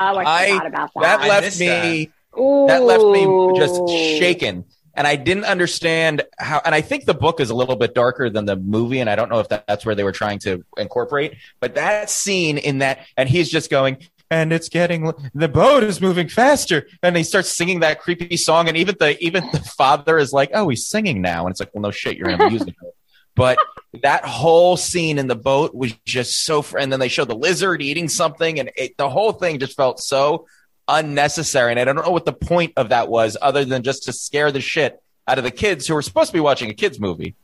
oh, 0.00 0.16
I 0.16 0.58
I- 0.62 0.66
about 0.66 0.90
that. 0.94 1.20
That 1.20 1.28
left 1.28 1.60
me 1.60 2.10
that 2.36 2.82
left 2.82 3.04
me 3.04 3.58
just 3.58 3.80
Ooh. 3.80 3.88
shaken 4.18 4.64
and 4.98 5.06
i 5.06 5.16
didn't 5.16 5.44
understand 5.44 6.22
how 6.38 6.60
and 6.66 6.74
i 6.74 6.82
think 6.82 7.06
the 7.06 7.14
book 7.14 7.40
is 7.40 7.48
a 7.48 7.54
little 7.54 7.76
bit 7.76 7.94
darker 7.94 8.28
than 8.28 8.44
the 8.44 8.56
movie 8.56 9.00
and 9.00 9.08
i 9.08 9.16
don't 9.16 9.30
know 9.30 9.38
if 9.38 9.48
that, 9.48 9.66
that's 9.66 9.86
where 9.86 9.94
they 9.94 10.04
were 10.04 10.12
trying 10.12 10.38
to 10.38 10.62
incorporate 10.76 11.36
but 11.60 11.74
that 11.76 12.10
scene 12.10 12.58
in 12.58 12.78
that 12.78 13.06
and 13.16 13.28
he's 13.28 13.48
just 13.48 13.70
going 13.70 13.96
and 14.30 14.52
it's 14.52 14.68
getting 14.68 15.12
the 15.34 15.48
boat 15.48 15.82
is 15.82 16.00
moving 16.00 16.28
faster. 16.28 16.86
And 17.02 17.16
he 17.16 17.22
starts 17.22 17.50
singing 17.50 17.80
that 17.80 18.00
creepy 18.00 18.36
song 18.36 18.68
and 18.68 18.76
even 18.76 18.96
the 18.98 19.18
even 19.24 19.48
the 19.52 19.60
father 19.60 20.18
is 20.18 20.32
like 20.32 20.50
oh 20.54 20.68
he's 20.68 20.86
singing 20.86 21.22
now. 21.22 21.46
And 21.46 21.52
it's 21.52 21.60
like 21.60 21.70
well 21.72 21.82
no 21.82 21.90
shit 21.90 22.16
you're 22.16 22.28
in 22.28 22.40
a 22.40 22.50
musical. 22.50 22.94
But 23.34 23.58
that 24.02 24.24
whole 24.24 24.76
scene 24.76 25.18
in 25.18 25.28
the 25.28 25.36
boat 25.36 25.74
was 25.74 25.92
just 26.04 26.44
so 26.44 26.60
fr- 26.60 26.78
and 26.78 26.92
then 26.92 27.00
they 27.00 27.08
show 27.08 27.24
the 27.24 27.36
lizard 27.36 27.80
eating 27.80 28.08
something 28.08 28.58
and 28.58 28.70
it, 28.76 28.96
the 28.96 29.08
whole 29.08 29.32
thing 29.32 29.60
just 29.60 29.76
felt 29.76 30.00
so 30.00 30.46
unnecessary 30.88 31.70
and 31.70 31.78
i 31.78 31.84
don't 31.84 31.96
know 31.96 32.10
what 32.10 32.24
the 32.24 32.32
point 32.32 32.72
of 32.76 32.88
that 32.88 33.08
was 33.08 33.36
other 33.42 33.64
than 33.64 33.82
just 33.82 34.04
to 34.04 34.12
scare 34.12 34.50
the 34.50 34.60
shit 34.60 35.00
out 35.26 35.38
of 35.38 35.44
the 35.44 35.50
kids 35.50 35.86
who 35.86 35.94
were 35.94 36.02
supposed 36.02 36.30
to 36.30 36.32
be 36.32 36.40
watching 36.40 36.70
a 36.70 36.74
kids 36.74 36.98
movie 36.98 37.34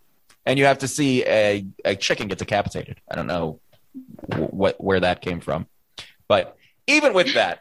and 0.46 0.58
you 0.58 0.64
have 0.64 0.78
to 0.78 0.88
see 0.88 1.24
a, 1.24 1.64
a 1.84 1.94
chicken 1.94 2.28
get 2.28 2.38
decapitated 2.38 3.00
i 3.10 3.14
don't 3.14 3.26
know 3.26 3.60
what 4.50 4.82
where 4.82 5.00
that 5.00 5.20
came 5.20 5.40
from 5.40 5.66
but 6.26 6.56
even 6.86 7.12
with 7.12 7.34
that 7.34 7.60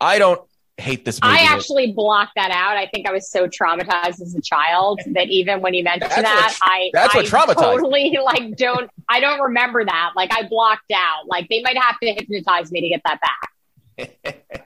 i 0.00 0.18
don't 0.18 0.40
hate 0.78 1.04
this 1.04 1.20
movie 1.22 1.34
I 1.34 1.42
actually 1.44 1.92
blocked 1.92 2.32
that 2.36 2.50
out. 2.50 2.76
I 2.76 2.86
think 2.86 3.08
I 3.08 3.12
was 3.12 3.30
so 3.30 3.48
traumatized 3.48 4.20
as 4.20 4.34
a 4.34 4.42
child 4.42 5.00
that 5.06 5.28
even 5.28 5.62
when 5.62 5.72
you 5.72 5.82
mentioned 5.82 6.10
That's 6.10 6.22
that, 6.22 6.54
tr- 6.54 6.64
I 6.64 6.90
that's 6.92 7.14
what 7.14 7.24
I 7.24 7.28
traumatized 7.28 7.54
totally 7.54 8.18
like 8.22 8.56
don't 8.56 8.90
I 9.08 9.20
don't 9.20 9.40
remember 9.40 9.84
that. 9.84 10.10
Like 10.14 10.32
I 10.32 10.46
blocked 10.46 10.92
out. 10.94 11.26
Like 11.26 11.48
they 11.48 11.62
might 11.62 11.78
have 11.78 11.98
to 12.00 12.12
hypnotize 12.12 12.70
me 12.70 12.82
to 12.82 12.88
get 12.90 13.00
that 13.04 13.20
back. 13.96 14.65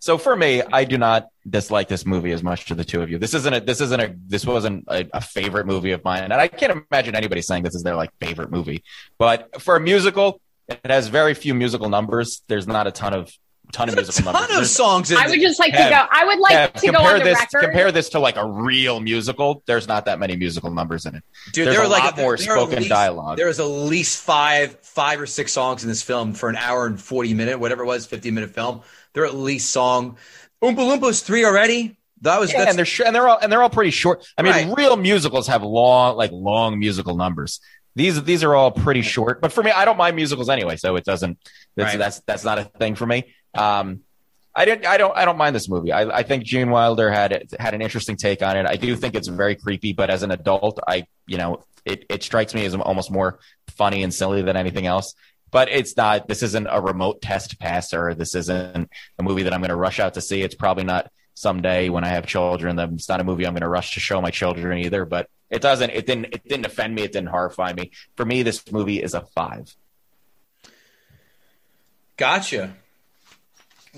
So 0.00 0.16
for 0.18 0.34
me, 0.34 0.62
I 0.62 0.84
do 0.84 0.98
not 0.98 1.28
dislike 1.48 1.88
this 1.88 2.04
movie 2.06 2.32
as 2.32 2.42
much 2.42 2.66
to 2.66 2.74
the 2.74 2.84
two 2.84 3.02
of 3.02 3.10
you. 3.10 3.18
This 3.18 3.34
isn't 3.34 3.52
a 3.54 3.60
this 3.60 3.80
isn't 3.80 4.00
a 4.00 4.14
this 4.26 4.44
wasn't 4.46 4.84
a, 4.88 5.06
a 5.12 5.20
favorite 5.20 5.66
movie 5.66 5.92
of 5.92 6.02
mine, 6.04 6.22
and 6.24 6.32
I 6.32 6.48
can't 6.48 6.84
imagine 6.90 7.14
anybody 7.14 7.42
saying 7.42 7.62
this 7.64 7.74
is 7.74 7.82
their 7.82 7.96
like 7.96 8.10
favorite 8.20 8.50
movie. 8.50 8.82
But 9.18 9.60
for 9.60 9.76
a 9.76 9.80
musical, 9.80 10.40
it 10.68 10.80
has 10.86 11.08
very 11.08 11.34
few 11.34 11.54
musical 11.54 11.88
numbers. 11.88 12.42
There's 12.48 12.66
not 12.66 12.86
a 12.86 12.90
ton 12.92 13.12
of 13.12 13.30
ton 13.72 13.88
of 13.88 13.94
musical 13.94 14.24
ton 14.24 14.32
numbers. 14.32 14.48
of 14.50 14.54
There's- 14.56 14.70
songs 14.72 15.10
in 15.12 15.16
I 15.18 15.28
would 15.28 15.38
just 15.40 15.60
like 15.60 15.72
Kev, 15.72 15.84
to 15.84 15.90
go 15.90 16.06
I 16.10 16.24
would 16.24 16.38
like 16.40 16.52
Kev, 16.74 16.80
to 16.80 16.86
go 16.86 16.92
compare 16.92 17.12
on 17.12 17.18
the 17.20 17.24
this 17.26 17.38
record. 17.38 17.60
compare 17.62 17.92
this 17.92 18.08
to 18.10 18.18
like 18.20 18.36
a 18.36 18.44
real 18.46 18.98
musical. 19.00 19.62
There's 19.66 19.86
not 19.86 20.06
that 20.06 20.18
many 20.18 20.34
musical 20.34 20.70
numbers 20.72 21.04
in 21.06 21.14
it. 21.14 21.22
Dude, 21.52 21.66
There's 21.66 21.76
there 21.76 21.84
a 21.84 21.88
like 21.88 22.02
lot 22.04 22.16
more 22.16 22.34
at 22.34 22.40
spoken 22.40 22.78
least- 22.78 22.88
dialogue. 22.88 23.36
There 23.36 23.48
is 23.48 23.60
at 23.60 23.64
least 23.66 24.22
five, 24.22 24.80
five 24.80 25.20
or 25.20 25.26
six 25.26 25.52
songs 25.52 25.82
in 25.84 25.88
this 25.88 26.02
film 26.02 26.32
for 26.32 26.48
an 26.48 26.56
hour 26.56 26.86
and 26.86 27.00
forty 27.00 27.32
minute, 27.34 27.60
whatever 27.60 27.82
it 27.84 27.86
was, 27.86 28.06
fifty 28.06 28.30
minute 28.30 28.50
film. 28.54 28.80
There 29.14 29.24
are 29.24 29.26
at 29.26 29.34
least 29.34 29.70
song. 29.70 30.16
Oompa 30.62 30.76
Loompas 30.76 31.22
three 31.22 31.44
already. 31.44 31.96
That 32.22 32.38
was 32.38 32.52
Yeah, 32.52 32.68
and 32.68 32.76
they're 32.78 32.84
sh- 32.84 33.00
and 33.04 33.14
they're 33.14 33.26
all 33.28 33.38
and 33.40 33.50
they're 33.50 33.62
all 33.62 33.70
pretty 33.70 33.90
short. 33.90 34.26
I 34.36 34.42
mean, 34.42 34.52
Right. 34.52 34.74
real 34.76 34.96
musicals 34.96 35.46
have 35.46 35.62
long 35.62 36.16
like 36.16 36.30
long 36.32 36.78
musical 36.78 37.16
numbers. 37.16 37.60
These 37.96 38.22
these 38.24 38.44
are 38.44 38.54
all 38.54 38.70
pretty 38.70 39.02
short. 39.02 39.40
But 39.40 39.52
for 39.52 39.62
me, 39.62 39.70
I 39.70 39.84
don't 39.84 39.96
mind 39.96 40.16
musicals 40.16 40.48
anyway, 40.48 40.76
so 40.76 40.96
it 40.96 41.04
doesn't. 41.04 41.38
That's 41.76 41.92
Right. 41.92 41.98
that's 41.98 42.20
that's 42.26 42.44
not 42.44 42.58
a 42.58 42.64
thing 42.64 42.94
for 42.94 43.06
me. 43.06 43.34
Um, 43.54 44.00
I 44.54 44.64
didn't. 44.64 44.84
I 44.86 44.96
don't. 44.98 45.16
I 45.16 45.24
don't 45.24 45.38
mind 45.38 45.56
this 45.56 45.68
movie. 45.68 45.92
I, 45.92 46.18
I 46.18 46.22
think 46.22 46.44
Gene 46.44 46.70
Wilder 46.70 47.10
had 47.10 47.48
had 47.58 47.72
an 47.72 47.80
interesting 47.82 48.16
take 48.16 48.42
on 48.42 48.56
it. 48.56 48.66
I 48.66 48.76
do 48.76 48.94
think 48.96 49.14
it's 49.14 49.28
very 49.28 49.54
creepy, 49.54 49.92
but 49.92 50.10
as 50.10 50.22
an 50.22 50.30
adult, 50.30 50.78
I 50.86 51.06
you 51.26 51.38
know 51.38 51.64
it 51.84 52.04
it 52.10 52.22
strikes 52.22 52.52
me 52.52 52.64
as 52.66 52.74
almost 52.74 53.10
more 53.10 53.38
funny 53.76 54.02
and 54.02 54.12
silly 54.12 54.42
than 54.42 54.56
anything 54.56 54.86
else. 54.86 55.14
But 55.50 55.68
it's 55.68 55.96
not. 55.96 56.28
This 56.28 56.42
isn't 56.42 56.66
a 56.66 56.80
remote 56.80 57.22
test 57.22 57.58
passer. 57.58 58.14
This 58.14 58.34
isn't 58.34 58.90
a 59.18 59.22
movie 59.22 59.44
that 59.44 59.52
I'm 59.52 59.60
going 59.60 59.70
to 59.70 59.76
rush 59.76 60.00
out 60.00 60.14
to 60.14 60.20
see. 60.20 60.42
It's 60.42 60.54
probably 60.54 60.84
not 60.84 61.10
someday 61.34 61.88
when 61.88 62.04
I 62.04 62.08
have 62.08 62.26
children. 62.26 62.78
It's 62.78 63.08
not 63.08 63.20
a 63.20 63.24
movie 63.24 63.46
I'm 63.46 63.54
going 63.54 63.62
to 63.62 63.68
rush 63.68 63.94
to 63.94 64.00
show 64.00 64.20
my 64.20 64.30
children 64.30 64.78
either. 64.78 65.04
But 65.04 65.28
it 65.50 65.62
doesn't. 65.62 65.90
It 65.90 66.06
didn't. 66.06 66.26
It 66.26 66.48
didn't 66.48 66.66
offend 66.66 66.94
me. 66.94 67.02
It 67.02 67.12
didn't 67.12 67.30
horrify 67.30 67.72
me. 67.72 67.90
For 68.16 68.24
me, 68.24 68.42
this 68.42 68.70
movie 68.70 69.02
is 69.02 69.14
a 69.14 69.22
five. 69.22 69.74
Gotcha. 72.16 72.74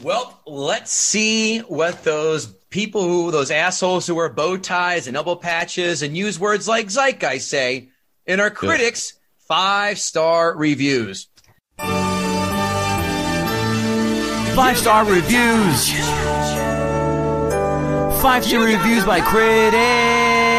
Well, 0.01 0.41
let's 0.47 0.91
see 0.91 1.59
what 1.59 2.03
those 2.03 2.47
people 2.71 3.03
who, 3.03 3.31
those 3.31 3.51
assholes 3.51 4.07
who 4.07 4.15
wear 4.15 4.31
bow 4.31 4.57
ties 4.57 5.07
and 5.07 5.17
elbow 5.17 5.35
patches 5.35 6.03
and 6.03 6.17
use 6.17 6.39
words 6.39 6.67
like 6.67 6.87
zeitgeist 6.87 7.49
say 7.49 7.91
in 8.27 8.41
our 8.41 8.51
critics' 8.51 9.15
five 9.49 9.99
star 9.99 10.57
reviews. 10.57 11.29
Five 14.55 14.79
star 14.79 15.05
reviews. 15.05 15.93
Five 18.21 18.45
star 18.45 18.65
reviews 18.65 19.05
by 19.05 19.21
critics. 19.21 20.53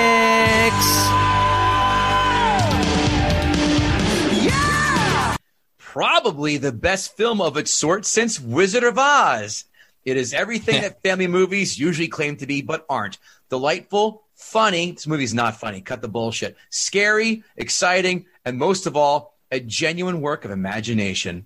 probably 5.94 6.58
the 6.58 6.72
best 6.72 7.16
film 7.16 7.40
of 7.40 7.56
its 7.56 7.72
sort 7.72 8.04
since 8.04 8.40
Wizard 8.40 8.84
of 8.84 8.98
Oz. 8.98 9.66
It 10.04 10.18
is 10.18 10.34
everything 10.34 10.82
that 10.82 11.04
family 11.04 11.28
movies 11.28 11.78
usually 11.78 12.08
claim 12.08 12.36
to 12.38 12.48
be, 12.48 12.64
but 12.64 12.84
aren't. 12.90 13.20
Delightful, 13.50 14.24
funny. 14.34 14.94
This 14.94 15.06
movie's 15.06 15.36
not 15.36 15.60
funny. 15.60 15.82
Cut 15.82 16.02
the 16.02 16.08
bullshit. 16.08 16.58
Scary, 16.72 17.44
exciting, 17.58 18.26
and 18.44 18.58
most 18.58 18.88
of 18.88 18.98
all, 18.98 19.38
a 19.52 19.60
genuine 19.60 20.20
work 20.20 20.46
of 20.46 20.52
imagination. 20.52 21.46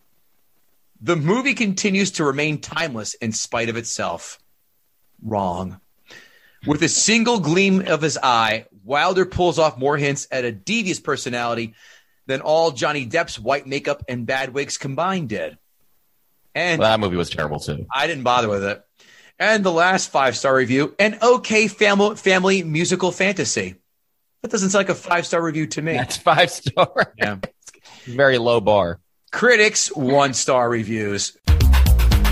The 1.01 1.15
movie 1.15 1.53
continues 1.53 2.11
to 2.11 2.23
remain 2.23 2.59
timeless 2.59 3.13
in 3.15 3.31
spite 3.31 3.69
of 3.69 3.77
itself. 3.77 4.39
Wrong. 5.21 5.79
With 6.65 6.81
a 6.81 6.89
single 6.89 7.39
gleam 7.39 7.87
of 7.87 8.01
his 8.01 8.17
eye, 8.21 8.65
Wilder 8.83 9.25
pulls 9.25 9.59
off 9.59 9.77
more 9.77 9.97
hints 9.97 10.27
at 10.31 10.45
a 10.45 10.51
devious 10.51 10.99
personality 10.99 11.75
than 12.25 12.41
all 12.41 12.71
Johnny 12.71 13.05
Depp's 13.05 13.39
white 13.39 13.67
makeup 13.67 14.03
and 14.07 14.25
bad 14.25 14.53
wigs 14.53 14.77
combined 14.77 15.29
did. 15.29 15.57
And 16.55 16.79
Well, 16.79 16.89
that 16.89 16.99
movie 16.99 17.15
was 17.15 17.29
terrible 17.29 17.59
too. 17.59 17.85
I 17.93 18.07
didn't 18.07 18.23
bother 18.23 18.49
with 18.49 18.63
it. 18.63 18.83
And 19.39 19.63
the 19.63 19.71
last 19.71 20.09
five 20.09 20.35
star 20.35 20.55
review 20.55 20.95
an 20.97 21.19
okay 21.21 21.67
family, 21.67 22.15
family 22.15 22.63
musical 22.63 23.11
fantasy. 23.11 23.75
That 24.41 24.51
doesn't 24.51 24.71
sound 24.71 24.87
like 24.87 24.97
a 24.97 24.99
five 24.99 25.25
star 25.25 25.41
review 25.43 25.67
to 25.67 25.81
me. 25.81 25.93
That's 25.93 26.17
five 26.17 26.49
star. 26.49 27.13
Yeah. 27.17 27.37
Very 28.05 28.39
low 28.39 28.59
bar. 28.61 28.99
Critics, 29.37 29.95
one 29.95 30.33
star 30.33 30.67
reviews. 30.67 31.37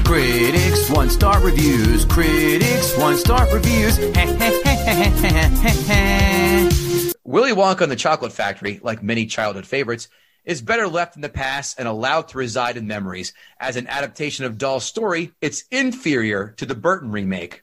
Critics 0.06 0.90
one 0.90 1.12
star 1.12 1.40
reviews. 1.40 2.04
Critics 2.06 2.98
one 2.98 3.16
star 3.16 3.46
reviews. 3.54 4.00
Willy 7.24 7.52
Wonka 7.52 7.82
and 7.82 7.92
the 7.92 7.96
Chocolate 7.96 8.32
Factory, 8.32 8.80
like 8.82 9.04
many 9.04 9.28
childhood 9.28 9.68
favorites, 9.68 10.08
is 10.46 10.64
better 10.64 10.88
left 10.88 11.16
in 11.16 11.22
the 11.22 11.30
past 11.30 11.78
and 11.78 11.88
allowed 11.88 12.30
to 12.30 12.40
reside 12.40 12.76
in 12.76 12.88
memories. 12.88 13.34
As 13.60 13.76
an 13.76 13.86
adaptation 13.86 14.46
of 14.46 14.58
Dahl's 14.58 14.84
story, 14.84 15.32
it's 15.42 15.64
inferior 15.70 16.56
to 16.58 16.66
the 16.66 16.74
Burton 16.74 17.12
remake. 17.12 17.62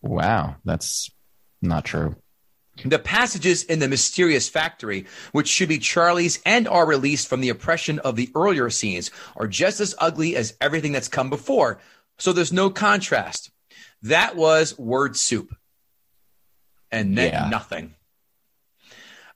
Wow, 0.00 0.56
that's 0.64 1.08
not 1.60 1.84
true. 1.84 2.16
The 2.84 2.98
passages 2.98 3.62
in 3.64 3.80
the 3.80 3.88
mysterious 3.88 4.48
factory, 4.48 5.06
which 5.32 5.48
should 5.48 5.68
be 5.68 5.78
Charlie's 5.78 6.40
and 6.46 6.66
are 6.66 6.86
released 6.86 7.28
from 7.28 7.42
the 7.42 7.50
oppression 7.50 7.98
of 7.98 8.16
the 8.16 8.30
earlier 8.34 8.70
scenes, 8.70 9.10
are 9.36 9.46
just 9.46 9.78
as 9.78 9.94
ugly 9.98 10.36
as 10.36 10.54
everything 10.60 10.92
that's 10.92 11.08
come 11.08 11.28
before. 11.28 11.80
So 12.18 12.32
there's 12.32 12.52
no 12.52 12.70
contrast. 12.70 13.50
That 14.00 14.36
was 14.36 14.78
word 14.78 15.16
soup 15.16 15.54
and 16.90 17.16
then 17.16 17.32
Yeah. 17.32 17.48
nothing. 17.48 17.94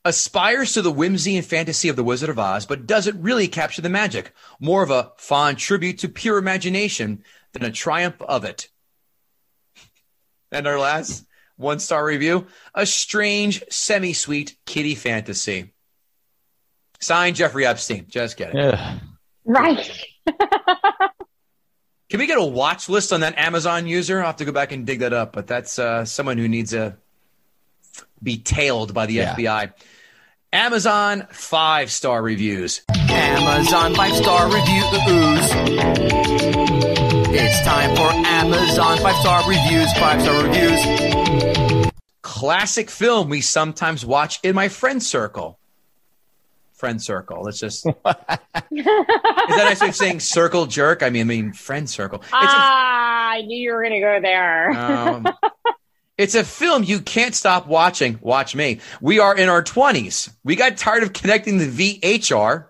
Aspires 0.04 0.72
to 0.72 0.82
the 0.82 0.92
whimsy 0.92 1.36
and 1.36 1.44
fantasy 1.44 1.88
of 1.88 1.96
the 1.96 2.04
Wizard 2.04 2.30
of 2.30 2.38
Oz, 2.38 2.64
but 2.64 2.86
doesn't 2.86 3.20
really 3.20 3.48
capture 3.48 3.82
the 3.82 3.88
magic. 3.88 4.32
More 4.60 4.82
of 4.82 4.90
a 4.90 5.12
fond 5.18 5.58
tribute 5.58 5.98
to 5.98 6.08
pure 6.08 6.38
imagination 6.38 7.24
than 7.52 7.64
a 7.64 7.72
triumph 7.72 8.22
of 8.22 8.44
it. 8.44 8.70
And 10.52 10.66
our 10.68 10.78
last 10.78 11.25
one 11.56 11.78
star 11.78 12.04
review 12.04 12.46
a 12.74 12.86
strange, 12.86 13.62
semi 13.70 14.12
sweet 14.12 14.56
kitty 14.66 14.94
fantasy. 14.94 15.72
Signed 17.00 17.36
Jeffrey 17.36 17.66
Epstein. 17.66 18.06
Just 18.08 18.36
kidding. 18.36 18.58
Ugh. 18.58 19.00
Right. 19.44 19.90
Can 22.08 22.20
we 22.20 22.26
get 22.26 22.38
a 22.38 22.44
watch 22.44 22.88
list 22.88 23.12
on 23.12 23.20
that 23.20 23.36
Amazon 23.36 23.86
user? 23.86 24.20
I'll 24.20 24.26
have 24.26 24.36
to 24.36 24.44
go 24.44 24.52
back 24.52 24.72
and 24.72 24.86
dig 24.86 25.00
that 25.00 25.12
up, 25.12 25.32
but 25.32 25.46
that's 25.46 25.78
uh, 25.78 26.04
someone 26.04 26.38
who 26.38 26.48
needs 26.48 26.70
to 26.70 26.96
be 28.22 28.38
tailed 28.38 28.94
by 28.94 29.06
the 29.06 29.14
Yeah. 29.14 29.34
FBI. 29.34 29.72
Amazon 30.52 31.26
five 31.32 31.90
star 31.90 32.22
reviews. 32.22 32.82
Amazon 32.90 33.94
five 33.94 34.14
star 34.14 34.46
review 34.46 34.82
reviews. 34.92 37.05
It's 37.38 37.60
time 37.66 37.94
for 37.94 38.08
Amazon 38.26 38.96
five 38.98 39.14
star 39.16 39.46
reviews. 39.46 39.92
Five 39.98 40.22
star 40.22 40.42
reviews. 40.42 41.90
Classic 42.22 42.88
film 42.88 43.28
we 43.28 43.42
sometimes 43.42 44.06
watch 44.06 44.40
in 44.42 44.54
my 44.54 44.68
friend 44.68 45.02
circle. 45.02 45.58
Friend 46.72 47.00
circle. 47.00 47.42
Let's 47.42 47.60
just. 47.60 47.84
Is 47.94 47.94
that 48.04 49.64
nice 49.68 49.82
way 49.82 49.90
saying 49.92 50.20
circle 50.20 50.64
jerk? 50.64 51.02
I 51.02 51.10
mean, 51.10 51.22
I 51.22 51.24
mean 51.24 51.52
friend 51.52 51.88
circle. 51.90 52.20
It's 52.20 52.32
a 52.32 52.36
Ah, 52.38 53.32
I 53.32 53.42
knew 53.42 53.58
you 53.58 53.72
were 53.74 53.82
going 53.82 53.94
to 53.94 54.00
go 54.00 54.18
there. 54.22 54.70
Um, 54.70 55.28
it's 56.18 56.34
a 56.34 56.42
film 56.42 56.84
you 56.84 57.00
can't 57.00 57.34
stop 57.34 57.66
watching. 57.66 58.18
Watch 58.22 58.54
me. 58.56 58.80
We 59.02 59.18
are 59.18 59.36
in 59.36 59.50
our 59.50 59.62
20s. 59.62 60.30
We 60.42 60.56
got 60.56 60.78
tired 60.78 61.02
of 61.02 61.12
connecting 61.12 61.58
the 61.58 62.00
VHR 62.00 62.68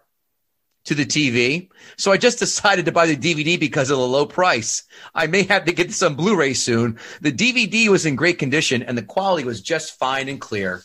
to 0.87 0.95
the 0.95 1.05
TV. 1.07 1.69
So 1.97 2.13
I 2.13 2.17
just 2.17 2.39
decided 2.39 2.87
to 2.87 2.93
buy 2.93 3.07
the 3.07 3.17
DVD 3.17 3.59
because 3.59 3.91
of 3.91 3.99
the 3.99 4.07
low 4.07 4.27
price. 4.27 4.85
I 5.15 5.27
may 5.27 5.43
have 5.45 5.65
to 5.67 5.73
get 5.73 5.89
this 5.89 6.03
on 6.03 6.15
Blu 6.15 6.37
ray 6.37 6.55
soon. 6.55 6.99
The 7.21 7.33
DVD 7.33 7.89
was 7.89 8.07
in 8.07 8.17
great 8.17 8.39
condition 8.39 8.83
and 8.83 8.97
the 8.97 9.03
quality 9.03 9.45
was 9.45 9.61
just 9.61 9.99
fine 9.99 10.29
and 10.29 10.41
clear. 10.41 10.83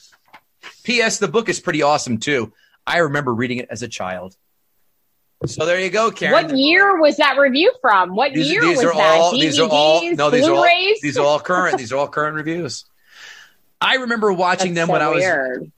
P.S. 0.84 1.20
The 1.20 1.28
book 1.28 1.50
is 1.50 1.60
pretty 1.60 1.82
awesome 1.82 2.18
too. 2.18 2.54
I 2.86 2.98
remember 3.00 3.34
reading 3.34 3.60
it 3.60 3.68
as 3.70 3.84
a 3.84 3.88
child. 3.88 4.36
So 5.46 5.66
there 5.66 5.80
you 5.80 5.90
go, 5.90 6.12
Karyn. 6.12 6.32
what 6.34 6.56
year 6.56 7.00
was 7.02 7.18
that 7.18 7.38
review 7.40 7.74
from? 7.82 8.16
What 8.16 8.34
These, 8.34 8.52
year 8.52 8.62
these 8.62 8.78
was 8.78 8.86
are 8.86 8.94
that? 8.94 9.20
all 9.20 9.34
DVDs, 9.34 9.42
these 9.42 9.60
are 9.60 9.70
all 9.70 10.14
no 10.16 10.30
these 10.30 10.48
are 10.48 10.52
all 10.52 10.56
Blu-rays? 10.62 11.02
these 11.02 11.18
are 11.18 11.26
all 11.26 11.40
current 11.40 11.78
these 11.80 11.92
are 11.92 11.98
all 11.98 12.08
current 12.08 12.36
reviews. 12.36 12.86
I 13.80 13.96
remember 13.96 14.32
watching 14.32 14.76
That's 14.76 14.88
them 14.88 14.94
when 14.94 15.02
so 15.02 15.06
I 15.08 15.10
was 15.10 15.22
weird. 15.22 15.72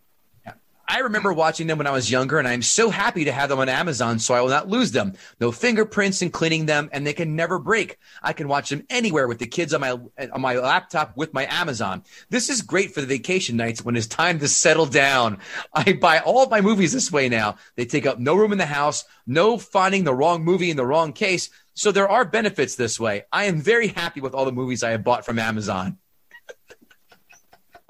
I 0.88 1.00
remember 1.00 1.32
watching 1.32 1.68
them 1.68 1.78
when 1.78 1.88
I 1.88 1.92
was 1.92 2.12
younger 2.12 2.40
and 2.40 2.48
I'm 2.48 2.62
so 2.62 2.90
happy 2.90 3.24
to 3.26 3.32
have 3.32 3.50
them 3.50 3.60
on 3.60 3.70
Amazon 3.70 4.20
so 4.20 4.34
I 4.34 4.42
will 4.42 4.50
not 4.50 4.68
lose 4.68 4.92
them. 4.92 5.14
No 5.40 5.52
fingerprints 5.52 6.22
in 6.22 6.30
cleaning 6.30 6.66
them 6.66 6.90
and 6.92 7.08
they 7.08 7.14
can 7.14 7.36
never 7.36 7.58
break. 7.58 7.98
I 8.22 8.34
can 8.34 8.48
watch 8.48 8.70
them 8.70 8.84
anywhere 8.90 9.28
with 9.28 9.40
the 9.40 9.48
kids 9.48 9.74
on 9.74 9.82
my 9.82 9.92
on 9.92 10.42
my 10.42 10.56
laptop 10.56 11.16
with 11.16 11.34
my 11.34 11.46
Amazon. 11.46 12.04
This 12.30 12.50
is 12.50 12.62
great 12.62 12.94
for 12.94 13.02
the 13.02 13.08
vacation 13.08 13.56
nights 13.56 13.84
when 13.84 13.96
it's 13.96 14.08
time 14.08 14.40
to 14.40 14.48
settle 14.48 14.86
down. 14.86 15.40
I 15.74 15.94
buy 15.94 16.20
all 16.20 16.44
of 16.44 16.52
my 16.52 16.62
movies 16.62 16.92
this 16.92 17.12
way 17.12 17.30
now. 17.30 17.56
They 17.76 17.86
take 17.86 18.06
up 18.06 18.20
no 18.20 18.36
room 18.36 18.52
in 18.52 18.58
the 18.58 18.66
house, 18.66 19.06
no 19.26 19.58
finding 19.58 20.04
the 20.04 20.14
wrong 20.14 20.44
movie 20.44 20.70
in 20.70 20.78
the 20.78 20.86
wrong 20.86 21.14
case. 21.14 21.50
So 21.76 21.92
there 21.92 22.10
are 22.10 22.26
benefits 22.26 22.76
this 22.76 23.00
way. 23.00 23.24
I 23.32 23.46
am 23.46 23.62
very 23.62 23.88
happy 23.88 24.22
with 24.22 24.34
all 24.34 24.46
the 24.46 24.52
movies 24.52 24.84
I 24.84 24.92
have 24.92 25.04
bought 25.04 25.26
from 25.26 25.40
Amazon. 25.40 25.98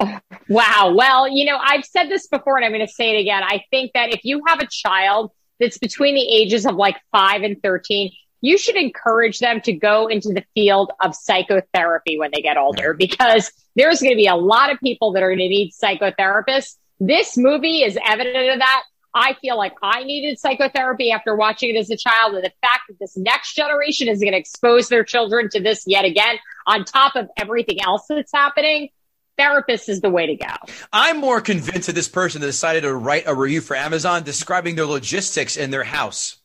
Wow. 0.48 0.94
Well, 0.96 1.28
you 1.28 1.44
know, 1.44 1.58
I've 1.60 1.84
said 1.84 2.08
this 2.08 2.26
before 2.26 2.56
and 2.56 2.64
I'm 2.64 2.72
going 2.72 2.86
to 2.86 2.92
say 2.92 3.16
it 3.16 3.20
again. 3.20 3.42
I 3.42 3.64
think 3.70 3.92
that 3.94 4.12
if 4.12 4.20
you 4.24 4.42
have 4.46 4.60
a 4.60 4.66
child 4.66 5.32
that's 5.60 5.78
between 5.78 6.14
the 6.14 6.26
ages 6.26 6.66
of 6.66 6.76
like 6.76 6.96
five 7.12 7.42
and 7.42 7.62
13, 7.62 8.10
you 8.40 8.58
should 8.58 8.76
encourage 8.76 9.38
them 9.38 9.60
to 9.62 9.72
go 9.72 10.06
into 10.06 10.28
the 10.28 10.44
field 10.54 10.92
of 11.00 11.14
psychotherapy 11.14 12.18
when 12.18 12.30
they 12.34 12.42
get 12.42 12.58
older 12.58 12.92
because 12.92 13.50
there's 13.74 14.00
going 14.00 14.12
to 14.12 14.16
be 14.16 14.26
a 14.26 14.36
lot 14.36 14.70
of 14.70 14.78
people 14.80 15.12
that 15.12 15.22
are 15.22 15.28
going 15.28 15.38
to 15.38 15.48
need 15.48 15.72
psychotherapists. 15.72 16.76
This 17.00 17.38
movie 17.38 17.82
is 17.82 17.98
evident 18.06 18.50
of 18.50 18.58
that. 18.58 18.82
I 19.14 19.34
feel 19.40 19.56
like 19.56 19.74
I 19.82 20.02
needed 20.02 20.38
psychotherapy 20.38 21.10
after 21.12 21.36
watching 21.36 21.74
it 21.74 21.78
as 21.78 21.88
a 21.88 21.96
child. 21.96 22.34
And 22.34 22.44
the 22.44 22.52
fact 22.60 22.82
that 22.88 22.98
this 22.98 23.16
next 23.16 23.54
generation 23.54 24.08
is 24.08 24.20
going 24.20 24.32
to 24.32 24.38
expose 24.38 24.88
their 24.88 25.04
children 25.04 25.48
to 25.50 25.60
this 25.60 25.84
yet 25.86 26.04
again, 26.04 26.36
on 26.66 26.84
top 26.84 27.14
of 27.14 27.28
everything 27.36 27.80
else 27.80 28.04
that's 28.08 28.32
happening, 28.32 28.90
therapist 29.36 29.88
is 29.88 30.00
the 30.00 30.10
way 30.10 30.26
to 30.26 30.36
go. 30.36 30.54
I'm 30.92 31.18
more 31.18 31.40
convinced 31.40 31.86
that 31.86 31.94
this 31.94 32.08
person 32.08 32.40
decided 32.40 32.82
to 32.82 32.94
write 32.94 33.24
a 33.26 33.34
review 33.34 33.60
for 33.60 33.76
Amazon 33.76 34.22
describing 34.22 34.76
their 34.76 34.86
logistics 34.86 35.56
in 35.56 35.70
their 35.70 35.84
house. 35.84 36.36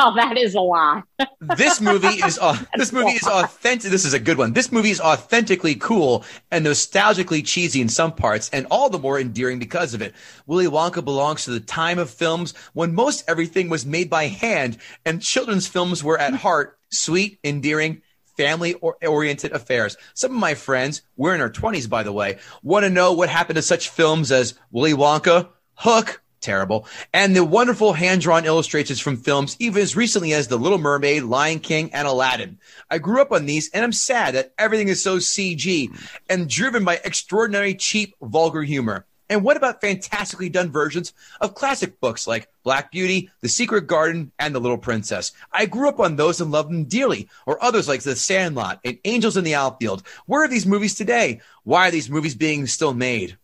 Oh, 0.00 0.14
that 0.14 0.38
is 0.38 0.54
a 0.54 0.60
lot. 0.60 1.02
This 1.40 1.80
movie 1.80 2.06
is 2.06 2.38
uh, 2.38 2.56
this 2.76 2.92
movie 2.92 3.16
is 3.16 3.26
authentic. 3.26 3.90
This 3.90 4.04
is 4.04 4.14
a 4.14 4.20
good 4.20 4.38
one. 4.38 4.52
This 4.52 4.70
movie 4.70 4.90
is 4.90 5.00
authentically 5.00 5.74
cool 5.74 6.24
and 6.52 6.64
nostalgically 6.64 7.44
cheesy 7.44 7.80
in 7.80 7.88
some 7.88 8.12
parts, 8.12 8.48
and 8.50 8.68
all 8.70 8.90
the 8.90 9.00
more 9.00 9.18
endearing 9.18 9.58
because 9.58 9.94
of 9.94 10.02
it. 10.02 10.14
Willy 10.46 10.66
Wonka 10.66 11.04
belongs 11.04 11.44
to 11.44 11.50
the 11.50 11.58
time 11.58 11.98
of 11.98 12.10
films 12.10 12.54
when 12.74 12.94
most 12.94 13.24
everything 13.26 13.68
was 13.68 13.84
made 13.84 14.08
by 14.08 14.28
hand, 14.28 14.78
and 15.04 15.20
children's 15.20 15.66
films 15.66 16.04
were 16.04 16.18
at 16.18 16.34
heart 16.46 16.78
sweet, 16.90 17.40
endearing, 17.42 18.00
family 18.38 18.74
oriented 18.74 19.50
affairs. 19.52 19.96
Some 20.14 20.30
of 20.30 20.38
my 20.38 20.54
friends, 20.54 21.02
we're 21.16 21.34
in 21.34 21.40
our 21.40 21.50
20s 21.50 21.90
by 21.90 22.04
the 22.04 22.12
way, 22.12 22.38
want 22.62 22.84
to 22.84 22.90
know 22.90 23.12
what 23.12 23.28
happened 23.28 23.56
to 23.56 23.62
such 23.62 23.88
films 23.88 24.30
as 24.30 24.54
Willy 24.70 24.94
Wonka, 24.94 25.48
Hook, 25.74 26.22
terrible, 26.40 26.86
and 27.12 27.34
the 27.34 27.44
wonderful 27.44 27.92
hand 27.92 28.20
drawn 28.20 28.44
illustrations 28.44 29.00
from 29.00 29.16
films 29.16 29.56
even 29.58 29.82
as 29.82 29.96
recently 29.96 30.32
as 30.32 30.46
The 30.46 30.56
Little 30.56 30.78
Mermaid, 30.78 31.24
Lion 31.24 31.58
King, 31.58 31.92
and 31.92 32.06
Aladdin. 32.06 32.58
I 32.88 32.98
grew 32.98 33.20
up 33.20 33.32
on 33.32 33.46
these 33.46 33.70
and 33.74 33.84
I'm 33.84 33.92
sad 33.92 34.36
that 34.36 34.54
everything 34.56 34.86
is 34.86 35.02
so 35.02 35.16
CG 35.16 35.88
and 36.30 36.48
driven 36.48 36.84
by 36.84 37.00
extraordinary, 37.04 37.74
cheap, 37.74 38.14
vulgar 38.22 38.62
humor. 38.62 39.04
And 39.30 39.44
what 39.44 39.56
about 39.56 39.80
fantastically 39.80 40.48
done 40.48 40.70
versions 40.70 41.12
of 41.40 41.54
classic 41.54 42.00
books 42.00 42.26
like 42.26 42.48
Black 42.62 42.90
Beauty, 42.90 43.30
The 43.40 43.48
Secret 43.48 43.86
Garden, 43.86 44.32
and 44.38 44.54
The 44.54 44.60
Little 44.60 44.78
Princess? 44.78 45.32
I 45.52 45.66
grew 45.66 45.88
up 45.88 46.00
on 46.00 46.16
those 46.16 46.40
and 46.40 46.50
loved 46.50 46.70
them 46.70 46.84
dearly, 46.84 47.28
or 47.46 47.62
others 47.62 47.88
like 47.88 48.02
The 48.02 48.16
Sandlot 48.16 48.80
and 48.84 48.98
Angels 49.04 49.36
in 49.36 49.44
the 49.44 49.54
Outfield. 49.54 50.02
Where 50.26 50.42
are 50.44 50.48
these 50.48 50.66
movies 50.66 50.94
today? 50.94 51.40
Why 51.64 51.88
are 51.88 51.90
these 51.90 52.08
movies 52.08 52.34
being 52.34 52.66
still 52.66 52.94
made? 52.94 53.36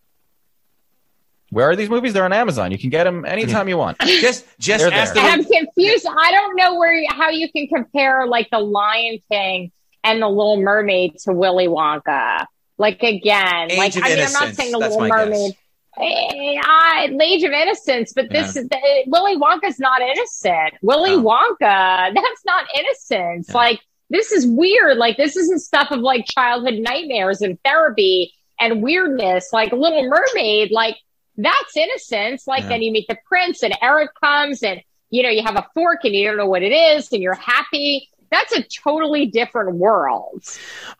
Where 1.51 1.71
are 1.71 1.77
these 1.77 1.91
movies? 1.91 2.13
They're 2.15 2.25
on 2.25 2.33
Amazon. 2.33 2.73
You 2.73 2.79
can 2.79 2.91
get 2.91 3.05
them 3.05 3.25
anytime 3.25 3.69
you 3.69 3.77
want. 3.79 3.99
Just 4.01 4.45
just 4.59 4.83
They're 4.83 4.93
ask 4.93 5.15
there. 5.15 5.23
the 5.23 5.29
I'm 5.29 5.45
confused. 5.45 6.05
I 6.07 6.33
don't 6.33 6.57
know 6.57 6.75
where 6.77 7.01
how 7.11 7.31
you 7.31 7.49
can 7.53 7.69
compare 7.69 8.27
like 8.27 8.49
the 8.51 8.59
Lion 8.59 9.21
King 9.31 9.71
and 10.03 10.21
the 10.21 10.27
Little 10.29 10.61
Mermaid 10.61 11.19
to 11.21 11.33
Willy 11.33 11.69
Wonka. 11.69 12.47
Like 12.77 13.03
again, 13.05 13.71
Age 13.71 13.79
like 13.79 13.97
I 13.99 14.09
mean, 14.17 14.27
I'm 14.27 14.33
not 14.33 14.55
saying 14.55 14.73
the 14.73 14.81
That's 14.81 14.97
Little 14.97 15.09
Mermaid. 15.09 15.53
Eh, 15.53 15.55
I, 15.99 17.17
Age 17.21 17.43
of 17.45 17.53
Innocence, 17.53 18.13
but 18.13 18.31
this 18.31 18.57
is 18.57 18.69
the, 18.69 18.79
Willy 19.07 19.37
Wonka's 19.37 19.79
not 19.79 20.01
innocent. 20.03 20.75
Willy 20.83 21.17
No. 21.17 21.23
Wonka, 21.23 21.59
that's 22.15 22.45
not 22.45 22.67
innocence. 22.75 23.49
Yeah. 23.49 23.55
Like 23.55 23.81
this 24.11 24.33
is 24.33 24.47
weird. 24.47 24.97
Like 24.99 25.17
this 25.17 25.37
isn't 25.37 25.61
stuff 25.61 25.91
of 25.91 26.01
like 26.01 26.25
childhood 26.27 26.75
nightmares 26.75 27.41
and 27.41 27.59
therapy 27.65 28.33
and 28.61 28.83
weirdness. 28.83 29.51
Like 29.53 29.73
Little 29.73 30.09
Mermaid, 30.09 30.71
like 30.71 30.97
that's 31.37 31.77
innocence. 31.77 32.47
Like 32.47 32.63
Yeah. 32.63 32.69
then 32.71 32.83
you 32.83 32.93
meet 32.93 33.07
the 33.09 33.19
prince 33.27 33.63
and 33.63 33.77
Eric 33.83 34.11
comes 34.23 34.63
and 34.63 34.81
you 35.11 35.23
know 35.23 35.31
you 35.31 35.43
have 35.43 35.57
a 35.57 35.67
fork 35.75 36.01
and 36.05 36.15
you 36.15 36.27
don't 36.27 36.37
know 36.37 36.47
what 36.49 36.63
it 36.63 36.73
is 36.73 37.13
and 37.13 37.23
you're 37.23 37.35
happy. 37.35 38.09
That's 38.35 38.53
a 38.53 38.63
totally 38.65 39.27
different 39.27 39.77
world. 39.77 40.43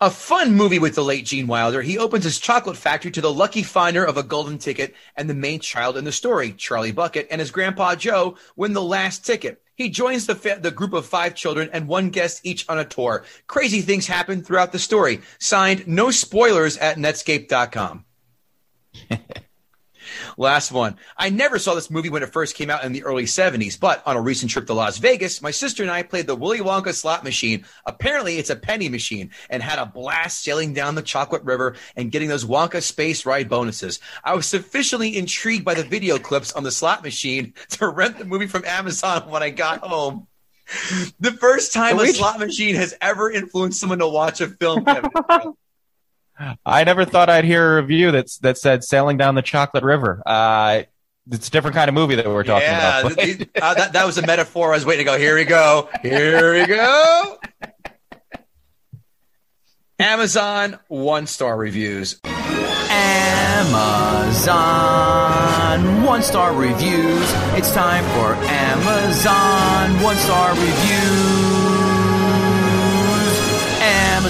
A 0.01 0.09
fun 0.09 0.55
movie 0.55 0.79
with 0.79 0.95
the 0.95 1.03
late 1.03 1.25
Gene 1.25 1.49
Wilder. 1.49 1.83
He 1.83 1.99
opens 1.99 2.23
his 2.23 2.39
chocolate 2.39 2.77
factory 2.77 3.11
to 3.11 3.21
the 3.21 3.33
lucky 3.33 3.65
finder 3.65 4.05
of 4.05 4.17
a 4.17 4.23
golden 4.23 4.59
ticket 4.59 4.95
and 5.17 5.29
the 5.29 5.35
main 5.35 5.59
child 5.59 5.97
in 5.97 6.05
the 6.05 6.13
story, 6.13 6.53
Charlie 6.53 6.93
Bucket, 6.93 7.27
and 7.33 7.41
his 7.41 7.51
grandpa 7.51 7.97
Joe 7.97 8.37
win 8.55 8.73
the 8.73 8.81
last 8.81 9.27
ticket. 9.27 9.61
He 9.75 9.91
joins 9.91 10.27
the, 10.27 10.37
fa- 10.37 10.61
the 10.61 10.71
group 10.71 10.93
of 10.93 11.07
five 11.07 11.35
children 11.35 11.71
and 11.73 11.89
one 11.89 12.11
guest 12.11 12.41
each 12.45 12.69
on 12.69 12.79
a 12.79 12.85
tour. 12.85 13.25
Crazy 13.49 13.81
things 13.81 14.07
happen 14.07 14.45
throughout 14.45 14.71
the 14.71 14.79
story. 14.79 15.21
Signed, 15.41 15.89
no 15.89 16.13
spoilers 16.13 16.77
at 16.77 16.99
netscape.com. 16.99 18.05
Last 20.37 20.73
one. 20.73 20.97
I 21.17 21.31
never 21.31 21.59
saw 21.59 21.75
this 21.75 21.91
movie 21.91 22.11
when 22.11 22.23
it 22.23 22.33
first 22.33 22.55
came 22.55 22.71
out 22.71 22.85
in 22.85 22.93
the 22.93 23.05
early 23.05 23.25
70s, 23.25 23.79
but 23.79 24.03
on 24.07 24.17
a 24.17 24.21
recent 24.21 24.51
trip 24.51 24.67
to 24.67 24.75
Las 24.75 24.99
Vegas, 24.99 25.43
my 25.43 25.51
sister 25.51 25.83
and 25.83 25.91
I 25.91 26.03
played 26.03 26.27
the 26.27 26.37
Willy 26.37 26.61
Wonka 26.61 26.95
slot 26.95 27.25
machine. 27.25 27.65
Apparently, 27.87 28.39
it's 28.39 28.51
a 28.51 28.57
penny 28.57 28.89
machine 28.89 29.31
and 29.51 29.63
had 29.63 29.79
a 29.79 29.87
blast 29.87 30.43
sailing 30.43 30.75
down 30.75 30.95
the 30.95 31.03
chocolate 31.03 31.43
river 31.45 31.77
and 31.97 32.13
getting 32.13 32.29
those 32.29 32.45
Wonka 32.45 32.83
space 32.83 33.27
ride 33.27 33.49
bonuses. 33.49 34.01
I 34.23 34.35
was 34.35 34.47
sufficiently 34.47 35.17
intrigued 35.17 35.65
by 35.65 35.75
the 35.75 35.85
video 35.85 36.19
clips 36.19 36.53
on 36.53 36.63
the 36.63 36.71
slot 36.71 37.03
machine 37.03 37.55
to 37.71 37.89
rent 37.89 38.19
the 38.19 38.25
movie 38.25 38.47
from 38.47 38.65
Amazon 38.65 39.29
when 39.29 39.43
I 39.43 39.51
got 39.51 39.81
home. 39.81 40.27
The 41.21 41.33
first 41.33 41.73
time 41.73 41.99
a 41.99 42.07
slot 42.07 42.39
machine 42.39 42.75
has 42.77 42.95
ever 43.01 43.31
influenced 43.31 43.79
someone 43.79 43.99
to 43.99 44.09
watch 44.09 44.41
a 44.41 44.49
film. 44.49 44.85
Kevin. 44.85 45.11
I 46.67 46.85
never 46.85 47.05
thought 47.05 47.31
I'd 47.31 47.45
hear 47.45 47.79
a 47.79 47.83
review 47.83 48.11
that's 48.11 48.39
that 48.39 48.59
said 48.59 48.85
"Sailing 48.85 49.17
Down 49.17 49.35
the 49.35 49.43
Chocolate 49.43 49.85
River." 49.85 50.23
Uh, 50.27 50.83
it's 51.31 51.49
a 51.49 51.51
different 51.51 51.75
kind 51.75 51.89
of 51.89 51.95
movie 51.95 52.17
that 52.17 52.27
we're 52.27 52.45
talking 52.45 52.69
yeah, 52.69 53.01
about. 53.01 53.17
th- 53.17 53.39
th- 53.39 53.51
uh, 53.61 53.75
that, 53.75 53.95
that 53.95 54.05
was 54.05 54.19
a 54.19 54.27
metaphor. 54.27 54.73
I 54.73 54.77
was 54.77 54.85
waiting 54.85 55.07
to 55.07 55.13
go. 55.13 55.19
Here 55.19 55.37
we 55.37 55.45
go. 55.45 55.89
Here 56.03 56.53
we 56.55 56.67
go. 56.67 57.39
Amazon 59.99 60.79
one 60.89 61.27
star 61.27 61.57
reviews. 61.57 62.21
Amazon 62.85 63.65
one 66.05 66.23
star 66.23 66.53
reviews. 66.53 67.33
It's 67.55 67.73
time 67.73 68.05
for 68.17 68.35
Amazon 68.45 70.03
one 70.03 70.17
star 70.17 70.51
reviews. 70.51 71.94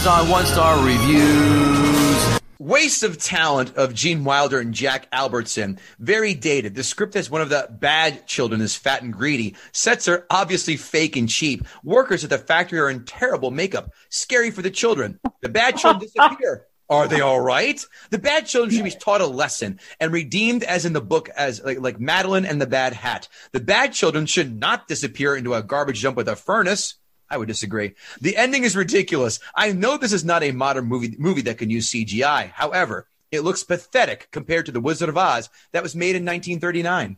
Amazon 0.04 0.28
one 0.28 0.44
star 0.44 0.84
reviews. 0.84 2.40
Waste 2.58 3.02
of 3.04 3.16
talent 3.16 3.74
of 3.74 3.94
Gene 3.94 4.22
Wilder 4.22 4.60
and 4.60 4.74
Jack 4.74 5.08
Albertson. 5.12 5.78
Very 5.98 6.34
dated. 6.34 6.74
The 6.74 6.82
script 6.84 7.14
has 7.14 7.30
one 7.30 7.40
of 7.40 7.48
the 7.48 7.68
bad 7.70 8.26
children 8.26 8.60
is 8.60 8.76
fat 8.76 9.00
and 9.00 9.14
greedy. 9.14 9.56
Sets 9.72 10.06
are 10.06 10.26
obviously 10.28 10.76
fake 10.76 11.16
and 11.16 11.26
cheap. 11.26 11.66
Workers 11.84 12.22
at 12.22 12.28
the 12.28 12.36
factory 12.36 12.80
are 12.80 12.90
in 12.90 13.06
terrible 13.06 13.50
makeup. 13.50 13.94
Scary 14.10 14.50
for 14.50 14.60
the 14.60 14.70
children. 14.70 15.18
The 15.40 15.48
bad 15.48 15.78
children 15.78 16.06
disappear. 16.14 16.66
Are 16.90 17.08
they 17.08 17.22
all 17.22 17.40
right? 17.40 17.82
The 18.10 18.18
bad 18.18 18.44
children 18.44 18.76
should 18.76 18.84
be 18.84 18.90
taught 18.90 19.22
a 19.22 19.26
lesson 19.26 19.80
and 20.00 20.12
redeemed 20.12 20.64
as 20.64 20.84
in 20.84 20.92
the 20.92 21.00
book 21.00 21.30
as 21.30 21.64
like, 21.64 21.80
like 21.80 21.98
Madeline 21.98 22.44
and 22.44 22.60
the 22.60 22.66
Bad 22.66 22.92
Hat. 22.92 23.26
The 23.52 23.60
bad 23.60 23.94
children 23.94 24.26
should 24.26 24.60
not 24.60 24.86
disappear 24.86 25.34
into 25.34 25.54
a 25.54 25.62
garbage 25.62 26.02
dump 26.02 26.18
with 26.18 26.28
a 26.28 26.36
furnace. 26.36 26.96
I 27.30 27.38
would 27.38 27.48
disagree. 27.48 27.94
The 28.20 28.36
ending 28.36 28.64
is 28.64 28.76
ridiculous. 28.76 29.40
I 29.54 29.72
know 29.72 29.96
this 29.96 30.12
is 30.12 30.24
not 30.24 30.42
a 30.42 30.52
modern 30.52 30.86
movie 30.86 31.16
movie 31.18 31.42
that 31.42 31.58
can 31.58 31.70
use 31.70 31.90
CGI. 31.90 32.50
However, 32.50 33.08
it 33.32 33.40
looks 33.40 33.64
pathetic 33.64 34.28
compared 34.30 34.66
to 34.66 34.72
The 34.72 34.80
Wizard 34.80 35.08
of 35.08 35.18
Oz 35.18 35.50
that 35.72 35.82
was 35.82 35.96
made 35.96 36.16
in 36.16 36.24
1939. 36.24 37.16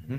Mm-hmm. 0.00 0.16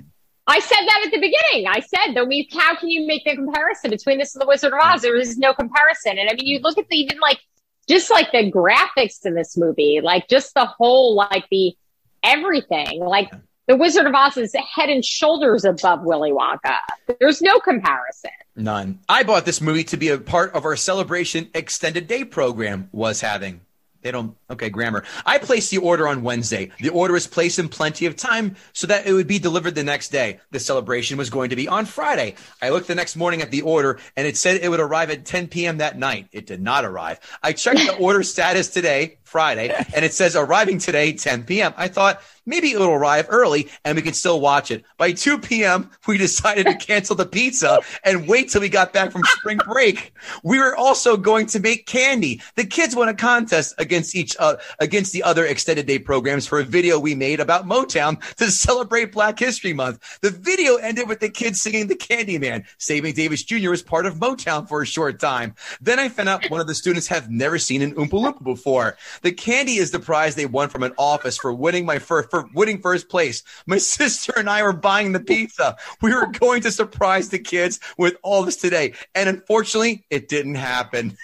I 0.47 0.59
said 0.59 0.79
that 0.85 1.03
at 1.05 1.11
the 1.11 1.19
beginning. 1.19 1.67
I 1.67 1.79
said, 1.79 2.13
though, 2.13 2.25
we, 2.25 2.49
how 2.51 2.75
can 2.75 2.89
you 2.89 3.05
make 3.05 3.25
the 3.25 3.35
comparison 3.35 3.91
between 3.91 4.17
this 4.17 4.33
and 4.33 4.41
the 4.41 4.47
Wizard 4.47 4.73
of 4.73 4.79
Oz? 4.81 5.01
There 5.01 5.17
is 5.17 5.37
no 5.37 5.53
comparison. 5.53 6.17
And 6.17 6.29
I 6.29 6.33
mean, 6.33 6.45
you 6.45 6.59
look 6.59 6.77
at 6.77 6.87
the 6.89 6.97
even 6.97 7.19
like 7.19 7.39
just 7.87 8.09
like 8.09 8.31
the 8.31 8.51
graphics 8.51 9.25
in 9.25 9.33
this 9.33 9.55
movie, 9.55 10.01
like 10.01 10.27
just 10.27 10.53
the 10.53 10.65
whole 10.65 11.15
like 11.15 11.45
the 11.51 11.75
everything, 12.23 12.99
like. 12.99 13.31
The 13.67 13.75
Wizard 13.75 14.05
of 14.07 14.15
Oz 14.15 14.37
is 14.37 14.55
head 14.73 14.89
and 14.89 15.03
shoulders 15.03 15.65
above 15.65 16.03
Willy 16.03 16.31
Wonka. 16.31 16.77
There's 17.19 17.41
no 17.41 17.59
comparison. 17.59 18.31
None. 18.55 18.99
I 19.09 19.23
bought 19.23 19.43
this 19.43 19.59
movie 19.59 19.83
to 19.85 19.97
be 19.97 20.07
a 20.07 20.17
part 20.17 20.53
of 20.53 20.63
our 20.63 20.77
celebration 20.77 21.49
extended 21.53 22.07
day 22.07 22.23
program 22.23 22.87
was 22.93 23.19
having. 23.19 23.59
They 24.01 24.11
don't. 24.11 24.37
Okay, 24.49 24.69
grammar. 24.69 25.03
I 25.25 25.37
placed 25.37 25.69
the 25.69 25.79
order 25.79 26.07
on 26.07 26.23
Wednesday. 26.23 26.71
The 26.79 26.89
order 26.89 27.17
is 27.17 27.27
placed 27.27 27.59
in 27.59 27.67
plenty 27.67 28.05
of 28.05 28.15
time 28.15 28.55
so 28.71 28.87
that 28.87 29.05
it 29.05 29.11
would 29.11 29.27
be 29.27 29.37
delivered 29.37 29.75
the 29.75 29.83
next 29.83 30.13
day. 30.13 30.39
The 30.51 30.61
celebration 30.61 31.17
was 31.17 31.29
going 31.29 31.49
to 31.49 31.57
be 31.57 31.67
on 31.67 31.83
Friday. 31.83 32.35
I 32.61 32.69
looked 32.69 32.87
the 32.87 32.95
next 32.95 33.17
morning 33.17 33.41
at 33.41 33.51
the 33.51 33.63
order 33.63 33.99
and 34.15 34.25
it 34.25 34.37
said 34.37 34.61
it 34.61 34.69
would 34.69 34.79
arrive 34.79 35.09
at 35.09 35.25
10 35.25 35.49
p.m. 35.49 35.79
that 35.79 35.97
night. 35.97 36.29
It 36.31 36.45
did 36.45 36.61
not 36.61 36.85
arrive. 36.85 37.19
I 37.43 37.51
checked 37.51 37.79
the 37.79 37.97
order 37.99 38.23
status 38.23 38.69
today, 38.69 39.16
Friday, 39.27 39.69
and 39.93 40.05
it 40.05 40.13
says 40.13 40.35
arriving 40.35 40.79
today, 40.79 41.11
10 41.11 41.43
p.m. 41.43 41.73
I 41.75 41.89
thought 41.89 42.21
maybe 42.47 42.71
it'll 42.71 42.87
arrive 42.87 43.27
early 43.29 43.69
and 43.83 43.95
we 43.95 44.01
can 44.01 44.13
still 44.13 44.39
watch 44.39 44.71
it. 44.71 44.83
By 44.97 45.11
2 45.11 45.37
p.m., 45.37 45.91
we 46.07 46.17
decided 46.17 46.65
to 46.65 46.75
cancel 46.75 47.15
the 47.15 47.25
pizza 47.25 47.79
and 48.03 48.27
wait 48.27 48.49
till 48.49 48.61
we 48.61 48.69
got 48.69 48.93
back 48.93 49.11
from 49.11 49.21
spring 49.25 49.59
break. 49.67 50.13
We 50.43 50.57
were 50.57 50.75
also 50.75 51.17
going 51.17 51.45
to 51.47 51.59
make 51.59 51.85
candy. 51.85 52.41
The 52.55 52.65
kids 52.65 52.95
won 52.95 53.09
a 53.09 53.13
contest 53.13 53.75
against 53.77 54.15
each 54.15 54.35
uh, 54.39 54.55
against 54.79 55.11
the 55.11 55.21
other 55.23 55.45
extended 55.45 55.85
day 55.85 55.99
programs 55.99 56.47
for 56.47 56.59
a 56.59 56.63
video 56.63 56.97
we 56.97 57.13
made 57.13 57.39
about 57.39 57.67
Motown 57.67 58.19
to 58.35 58.49
celebrate 58.49 59.11
Black 59.11 59.37
History 59.37 59.73
Month. 59.73 60.19
The 60.21 60.31
video 60.31 60.77
ended 60.77 61.09
with 61.09 61.19
the 61.19 61.29
kids 61.29 61.61
singing 61.61 61.87
the 61.87 61.95
Candyman. 61.95 62.65
Sammy 62.77 63.11
Davis 63.11 63.43
Jr. 63.43 63.69
was 63.71 63.83
part 63.83 64.05
of 64.05 64.15
Motown 64.15 64.67
for 64.67 64.81
a 64.81 64.85
short 64.85 65.19
time. 65.19 65.53
Then 65.81 65.99
I 65.99 66.07
found 66.07 66.29
out 66.29 66.49
one 66.49 66.61
of 66.61 66.67
the 66.67 66.75
students 66.75 67.07
have 67.07 67.29
never 67.29 67.59
seen 67.59 67.81
an 67.81 67.93
Oompa 67.95 68.11
Loompa 68.11 68.43
before. 68.43 68.97
The 69.21 69.31
candy 69.31 69.77
is 69.77 69.91
the 69.91 69.99
prize 69.99 70.35
they 70.35 70.45
won 70.45 70.69
from 70.69 70.83
an 70.83 70.93
office 70.97 71.37
for 71.37 71.53
winning 71.53 71.85
my 71.85 71.99
first 71.99 72.29
for 72.29 72.49
winning 72.53 72.81
first 72.81 73.09
place. 73.09 73.43
My 73.65 73.77
sister 73.97 74.33
and 74.37 74.49
I 74.49 74.63
were 74.63 74.73
buying 74.73 75.11
the 75.11 75.19
pizza. 75.19 75.77
We 76.01 76.13
were 76.13 76.27
going 76.27 76.61
to 76.63 76.71
surprise 76.71 77.29
the 77.29 77.39
kids 77.39 77.79
with 77.97 78.15
all 78.23 78.43
this 78.43 78.57
today, 78.57 78.93
and 79.15 79.29
unfortunately, 79.29 80.05
it 80.09 80.27
didn't 80.29 80.55
happen. 80.55 81.17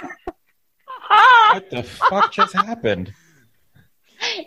what 1.08 1.70
the 1.70 1.82
fuck 1.82 2.32
just 2.32 2.54
happened? 2.54 3.12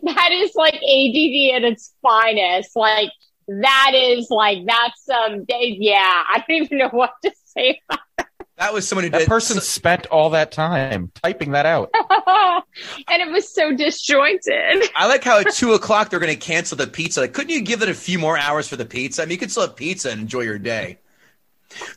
that 0.04 0.32
is 0.32 0.56
like 0.56 0.74
ADD 0.74 1.56
at 1.56 1.64
its 1.64 1.94
finest. 2.02 2.76
Like 2.76 3.12
that 3.48 3.92
is 3.94 4.30
like 4.30 4.66
that's 4.66 5.10
um 5.10 5.46
yeah. 5.48 6.24
I 6.28 6.44
don't 6.48 6.64
even 6.64 6.78
know 6.80 6.90
what 6.90 7.14
to 7.24 7.32
say. 7.46 7.80
That 7.90 8.29
was 8.74 8.88
someone 8.88 9.06
who 9.06 9.10
That 9.10 9.20
did 9.20 9.28
person 9.28 9.60
spent 9.62 10.06
all 10.08 10.32
that 10.32 10.52
time 10.52 11.12
typing 11.24 11.52
that 11.52 11.66
out. 11.66 11.90
and 13.08 13.22
it 13.22 13.32
was 13.32 13.54
so 13.54 13.74
disjointed. 13.76 14.90
I 14.96 15.08
like 15.08 15.24
how 15.24 15.40
at 15.40 15.54
two 15.54 15.74
o'clock 15.74 16.10
they're 16.10 16.20
going 16.20 16.34
to 16.34 16.40
cancel 16.40 16.78
the 16.78 16.88
pizza. 16.88 17.22
Like, 17.22 17.34
couldn't 17.34 17.52
you 17.52 17.62
give 17.62 17.82
it 17.82 17.90
a 17.90 17.94
few 17.94 18.20
more 18.20 18.38
hours 18.38 18.68
for 18.68 18.76
the 18.76 18.86
pizza? 18.86 19.22
I 19.22 19.26
mean, 19.26 19.32
you 19.32 19.38
could 19.38 19.52
still 19.52 19.64
have 19.64 19.76
pizza 19.76 20.12
and 20.12 20.22
enjoy 20.22 20.42
your 20.42 20.60
day. 20.60 21.00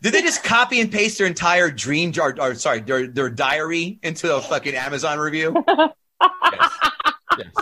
Did 0.03 0.13
they 0.13 0.23
just 0.23 0.45
copy 0.45 0.81
and 0.81 0.93
paste 0.93 1.19
their 1.19 1.27
entire 1.27 1.71
dream, 1.71 2.13
or, 2.21 2.37
or 2.41 2.55
sorry, 2.55 2.81
their 2.81 3.07
their 3.07 3.31
diary 3.31 3.99
into 4.03 4.35
a 4.35 4.41
fucking 4.41 4.75
Amazon 4.75 5.19
review? 5.19 5.65
Yes. 6.53 6.79
yes. 7.39 7.53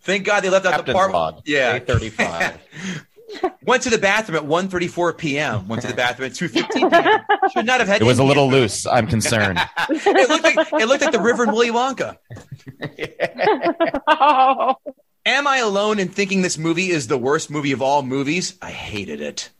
Thank 0.00 0.24
God 0.24 0.42
they 0.42 0.50
left 0.50 0.66
out 0.66 0.84
the 0.84 0.92
part. 0.92 1.12
log. 1.12 1.42
Yeah, 1.46 1.78
Day 1.78 1.84
35. 1.84 2.58
Went 3.64 3.82
to 3.82 3.90
the 3.90 3.98
bathroom 3.98 4.36
at 4.36 4.48
1.34 4.48 5.18
p.m. 5.18 5.68
Went 5.68 5.82
to 5.82 5.88
the 5.88 5.94
bathroom 5.94 6.30
at 6.30 6.36
2.15 6.36 6.72
p.m. 6.72 7.20
Should 7.52 7.66
not 7.66 7.80
have 7.80 7.88
had. 7.88 8.00
It 8.00 8.04
was 8.04 8.18
a 8.18 8.22
any- 8.22 8.28
little 8.28 8.48
loose. 8.48 8.86
I'm 8.86 9.06
concerned. 9.06 9.58
it 9.90 10.28
looked 10.28 10.44
like 10.44 10.72
it 10.72 10.86
looked 10.86 11.02
like 11.02 11.12
the 11.12 11.20
river 11.20 11.44
in 11.44 11.50
Willy 11.50 11.70
Wonka. 11.70 12.16
oh. 14.06 14.76
Am 15.24 15.46
I 15.48 15.58
alone 15.58 15.98
in 15.98 16.08
thinking 16.08 16.42
this 16.42 16.56
movie 16.56 16.90
is 16.90 17.08
the 17.08 17.18
worst 17.18 17.50
movie 17.50 17.72
of 17.72 17.82
all 17.82 18.02
movies? 18.02 18.56
I 18.62 18.70
hated 18.70 19.20
it. 19.20 19.50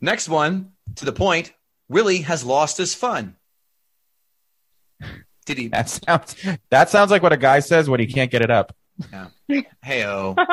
Next 0.00 0.26
one, 0.26 0.72
to 0.96 1.04
the 1.04 1.12
point, 1.12 1.52
Willie 1.88 2.22
has 2.22 2.44
lost 2.44 2.78
his 2.78 2.94
fun. 2.94 3.36
Did 5.44 5.58
he? 5.58 5.68
That 5.68 5.90
sounds 5.90 6.36
that 6.70 6.88
sounds 6.88 7.10
like 7.10 7.22
what 7.22 7.32
a 7.34 7.36
guy 7.36 7.60
says 7.60 7.90
when 7.90 8.00
he 8.00 8.06
can't 8.06 8.30
get 8.30 8.40
it 8.40 8.50
up. 8.50 8.74
Yeah. 9.12 9.28
Hey 9.82 10.04
oh. 10.04 10.34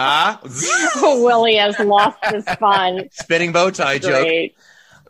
Ah, 0.00 0.40
Willie 1.02 1.56
has 1.56 1.78
lost 1.80 2.18
his 2.26 2.44
fun. 2.44 3.08
spinning 3.12 3.52
bow 3.52 3.70
tie 3.70 3.98
joke. 3.98 4.52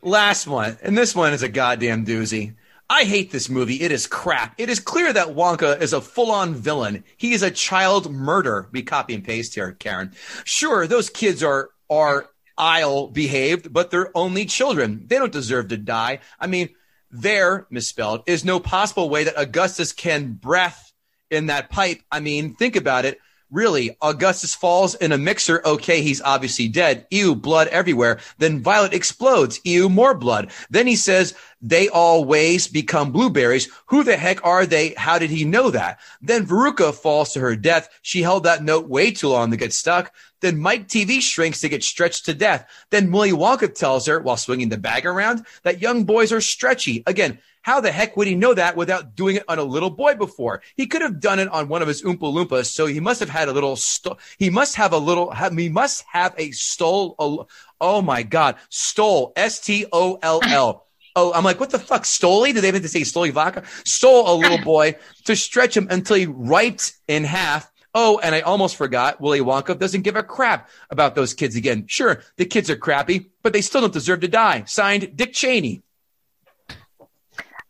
Last 0.03 0.47
one, 0.47 0.79
and 0.83 0.97
this 0.97 1.15
one 1.15 1.33
is 1.33 1.43
a 1.43 1.49
goddamn 1.49 2.07
doozy. 2.07 2.55
I 2.91 3.05
hate 3.05 3.31
this 3.31 3.51
movie. 3.51 3.83
It 3.83 3.93
is 3.93 4.07
crap. 4.07 4.55
It 4.57 4.71
is 4.71 4.81
clear 4.81 5.13
that 5.13 5.29
Wonka 5.29 5.81
is 5.83 5.93
a 5.93 6.01
full 6.01 6.31
on 6.31 6.55
villain. 6.55 7.05
He 7.19 7.35
is 7.35 7.43
a 7.43 7.51
child 7.51 8.11
murderer. 8.11 8.69
We 8.73 8.83
copy 8.83 9.15
and 9.15 9.25
paste 9.25 9.55
here, 9.55 9.77
Karyn. 9.79 10.15
Sure, 10.45 10.87
those 10.87 11.11
kids 11.11 11.43
are, 11.43 11.69
are 11.91 12.31
aisle 12.57 13.09
behaved, 13.09 13.73
but 13.73 13.91
they're 13.91 14.17
only 14.17 14.47
children. 14.47 15.05
They 15.07 15.19
don't 15.19 15.33
deserve 15.33 15.69
to 15.69 15.77
die. 15.77 16.21
I 16.41 16.47
mean, 16.47 16.71
there, 17.11 17.67
misspelled, 17.69 18.23
is 18.27 18.45
no 18.45 18.59
possible 18.59 19.11
way 19.11 19.25
that 19.25 19.39
Augustus 19.39 19.93
can 19.93 20.33
breath 20.33 20.88
in 21.31 21.47
that 21.47 21.71
pipe. 21.71 22.01
I 22.11 22.21
mean, 22.21 22.55
think 22.55 22.77
about 22.77 23.05
it. 23.05 23.21
Really, 23.51 23.97
Augustus 24.03 24.55
falls 24.55 24.95
in 24.97 25.11
a 25.11 25.17
mixer. 25.17 25.63
Okay, 25.65 26.03
he's 26.03 26.21
obviously 26.21 26.69
dead. 26.69 27.07
Ew, 27.11 27.35
blood 27.35 27.69
everywhere. 27.69 28.21
Then 28.37 28.63
Violet 28.63 28.93
explodes. 28.93 29.59
Ew, 29.65 29.89
more 29.89 30.13
blood. 30.13 30.51
Then 30.69 30.87
he 30.87 30.97
says, 30.97 31.35
they 31.63 31.89
always 31.89 32.69
become 32.69 33.11
blueberries. 33.11 33.71
Who 33.87 34.05
the 34.05 34.19
heck 34.19 34.45
are 34.45 34.67
they? 34.67 34.91
How 34.99 35.19
did 35.19 35.31
he 35.31 35.47
know 35.47 35.71
that? 35.71 35.99
Then 36.21 36.47
Veruca 36.47 36.93
falls 36.95 37.33
to 37.33 37.41
her 37.41 37.57
death. 37.57 37.89
She 38.03 38.21
held 38.21 38.45
that 38.45 38.63
note 38.63 38.87
way 38.87 39.13
too 39.13 39.29
long 39.29 39.51
to 39.51 39.57
get 39.57 39.73
stuck. 39.73 40.13
Then 40.43 40.59
Mike 40.59 40.87
TV 40.87 41.23
shrinks 41.23 41.63
to 41.63 41.71
get 41.71 41.83
stretched 41.83 42.27
to 42.27 42.35
death. 42.35 42.69
Then 42.91 43.11
Willy 43.11 43.33
Wonka 43.33 43.75
tells 43.75 44.07
her, 44.07 44.21
while 44.21 44.37
swinging 44.37 44.69
the 44.69 44.77
bag 44.77 45.07
around, 45.07 45.47
that 45.63 45.81
young 45.81 46.05
boys 46.05 46.33
are 46.33 46.43
stretchy. 46.43 47.03
Again, 47.07 47.39
how 47.69 47.83
the 47.83 47.93
heck 47.93 48.17
would 48.17 48.27
he 48.27 48.35
know 48.35 48.55
that 48.55 48.77
without 48.77 49.15
doing 49.15 49.37
it 49.37 49.45
on 49.47 49.59
a 49.59 49.63
little 49.63 49.91
boy 49.91 50.15
before? 50.15 50.63
He 50.75 50.87
could 50.87 51.03
have 51.03 51.21
done 51.21 51.39
it 51.39 51.49
on 51.49 51.69
one 51.69 51.83
of 51.83 51.89
his 51.89 52.03
Oompa 52.03 52.21
Loompas, 52.21 52.65
so 52.65 52.87
he 52.87 52.99
must 52.99 53.21
have 53.21 53.29
had 53.29 53.51
a 53.51 53.53
little. 53.53 53.77
Sto- 53.77 54.17
he 54.39 54.49
must 54.49 54.75
have 54.77 54.95
a 54.95 54.97
little. 54.97 55.31
He 55.31 55.69
must 55.69 56.07
have 56.11 56.35
a 56.39 56.51
stole. 56.53 57.15
A, 57.19 57.45
oh 57.79 58.01
my 58.01 58.23
God, 58.23 58.57
stole. 58.71 59.35
S 59.37 59.61
T 59.61 59.85
O 59.93 60.19
L 60.23 60.41
L. 60.45 60.87
Oh, 61.15 61.31
I'm 61.35 61.45
like, 61.45 61.61
what 61.61 61.69
the 61.69 61.79
fuck? 61.79 62.05
Stoli? 62.05 62.55
Did 62.55 62.63
they 62.63 62.73
have 62.73 62.81
to 62.81 62.89
say 62.89 63.03
Stoli 63.03 63.33
vodka? 63.33 63.65
Stole 63.85 64.33
a 64.33 64.35
little 64.35 64.65
boy 64.65 64.97
to 65.27 65.37
stretch 65.37 65.77
him 65.77 65.89
until 65.91 66.17
he 66.17 66.25
riped 66.25 66.95
in 67.07 67.25
half. 67.25 67.71
Oh, 67.95 68.19
and 68.23 68.35
I 68.35 68.41
almost 68.41 68.77
forgot, 68.77 69.21
Willy 69.21 69.41
Wonka 69.41 69.79
doesn't 69.79 70.03
give 70.03 70.17
a 70.17 70.23
crap 70.23 70.71
about 70.89 71.15
those 71.15 71.35
kids 71.35 71.55
again. 71.55 71.85
Sure, 71.87 72.23
the 72.37 72.47
kids 72.47 72.71
are 72.71 72.77
crappy, 72.77 73.31
but 73.43 73.53
they 73.53 73.61
still 73.61 73.83
don't 73.83 73.93
deserve 73.93 74.21
to 74.21 74.29
die. 74.29 74.65
Signed, 74.65 75.17
Dick 75.17 75.35
Cheney. 75.35 75.83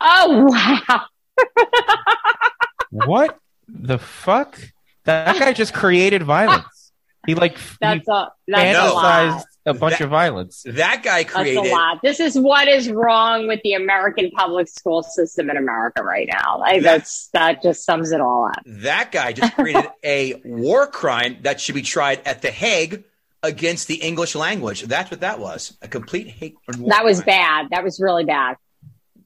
Oh 0.01 0.47
wow. 0.89 1.03
What 2.91 3.39
the 3.69 3.99
fuck? 3.99 4.59
That 5.05 5.39
guy 5.39 5.53
just 5.53 5.75
created 5.75 6.23
violence. 6.23 6.93
He 7.27 7.35
like 7.35 7.59
That's 7.81 8.07
he 8.07 8.13
a 8.13 8.31
that's 8.47 8.79
a 8.79 8.93
lot. 8.95 9.43
fantasized 9.43 9.45
a 9.67 9.75
bunch 9.75 9.99
That- 9.99 10.05
of 10.05 10.11
violence. 10.11 10.63
That 10.67 11.03
guy 11.03 11.25
That's 11.25 11.35
created. 11.35 11.67
a 11.71 11.75
lot. 11.75 12.01
This 12.03 12.21
is 12.21 12.39
what 12.39 12.69
is 12.69 12.91
wrong 12.91 13.47
with 13.47 13.61
the 13.63 13.75
American 13.75 14.31
public 14.31 14.69
school 14.69 15.03
system 15.03 15.51
in 15.51 15.59
America 15.59 16.03
right 16.03 16.29
now. 16.33 16.59
Like 16.59 16.83
that's 16.83 17.29
that 17.35 17.63
just 17.63 17.85
sums 17.85 18.11
it 18.13 18.21
all 18.23 18.47
up. 18.47 18.63
That 18.65 19.13
guy 19.13 19.33
just 19.35 19.55
created 19.55 19.91
a 20.03 20.41
war 20.45 20.87
crime 20.87 21.39
that 21.43 21.61
should 21.61 21.75
be 21.75 21.83
tried 21.83 22.23
at 22.25 22.41
the 22.41 22.51
Hague 22.51 23.05
against 23.43 23.87
the 23.89 23.97
English 23.97 24.35
language. 24.35 24.83
That's 24.83 25.11
what 25.11 25.21
that 25.21 25.39
was. 25.39 25.77
A 25.83 25.89
complete 25.89 26.29
hate. 26.29 26.55
That 26.69 27.05
was 27.05 27.19
crime. 27.23 27.27
bad. 27.27 27.67
That 27.73 27.85
was 27.85 28.01
really 28.01 28.25
bad. 28.25 28.57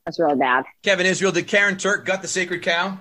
That's 0.05 0.18
really 0.18 0.36
bad. 0.36 0.64
Kevin 0.82 1.07
Israel, 1.07 1.32
did 1.32 1.46
Karyn 1.46 1.78
Turk 1.78 2.05
gut 2.07 2.22
the 2.22 2.28
sacred 2.28 2.62
cow? 2.62 2.98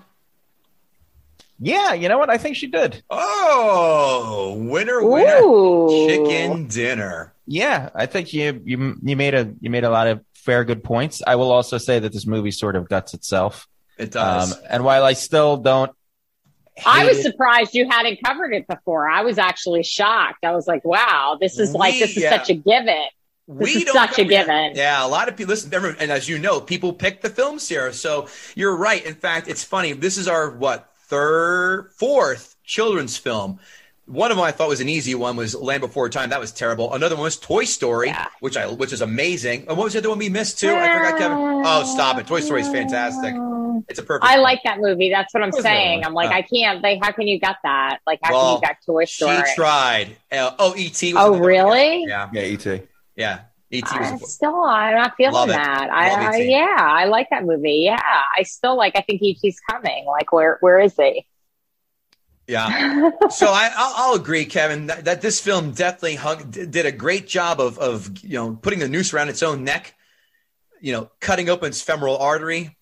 Yeah, 1.63 1.93
you 1.93 2.09
know 2.09 2.17
what? 2.17 2.29
I 2.29 2.37
think 2.37 2.55
she 2.55 2.67
did. 2.67 3.03
Oh, 3.09 4.55
winner, 4.67 5.03
winner. 5.07 5.41
Ooh. 5.41 6.07
Chicken 6.07 6.67
dinner. 6.67 7.33
Yeah, 7.45 7.89
I 7.93 8.05
think 8.07 8.33
you 8.33 8.61
you 8.65 8.97
you 9.03 9.15
made 9.15 9.35
a 9.35 9.53
you 9.59 9.69
made 9.69 9.83
a 9.83 9.89
lot 9.89 10.07
of 10.07 10.21
fair 10.33 10.63
good 10.63 10.83
points. 10.83 11.21
I 11.25 11.35
will 11.35 11.51
also 11.51 11.77
say 11.77 11.99
that 11.99 12.11
this 12.13 12.25
movie 12.25 12.51
sort 12.51 12.75
of 12.75 12.89
guts 12.89 13.13
itself. 13.13 13.67
It 13.99 14.11
does. 14.11 14.53
Um, 14.53 14.59
and 14.69 14.83
while 14.83 15.03
I 15.03 15.13
still 15.13 15.57
don't, 15.57 15.91
I 16.83 17.05
was 17.05 17.19
it- 17.19 17.23
surprised 17.23 17.75
you 17.75 17.87
hadn't 17.87 18.19
covered 18.25 18.53
it 18.53 18.67
before. 18.67 19.07
I 19.07 19.21
was 19.21 19.37
actually 19.37 19.83
shocked. 19.83 20.43
I 20.43 20.51
was 20.55 20.65
like, 20.65 20.83
wow, 20.83 21.37
this 21.39 21.59
is 21.59 21.75
like 21.75 21.99
this 21.99 22.11
is 22.11 22.17
We, 22.17 22.25
uh, 22.25 22.29
such 22.31 22.49
a 22.49 22.55
given. 22.55 23.03
This 23.59 23.75
is 23.75 23.83
don't 23.85 23.93
such 23.93 24.11
a 24.11 24.15
come- 24.23 24.31
yeah, 24.31 24.39
given. 24.43 24.71
Yeah, 24.75 25.05
a 25.05 25.07
lot 25.07 25.27
of 25.27 25.35
people 25.37 25.51
listen. 25.51 25.73
everyone- 25.73 25.97
And 25.99 26.11
as 26.11 26.27
you 26.29 26.37
know, 26.39 26.59
people 26.61 26.93
pick 26.93 27.21
the 27.21 27.29
films 27.29 27.67
here. 27.69 27.91
So 27.93 28.27
you're 28.55 28.75
right. 28.75 29.03
In 29.05 29.15
fact, 29.15 29.47
it's 29.47 29.63
funny. 29.63 29.93
This 29.93 30.17
is 30.17 30.27
our 30.27 30.49
what 30.51 30.89
third, 31.07 31.91
fourth 31.97 32.55
children's 32.65 33.17
film. 33.17 33.59
One 34.07 34.29
of 34.31 34.37
them 34.37 34.45
I 34.45 34.51
thought 34.51 34.67
was 34.67 34.81
an 34.81 34.89
easy 34.89 35.15
one 35.15 35.35
was 35.37 35.55
Land 35.55 35.81
Before 35.81 36.09
Time. 36.09 36.31
That 36.31 36.39
was 36.39 36.51
terrible. 36.51 36.93
Another 36.93 37.15
one 37.15 37.23
was 37.23 37.37
Toy 37.37 37.63
Story, 37.63 38.07
Yeah. 38.07 38.27
which 38.41 38.57
I 38.57 38.67
which 38.67 38.91
is 38.91 39.01
amazing. 39.01 39.65
And 39.69 39.77
what 39.77 39.85
was 39.85 39.93
the 39.93 39.99
other 39.99 40.09
one 40.09 40.17
we 40.17 40.27
missed 40.27 40.59
too? 40.59 40.73
I 40.73 40.97
forgot, 40.97 41.17
Kevin. 41.19 41.37
Oh, 41.65 41.83
stop 41.85 42.19
it! 42.19 42.27
Toy 42.27 42.41
Story 42.41 42.61
is 42.61 42.67
fantastic. 42.67 43.33
It's 43.87 43.99
a 43.99 44.03
perfect. 44.03 44.25
I 44.25 44.33
film. 44.33 44.43
like 44.43 44.59
that 44.65 44.79
movie. 44.79 45.09
That's 45.11 45.33
what 45.33 45.43
I'm 45.43 45.49
Was 45.51 45.61
saying. 45.61 45.99
one? 45.99 46.07
I'm 46.07 46.13
like, 46.13 46.29
Oh. 46.29 46.33
I 46.33 46.41
can't. 46.41 46.81
Like, 46.81 46.99
how 47.01 47.11
can 47.11 47.27
you 47.27 47.39
get 47.39 47.55
that? 47.63 47.99
Like, 48.05 48.19
how 48.23 48.33
Well, 48.33 48.59
can 48.59 48.61
you 48.63 48.67
get 48.67 48.85
Toy 48.85 49.05
Story? 49.05 49.37
She 49.47 49.55
tried. 49.55 50.17
Uh, 50.31 50.51
oh, 50.59 50.73
E.T. 50.75 51.13
was 51.13 51.21
Oh, 51.23 51.27
another 51.27 51.39
one. 51.39 51.47
really? 51.47 52.03
Yeah, 52.07 52.29
yeah, 52.33 52.41
E.T. 52.43 52.81
yeah. 53.21 53.41
E.T. 53.73 53.87
I 53.89 54.11
was. 54.11 54.21
A, 54.21 54.25
still, 54.25 54.61
I'm 54.63 54.95
not 54.95 55.15
feeling 55.15 55.33
Love 55.33 55.47
that. 55.47 55.89
I, 55.89 56.09
I, 56.09 56.35
yeah, 56.37 56.75
I 56.77 57.05
like 57.05 57.29
that 57.29 57.45
movie. 57.45 57.83
Yeah, 57.85 58.01
I 58.37 58.43
still 58.43 58.75
like. 58.75 58.97
I 58.97 59.01
think 59.01 59.21
E.T.'s 59.21 59.59
coming. 59.69 60.05
Like, 60.05 60.33
where, 60.33 60.57
where 60.59 60.79
is 60.79 60.95
he? 60.97 61.25
yeah. 62.51 63.11
so 63.29 63.47
I, 63.47 63.71
I'll, 63.73 63.93
I'll 63.95 64.15
agree, 64.15 64.45
Kevin, 64.45 64.87
that, 64.87 65.05
that 65.05 65.21
this 65.21 65.39
film 65.39 65.71
definitely 65.71 66.15
hung, 66.15 66.51
d- 66.51 66.65
did 66.65 66.85
a 66.85 66.91
great 66.91 67.27
job 67.27 67.61
of, 67.61 67.79
of 67.79 68.23
you 68.23 68.33
know 68.33 68.55
putting 68.55 68.79
the 68.79 68.89
noose 68.89 69.13
around 69.13 69.29
its 69.29 69.41
own 69.41 69.63
neck, 69.63 69.95
you 70.81 70.91
know, 70.91 71.09
cutting 71.19 71.49
open 71.49 71.69
its 71.69 71.81
femoral 71.81 72.17
artery, 72.17 72.77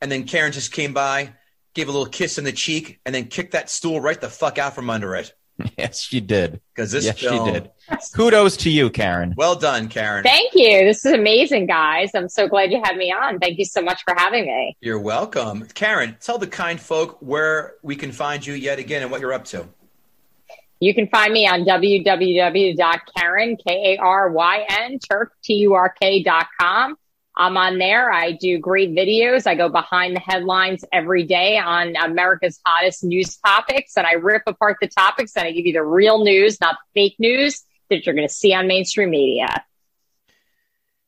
and 0.00 0.10
then 0.10 0.24
Karyn 0.24 0.52
just 0.52 0.72
came 0.72 0.92
by, 0.92 1.34
gave 1.74 1.88
a 1.88 1.92
little 1.92 2.06
kiss 2.06 2.38
in 2.38 2.44
the 2.44 2.52
cheek, 2.52 3.00
and 3.06 3.14
then 3.14 3.26
kicked 3.26 3.52
that 3.52 3.70
stool 3.70 4.00
right 4.00 4.20
the 4.20 4.28
fuck 4.28 4.58
out 4.58 4.74
from 4.74 4.90
under 4.90 5.14
it. 5.14 5.32
Yes, 5.78 6.00
she 6.00 6.20
did. 6.20 6.60
Because 6.74 6.92
this 6.92 7.04
yes, 7.04 7.18
film, 7.18 7.46
she 7.46 7.52
did. 7.52 7.70
Kudos 8.14 8.56
to 8.58 8.70
you, 8.70 8.90
Karyn. 8.90 9.34
Well 9.36 9.54
done, 9.54 9.88
Karyn. 9.88 10.22
Thank 10.22 10.54
you. 10.54 10.84
This 10.84 11.04
is 11.04 11.12
amazing, 11.12 11.66
guys. 11.66 12.10
I'm 12.14 12.28
so 12.28 12.48
glad 12.48 12.72
you 12.72 12.80
had 12.82 12.96
me 12.96 13.12
on. 13.12 13.38
Thank 13.38 13.58
you 13.58 13.64
so 13.64 13.82
much 13.82 14.02
for 14.02 14.14
having 14.16 14.46
me. 14.46 14.76
You're 14.80 14.98
welcome, 14.98 15.64
Karyn. 15.68 16.18
Tell 16.20 16.38
the 16.38 16.46
kind 16.46 16.80
folk 16.80 17.18
where 17.20 17.74
we 17.82 17.96
can 17.96 18.12
find 18.12 18.44
you 18.44 18.54
yet 18.54 18.78
again 18.78 19.02
and 19.02 19.10
what 19.10 19.20
you're 19.20 19.32
up 19.32 19.44
to. 19.46 19.66
You 20.80 20.94
can 20.94 21.06
find 21.08 21.32
me 21.32 21.46
on 21.46 21.64
www.karyn, 21.64 23.56
K-A-R-Y-N, 23.66 24.98
Turk, 24.98 25.32
T-U-R-K 25.44 26.22
dot 26.24 26.46
com. 26.60 26.96
I'm 27.36 27.56
on 27.56 27.78
there. 27.78 28.12
I 28.12 28.32
do 28.32 28.58
great 28.58 28.90
videos. 28.90 29.46
I 29.46 29.54
go 29.54 29.68
behind 29.68 30.14
the 30.14 30.20
headlines 30.20 30.84
every 30.92 31.24
day 31.24 31.58
on 31.58 31.96
America's 31.96 32.60
hottest 32.64 33.04
news 33.04 33.36
topics 33.38 33.96
and 33.96 34.06
I 34.06 34.12
rip 34.12 34.42
apart 34.46 34.76
the 34.80 34.88
topics 34.88 35.32
and 35.36 35.46
I 35.46 35.52
give 35.52 35.64
you 35.64 35.72
the 35.72 35.84
real 35.84 36.24
news, 36.24 36.60
not 36.60 36.76
fake 36.94 37.16
news 37.18 37.62
that 37.88 38.04
you're 38.04 38.14
going 38.14 38.28
to 38.28 38.34
see 38.34 38.52
on 38.52 38.66
mainstream 38.66 39.10
media. 39.10 39.64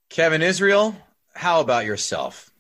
Kevin 0.09 0.43
Israel, 0.43 0.97
how 1.35 1.61
about 1.61 1.85
yourself? 1.85 2.51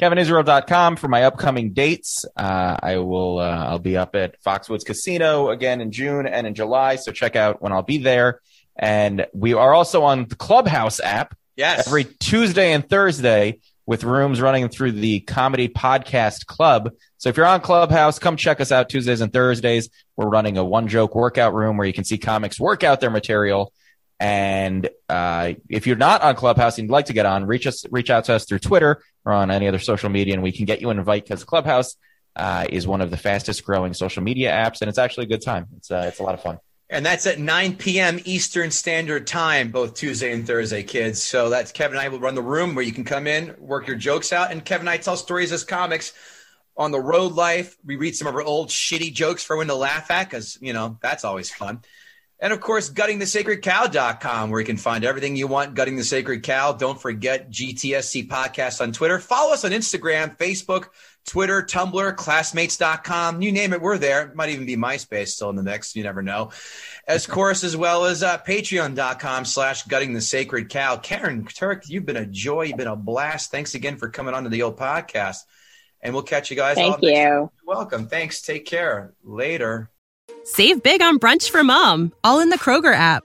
KevinIsrael.com 0.00 0.96
for 0.96 1.08
my 1.08 1.24
upcoming 1.24 1.72
dates. 1.74 2.24
Uh, 2.34 2.76
I 2.82 2.96
will. 2.96 3.38
Uh, 3.38 3.66
I'll 3.66 3.78
be 3.78 3.98
up 3.98 4.14
at 4.14 4.42
Foxwoods 4.42 4.84
Casino 4.84 5.50
again 5.50 5.82
in 5.82 5.92
June 5.92 6.26
and 6.26 6.46
in 6.46 6.54
July. 6.54 6.96
So 6.96 7.12
check 7.12 7.36
out 7.36 7.60
when 7.60 7.72
I'll 7.72 7.82
be 7.82 7.98
there. 7.98 8.40
And 8.76 9.26
we 9.34 9.52
are 9.52 9.74
also 9.74 10.04
on 10.04 10.26
the 10.26 10.36
Clubhouse 10.36 11.00
app 11.00 11.36
Yes. 11.60 11.86
every 11.86 12.04
Tuesday 12.04 12.72
and 12.72 12.88
Thursday 12.88 13.60
with 13.84 14.02
rooms 14.02 14.40
running 14.40 14.70
through 14.70 14.92
the 14.92 15.20
Comedy 15.20 15.68
Podcast 15.68 16.46
Club. 16.46 16.90
So 17.18 17.28
if 17.28 17.36
you're 17.36 17.44
on 17.44 17.60
Clubhouse, 17.60 18.18
come 18.18 18.36
check 18.36 18.62
us 18.62 18.72
out 18.72 18.88
Tuesdays 18.88 19.20
and 19.20 19.30
Thursdays. 19.30 19.90
We're 20.16 20.30
running 20.30 20.56
a 20.56 20.64
one 20.64 20.88
joke 20.88 21.14
workout 21.14 21.52
room 21.52 21.76
where 21.76 21.86
you 21.86 21.92
can 21.92 22.04
see 22.04 22.16
comics 22.16 22.58
work 22.58 22.82
out 22.82 23.00
their 23.00 23.10
material. 23.10 23.74
And 24.18 24.88
uh, 25.10 25.52
if 25.68 25.86
you're 25.86 25.96
not 25.96 26.22
on 26.22 26.34
Clubhouse 26.34 26.78
and 26.78 26.88
you'd 26.88 26.92
like 26.92 27.06
to 27.06 27.12
get 27.12 27.26
on, 27.26 27.44
reach 27.44 27.66
us, 27.66 27.84
reach 27.90 28.08
out 28.08 28.24
to 28.24 28.34
us 28.34 28.46
through 28.46 28.60
Twitter 28.60 29.02
or 29.26 29.32
on 29.34 29.50
any 29.50 29.68
other 29.68 29.78
social 29.78 30.08
media, 30.08 30.32
and 30.32 30.42
we 30.42 30.52
can 30.52 30.64
get 30.64 30.80
you 30.80 30.88
an 30.88 30.98
invite 30.98 31.24
because 31.24 31.44
Clubhouse 31.44 31.96
uh, 32.36 32.64
is 32.70 32.86
one 32.86 33.02
of 33.02 33.10
the 33.10 33.18
fastest 33.18 33.64
growing 33.64 33.92
social 33.92 34.22
media 34.22 34.50
apps, 34.50 34.80
and 34.80 34.88
it's 34.88 34.98
actually 34.98 35.24
a 35.24 35.28
good 35.28 35.42
time. 35.42 35.66
It's 35.76 35.90
uh, 35.90 36.04
it's 36.06 36.20
a 36.20 36.22
lot 36.22 36.32
of 36.32 36.42
fun. 36.42 36.58
And 36.92 37.06
that's 37.06 37.24
at 37.28 37.38
9 37.38 37.76
p.m. 37.76 38.18
Eastern 38.24 38.72
Standard 38.72 39.24
Time, 39.24 39.70
both 39.70 39.94
Tuesday 39.94 40.32
and 40.32 40.44
Thursday, 40.44 40.82
kids. 40.82 41.22
So 41.22 41.48
that's 41.48 41.70
Kevin 41.70 41.96
and 41.96 42.04
I 42.04 42.08
will 42.08 42.18
run 42.18 42.34
the 42.34 42.42
room 42.42 42.74
where 42.74 42.84
you 42.84 42.90
can 42.90 43.04
come 43.04 43.28
in, 43.28 43.54
work 43.60 43.86
your 43.86 43.96
jokes 43.96 44.32
out. 44.32 44.50
And 44.50 44.64
Kevin 44.64 44.88
and 44.88 44.90
I 44.90 44.96
tell 44.96 45.16
stories 45.16 45.52
as 45.52 45.62
comics 45.62 46.12
on 46.76 46.90
the 46.90 46.98
road 46.98 47.32
life. 47.32 47.76
We 47.84 47.94
read 47.94 48.16
some 48.16 48.26
of 48.26 48.34
our 48.34 48.42
old 48.42 48.70
shitty 48.70 49.14
jokes 49.14 49.44
for 49.44 49.52
everyone 49.52 49.68
to 49.68 49.76
laugh 49.76 50.10
at 50.10 50.28
because, 50.28 50.58
you 50.60 50.72
know, 50.72 50.98
that's 51.00 51.24
always 51.24 51.48
fun. 51.48 51.82
And 52.40 52.52
of 52.52 52.60
course, 52.60 52.90
guttingthesacredcow.com, 52.90 54.50
where 54.50 54.60
you 54.60 54.66
can 54.66 54.78
find 54.78 55.04
everything 55.04 55.36
you 55.36 55.46
want, 55.46 55.74
Gutting 55.74 55.96
the 55.96 56.02
Sacred 56.02 56.42
Cow. 56.42 56.72
Don't 56.72 57.00
forget 57.00 57.50
GTSC 57.50 58.26
Podcast 58.28 58.80
on 58.80 58.92
Twitter. 58.92 59.20
Follow 59.20 59.52
us 59.52 59.64
on 59.64 59.72
Instagram, 59.72 60.36
Facebook, 60.38 60.86
Twitter, 61.26 61.62
Tumblr, 61.62 62.16
classmates.com, 62.16 63.42
you 63.42 63.52
name 63.52 63.72
it, 63.72 63.80
we're 63.80 63.98
there. 63.98 64.32
Might 64.34 64.50
even 64.50 64.66
be 64.66 64.76
MySpace 64.76 65.28
still 65.28 65.50
in 65.50 65.56
the 65.56 65.62
mix. 65.62 65.94
You 65.94 66.02
never 66.02 66.22
know. 66.22 66.50
As 67.06 67.26
course, 67.28 67.64
as 67.64 67.76
well 67.76 68.04
as 68.04 68.22
uh, 68.22 68.38
patreon.com 68.38 69.44
slash 69.44 69.84
gutting 69.84 70.12
the 70.12 70.20
sacred 70.20 70.68
cow. 70.68 70.96
Karyn 70.96 71.52
Turk, 71.54 71.88
you've 71.88 72.06
been 72.06 72.16
a 72.16 72.26
joy. 72.26 72.62
You've 72.62 72.78
been 72.78 72.86
a 72.86 72.96
blast. 72.96 73.50
Thanks 73.50 73.74
again 73.74 73.96
for 73.96 74.08
coming 74.08 74.34
on 74.34 74.44
to 74.44 74.50
the 74.50 74.62
old 74.62 74.76
podcast. 74.76 75.38
And 76.02 76.14
we'll 76.14 76.22
catch 76.22 76.50
you 76.50 76.56
guys. 76.56 76.76
Thank 76.76 76.94
all 76.94 77.00
you. 77.02 77.08
week. 77.08 77.16
You're 77.16 77.50
welcome. 77.64 78.06
Thanks. 78.06 78.40
Take 78.40 78.64
care. 78.64 79.12
Later. 79.22 79.90
Save 80.44 80.82
big 80.82 81.02
on 81.02 81.18
brunch 81.18 81.50
for 81.50 81.62
mom, 81.62 82.12
all 82.24 82.40
in 82.40 82.48
the 82.48 82.58
Kroger 82.58 82.94
app. 82.94 83.24